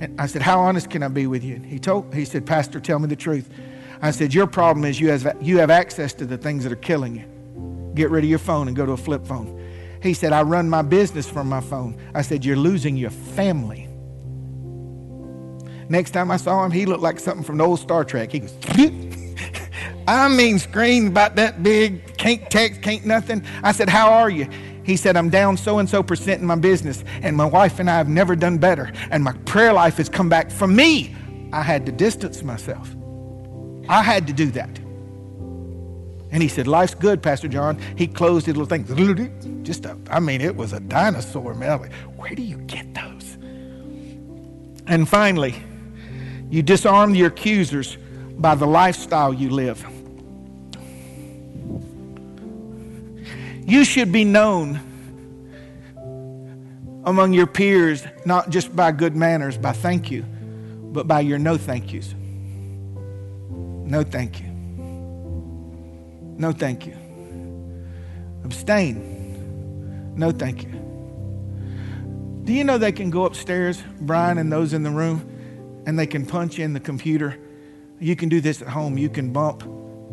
And 0.00 0.20
I 0.20 0.26
said, 0.26 0.42
How 0.42 0.60
honest 0.60 0.90
can 0.90 1.02
I 1.02 1.08
be 1.08 1.26
with 1.26 1.44
you? 1.44 1.56
He 1.56 1.78
told 1.78 2.12
he 2.14 2.24
said, 2.24 2.46
Pastor, 2.46 2.80
tell 2.80 2.98
me 2.98 3.08
the 3.08 3.16
truth. 3.16 3.48
I 4.02 4.10
said, 4.10 4.32
Your 4.32 4.46
problem 4.46 4.84
is 4.84 4.98
you 4.98 5.10
have, 5.10 5.36
you 5.40 5.58
have 5.58 5.70
access 5.70 6.12
to 6.14 6.26
the 6.26 6.38
things 6.38 6.64
that 6.64 6.72
are 6.72 6.76
killing 6.76 7.16
you. 7.16 7.92
Get 7.94 8.10
rid 8.10 8.24
of 8.24 8.30
your 8.30 8.38
phone 8.38 8.68
and 8.68 8.76
go 8.76 8.86
to 8.86 8.92
a 8.92 8.96
flip 8.96 9.26
phone. 9.26 9.58
He 10.02 10.14
said, 10.14 10.32
I 10.32 10.42
run 10.42 10.70
my 10.70 10.82
business 10.82 11.28
from 11.28 11.48
my 11.48 11.60
phone. 11.60 12.00
I 12.14 12.22
said, 12.22 12.44
You're 12.44 12.56
losing 12.56 12.96
your 12.96 13.10
family. 13.10 13.86
Next 15.90 16.12
time 16.12 16.30
I 16.30 16.36
saw 16.36 16.64
him, 16.64 16.70
he 16.70 16.86
looked 16.86 17.02
like 17.02 17.18
something 17.18 17.44
from 17.44 17.58
the 17.58 17.64
old 17.66 17.80
Star 17.80 18.04
Trek. 18.04 18.30
He 18.32 18.38
goes, 18.38 18.54
I 20.10 20.28
mean, 20.28 20.58
screen 20.58 21.06
about 21.06 21.36
that 21.36 21.62
big, 21.62 22.16
can't 22.16 22.50
text, 22.50 22.82
can't 22.82 23.04
nothing. 23.06 23.44
I 23.62 23.70
said, 23.70 23.88
How 23.88 24.10
are 24.10 24.28
you? 24.28 24.48
He 24.82 24.96
said, 24.96 25.16
I'm 25.16 25.30
down 25.30 25.56
so 25.56 25.78
and 25.78 25.88
so 25.88 26.02
percent 26.02 26.40
in 26.40 26.48
my 26.48 26.56
business, 26.56 27.04
and 27.22 27.36
my 27.36 27.44
wife 27.44 27.78
and 27.78 27.88
I 27.88 27.96
have 27.98 28.08
never 28.08 28.34
done 28.34 28.58
better, 28.58 28.90
and 29.12 29.22
my 29.22 29.32
prayer 29.44 29.72
life 29.72 29.98
has 29.98 30.08
come 30.08 30.28
back 30.28 30.50
for 30.50 30.66
me. 30.66 31.14
I 31.52 31.62
had 31.62 31.86
to 31.86 31.92
distance 31.92 32.42
myself. 32.42 32.92
I 33.88 34.02
had 34.02 34.26
to 34.26 34.32
do 34.32 34.46
that. 34.52 34.78
And 36.32 36.42
he 36.42 36.48
said, 36.48 36.66
Life's 36.66 36.94
good, 36.94 37.22
Pastor 37.22 37.46
John. 37.46 37.78
He 37.96 38.08
closed 38.08 38.46
his 38.46 38.56
little 38.56 38.68
thing. 38.68 39.62
Just 39.62 39.84
a, 39.84 39.96
I 40.10 40.18
mean, 40.18 40.40
it 40.40 40.56
was 40.56 40.72
a 40.72 40.80
dinosaur, 40.80 41.54
man. 41.54 41.82
Like, 41.82 41.92
where 42.16 42.34
do 42.34 42.42
you 42.42 42.56
get 42.56 42.94
those? 42.94 43.36
And 44.88 45.08
finally, 45.08 45.54
you 46.50 46.62
disarm 46.62 47.14
your 47.14 47.28
accusers 47.28 47.96
by 48.38 48.56
the 48.56 48.66
lifestyle 48.66 49.32
you 49.32 49.50
live. 49.50 49.86
You 53.70 53.84
should 53.84 54.10
be 54.10 54.24
known 54.24 54.80
among 57.04 57.32
your 57.34 57.46
peers 57.46 58.04
not 58.26 58.50
just 58.50 58.74
by 58.74 58.90
good 58.90 59.14
manners, 59.14 59.56
by 59.56 59.70
thank 59.70 60.10
you, 60.10 60.22
but 60.22 61.06
by 61.06 61.20
your 61.20 61.38
no 61.38 61.56
thank 61.56 61.92
yous. 61.92 62.12
No 63.48 64.02
thank 64.02 64.40
you. 64.40 64.48
No 66.36 66.50
thank 66.50 66.84
you. 66.84 66.96
Abstain. 68.42 70.16
No 70.16 70.32
thank 70.32 70.64
you. 70.64 70.70
Do 72.42 72.52
you 72.52 72.64
know 72.64 72.76
they 72.76 72.90
can 72.90 73.10
go 73.10 73.24
upstairs, 73.24 73.80
Brian 74.00 74.38
and 74.38 74.50
those 74.50 74.72
in 74.72 74.82
the 74.82 74.90
room, 74.90 75.82
and 75.86 75.96
they 75.96 76.08
can 76.08 76.26
punch 76.26 76.58
in 76.58 76.72
the 76.72 76.80
computer? 76.80 77.38
You 78.00 78.16
can 78.16 78.28
do 78.28 78.40
this 78.40 78.62
at 78.62 78.68
home. 78.68 78.98
You 78.98 79.10
can 79.10 79.32
bump 79.32 79.62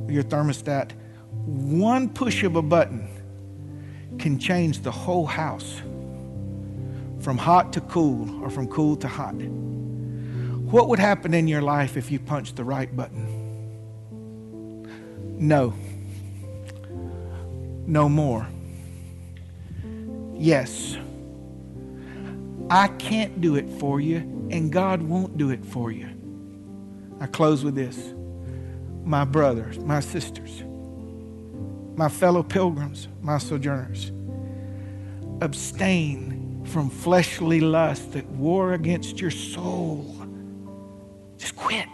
your 0.07 0.21
thermostat. 0.21 0.91
One 1.31 2.07
push 2.07 2.43
of 2.43 2.55
a 2.55 2.61
button 2.61 3.16
can 4.17 4.39
change 4.39 4.81
the 4.81 4.91
whole 4.91 5.25
house 5.25 5.81
from 7.19 7.37
hot 7.37 7.73
to 7.73 7.81
cool 7.81 8.43
or 8.43 8.49
from 8.49 8.67
cool 8.67 8.95
to 8.97 9.07
hot. 9.07 9.35
What 9.35 10.89
would 10.89 10.99
happen 10.99 11.33
in 11.33 11.47
your 11.47 11.61
life 11.61 11.97
if 11.97 12.11
you 12.11 12.19
punched 12.19 12.55
the 12.55 12.63
right 12.63 12.93
button? 12.95 13.33
No. 15.39 15.73
No 17.85 18.09
more. 18.09 18.47
Yes. 20.33 20.97
I 22.69 22.89
can't 22.89 23.39
do 23.39 23.55
it 23.55 23.69
for 23.79 24.01
you, 24.01 24.17
and 24.51 24.71
God 24.71 25.01
won't 25.01 25.37
do 25.37 25.51
it 25.51 25.65
for 25.65 25.91
you. 25.91 26.09
I 27.19 27.27
close 27.27 27.63
with 27.63 27.75
this. 27.75 28.13
My 29.05 29.23
brothers, 29.23 29.79
my 29.79 30.01
sisters, 30.01 30.63
my 31.97 32.07
fellow 32.07 32.43
pilgrims, 32.43 33.07
my 33.21 33.39
sojourners, 33.39 34.11
abstain 35.41 36.63
from 36.65 36.89
fleshly 36.89 37.59
lust 37.59 38.13
that 38.13 38.25
war 38.27 38.73
against 38.73 39.19
your 39.19 39.31
soul. 39.31 40.15
Just 41.37 41.55
quit. 41.55 41.87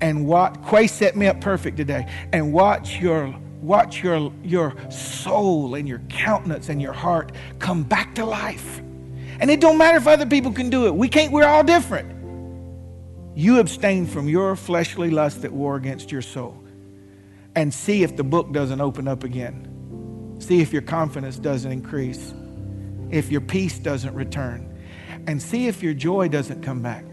And 0.00 0.26
what 0.26 0.62
Quay 0.68 0.88
set 0.88 1.16
me 1.16 1.28
up 1.28 1.40
perfect 1.40 1.76
today. 1.76 2.06
And 2.32 2.52
watch 2.52 2.98
your 3.00 3.34
watch 3.60 4.02
your 4.02 4.32
your 4.42 4.74
soul 4.90 5.74
and 5.74 5.86
your 5.86 5.98
countenance 6.08 6.68
and 6.68 6.80
your 6.80 6.94
heart 6.94 7.32
come 7.58 7.82
back 7.82 8.14
to 8.16 8.24
life. 8.24 8.80
And 9.40 9.50
it 9.50 9.60
don't 9.60 9.78
matter 9.78 9.98
if 9.98 10.06
other 10.06 10.26
people 10.26 10.52
can 10.52 10.68
do 10.68 10.86
it. 10.86 10.94
We 10.94 11.08
can't, 11.08 11.32
we're 11.32 11.46
all 11.46 11.64
different. 11.64 12.16
You 13.36 13.58
abstain 13.60 14.06
from 14.06 14.28
your 14.28 14.56
fleshly 14.56 15.10
lust 15.10 15.42
that 15.42 15.52
war 15.52 15.76
against 15.76 16.10
your 16.10 16.22
soul. 16.22 16.62
And 17.56 17.74
see 17.74 18.02
if 18.02 18.16
the 18.16 18.24
book 18.24 18.52
doesn't 18.52 18.80
open 18.80 19.08
up 19.08 19.24
again. 19.24 20.36
See 20.38 20.60
if 20.60 20.72
your 20.72 20.82
confidence 20.82 21.36
doesn't 21.36 21.70
increase. 21.70 22.32
If 23.10 23.30
your 23.30 23.40
peace 23.40 23.78
doesn't 23.78 24.14
return. 24.14 24.78
And 25.26 25.42
see 25.42 25.66
if 25.66 25.82
your 25.82 25.94
joy 25.94 26.28
doesn't 26.28 26.62
come 26.62 26.80
back. 26.80 27.04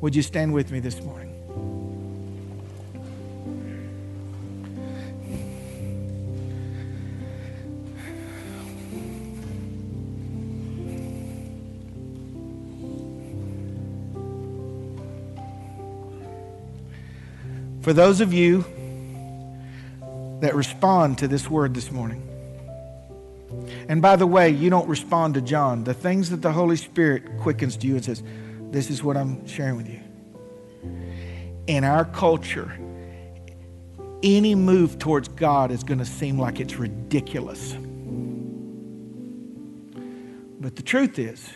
Would 0.00 0.14
you 0.14 0.22
stand 0.22 0.54
with 0.54 0.70
me 0.70 0.80
this 0.80 1.02
morning? 1.02 1.26
For 17.82 17.92
those 17.92 18.20
of 18.20 18.32
you 18.32 18.64
that 20.40 20.54
respond 20.54 21.18
to 21.18 21.28
this 21.28 21.50
word 21.50 21.74
this 21.74 21.90
morning, 21.90 22.26
and 23.88 24.02
by 24.02 24.16
the 24.16 24.26
way, 24.26 24.50
you 24.50 24.70
don't 24.70 24.88
respond 24.88 25.34
to 25.34 25.40
John, 25.40 25.84
the 25.84 25.94
things 25.94 26.30
that 26.30 26.42
the 26.42 26.52
Holy 26.52 26.76
Spirit 26.76 27.38
quickens 27.38 27.76
to 27.78 27.86
you 27.86 27.94
and 27.94 28.04
says, 28.04 28.22
This 28.70 28.90
is 28.90 29.02
what 29.02 29.16
I'm 29.16 29.46
sharing 29.46 29.76
with 29.76 29.88
you. 29.88 30.00
In 31.66 31.84
our 31.84 32.04
culture, 32.04 32.76
any 34.22 34.54
move 34.54 34.98
towards 34.98 35.28
God 35.28 35.70
is 35.70 35.84
going 35.84 35.98
to 35.98 36.04
seem 36.04 36.38
like 36.38 36.60
it's 36.60 36.76
ridiculous. 36.76 37.76
But 40.58 40.74
the 40.74 40.82
truth 40.82 41.18
is, 41.18 41.48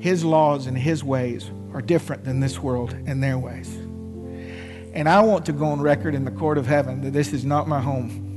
His 0.00 0.24
laws 0.24 0.66
and 0.66 0.76
His 0.76 1.04
ways 1.04 1.50
are 1.72 1.82
different 1.82 2.24
than 2.24 2.40
this 2.40 2.58
world 2.58 2.92
and 3.06 3.22
their 3.22 3.38
ways. 3.38 3.78
And 4.92 5.08
I 5.08 5.20
want 5.20 5.46
to 5.46 5.52
go 5.52 5.66
on 5.66 5.80
record 5.80 6.14
in 6.14 6.24
the 6.24 6.30
court 6.30 6.58
of 6.58 6.66
heaven 6.66 7.00
that 7.02 7.12
this 7.12 7.32
is 7.32 7.44
not 7.44 7.66
my 7.66 7.80
home. 7.80 8.28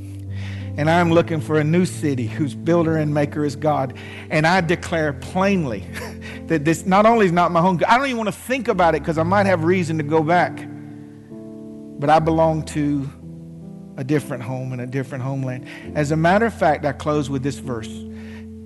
And 0.77 0.89
I'm 0.89 1.11
looking 1.11 1.39
for 1.39 1.59
a 1.59 1.63
new 1.63 1.85
city 1.85 2.27
whose 2.27 2.53
builder 2.53 2.97
and 2.97 3.13
maker 3.13 3.45
is 3.45 3.55
God. 3.55 3.97
And 4.29 4.45
I 4.45 4.59
declare 4.61 5.13
plainly 5.13 5.85
that 6.47 6.65
this 6.65 6.85
not 6.85 7.05
only 7.05 7.25
is 7.25 7.31
not 7.31 7.51
my 7.51 7.61
home, 7.61 7.79
I 7.87 7.97
don't 7.97 8.07
even 8.07 8.17
want 8.17 8.27
to 8.27 8.39
think 8.39 8.67
about 8.67 8.95
it 8.95 9.01
because 9.01 9.17
I 9.17 9.23
might 9.23 9.45
have 9.45 9.63
reason 9.63 9.97
to 9.97 10.03
go 10.03 10.21
back. 10.21 10.67
But 11.97 12.09
I 12.09 12.19
belong 12.19 12.65
to 12.65 13.09
a 13.97 14.03
different 14.03 14.43
home 14.43 14.73
and 14.73 14.81
a 14.81 14.87
different 14.87 15.23
homeland. 15.23 15.65
As 15.95 16.11
a 16.11 16.17
matter 16.17 16.45
of 16.45 16.53
fact, 16.53 16.83
I 16.83 16.91
close 16.91 17.29
with 17.29 17.41
this 17.41 17.59
verse. 17.59 17.87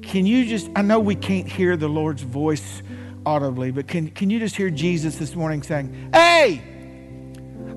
Can 0.01 0.25
you 0.25 0.45
just, 0.45 0.69
I 0.75 0.81
know 0.81 0.99
we 0.99 1.13
can't 1.13 1.47
hear 1.47 1.77
the 1.77 1.87
Lord's 1.87 2.23
voice 2.23 2.81
audibly, 3.25 3.69
but 3.69 3.87
can, 3.87 4.09
can 4.09 4.31
you 4.31 4.39
just 4.39 4.55
hear 4.55 4.71
Jesus 4.71 5.17
this 5.17 5.35
morning 5.35 5.61
saying, 5.61 6.09
Hey, 6.11 6.63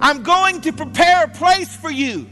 I'm 0.02 0.24
going 0.24 0.60
to 0.62 0.72
prepare 0.72 1.24
a 1.24 1.28
place 1.28 1.74
for 1.74 1.90
you. 1.90 2.28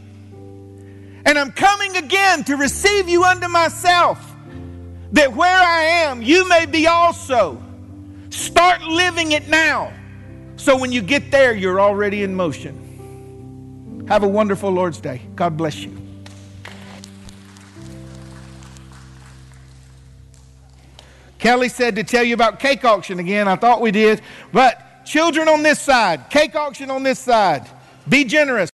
And 1.25 1.39
I'm 1.39 1.53
coming 1.53 1.97
again 1.97 2.43
to 2.45 2.57
receive 2.57 3.09
you 3.09 3.23
unto 3.23 3.47
myself, 3.47 4.35
that 5.13 5.33
where 5.33 5.57
I 5.57 5.83
am, 5.83 6.21
you 6.21 6.49
may 6.49 6.67
be 6.67 6.89
also. 6.89 7.63
Start 8.31 8.83
living 8.83 9.33
it 9.33 9.49
now. 9.49 9.93
So 10.57 10.77
when 10.77 10.91
you 10.91 11.01
get 11.01 11.31
there, 11.31 11.55
you're 11.55 11.81
already 11.81 12.25
in 12.25 12.35
motion. 12.35 14.05
Have 14.09 14.25
a 14.25 14.29
wonderful 14.29 14.71
Lord's 14.71 14.99
Day. 14.99 15.23
God 15.37 15.57
bless 15.57 15.77
you. 15.79 15.97
Kelly 21.39 21.69
said 21.69 21.95
to 21.97 22.05
tell 22.05 22.25
you 22.25 22.35
about 22.35 22.59
cake 22.59 22.85
auction 22.85 23.21
again. 23.21 23.47
I 23.47 23.55
thought 23.55 23.81
we 23.81 23.93
did, 23.93 24.21
but 24.53 24.90
Children 25.11 25.49
on 25.49 25.65
this 25.65 25.81
side, 25.81 26.31
cake 26.31 26.55
auction 26.55 26.89
on 26.89 27.03
this 27.03 27.19
side. 27.19 27.69
Be 28.09 28.23
generous. 28.23 28.69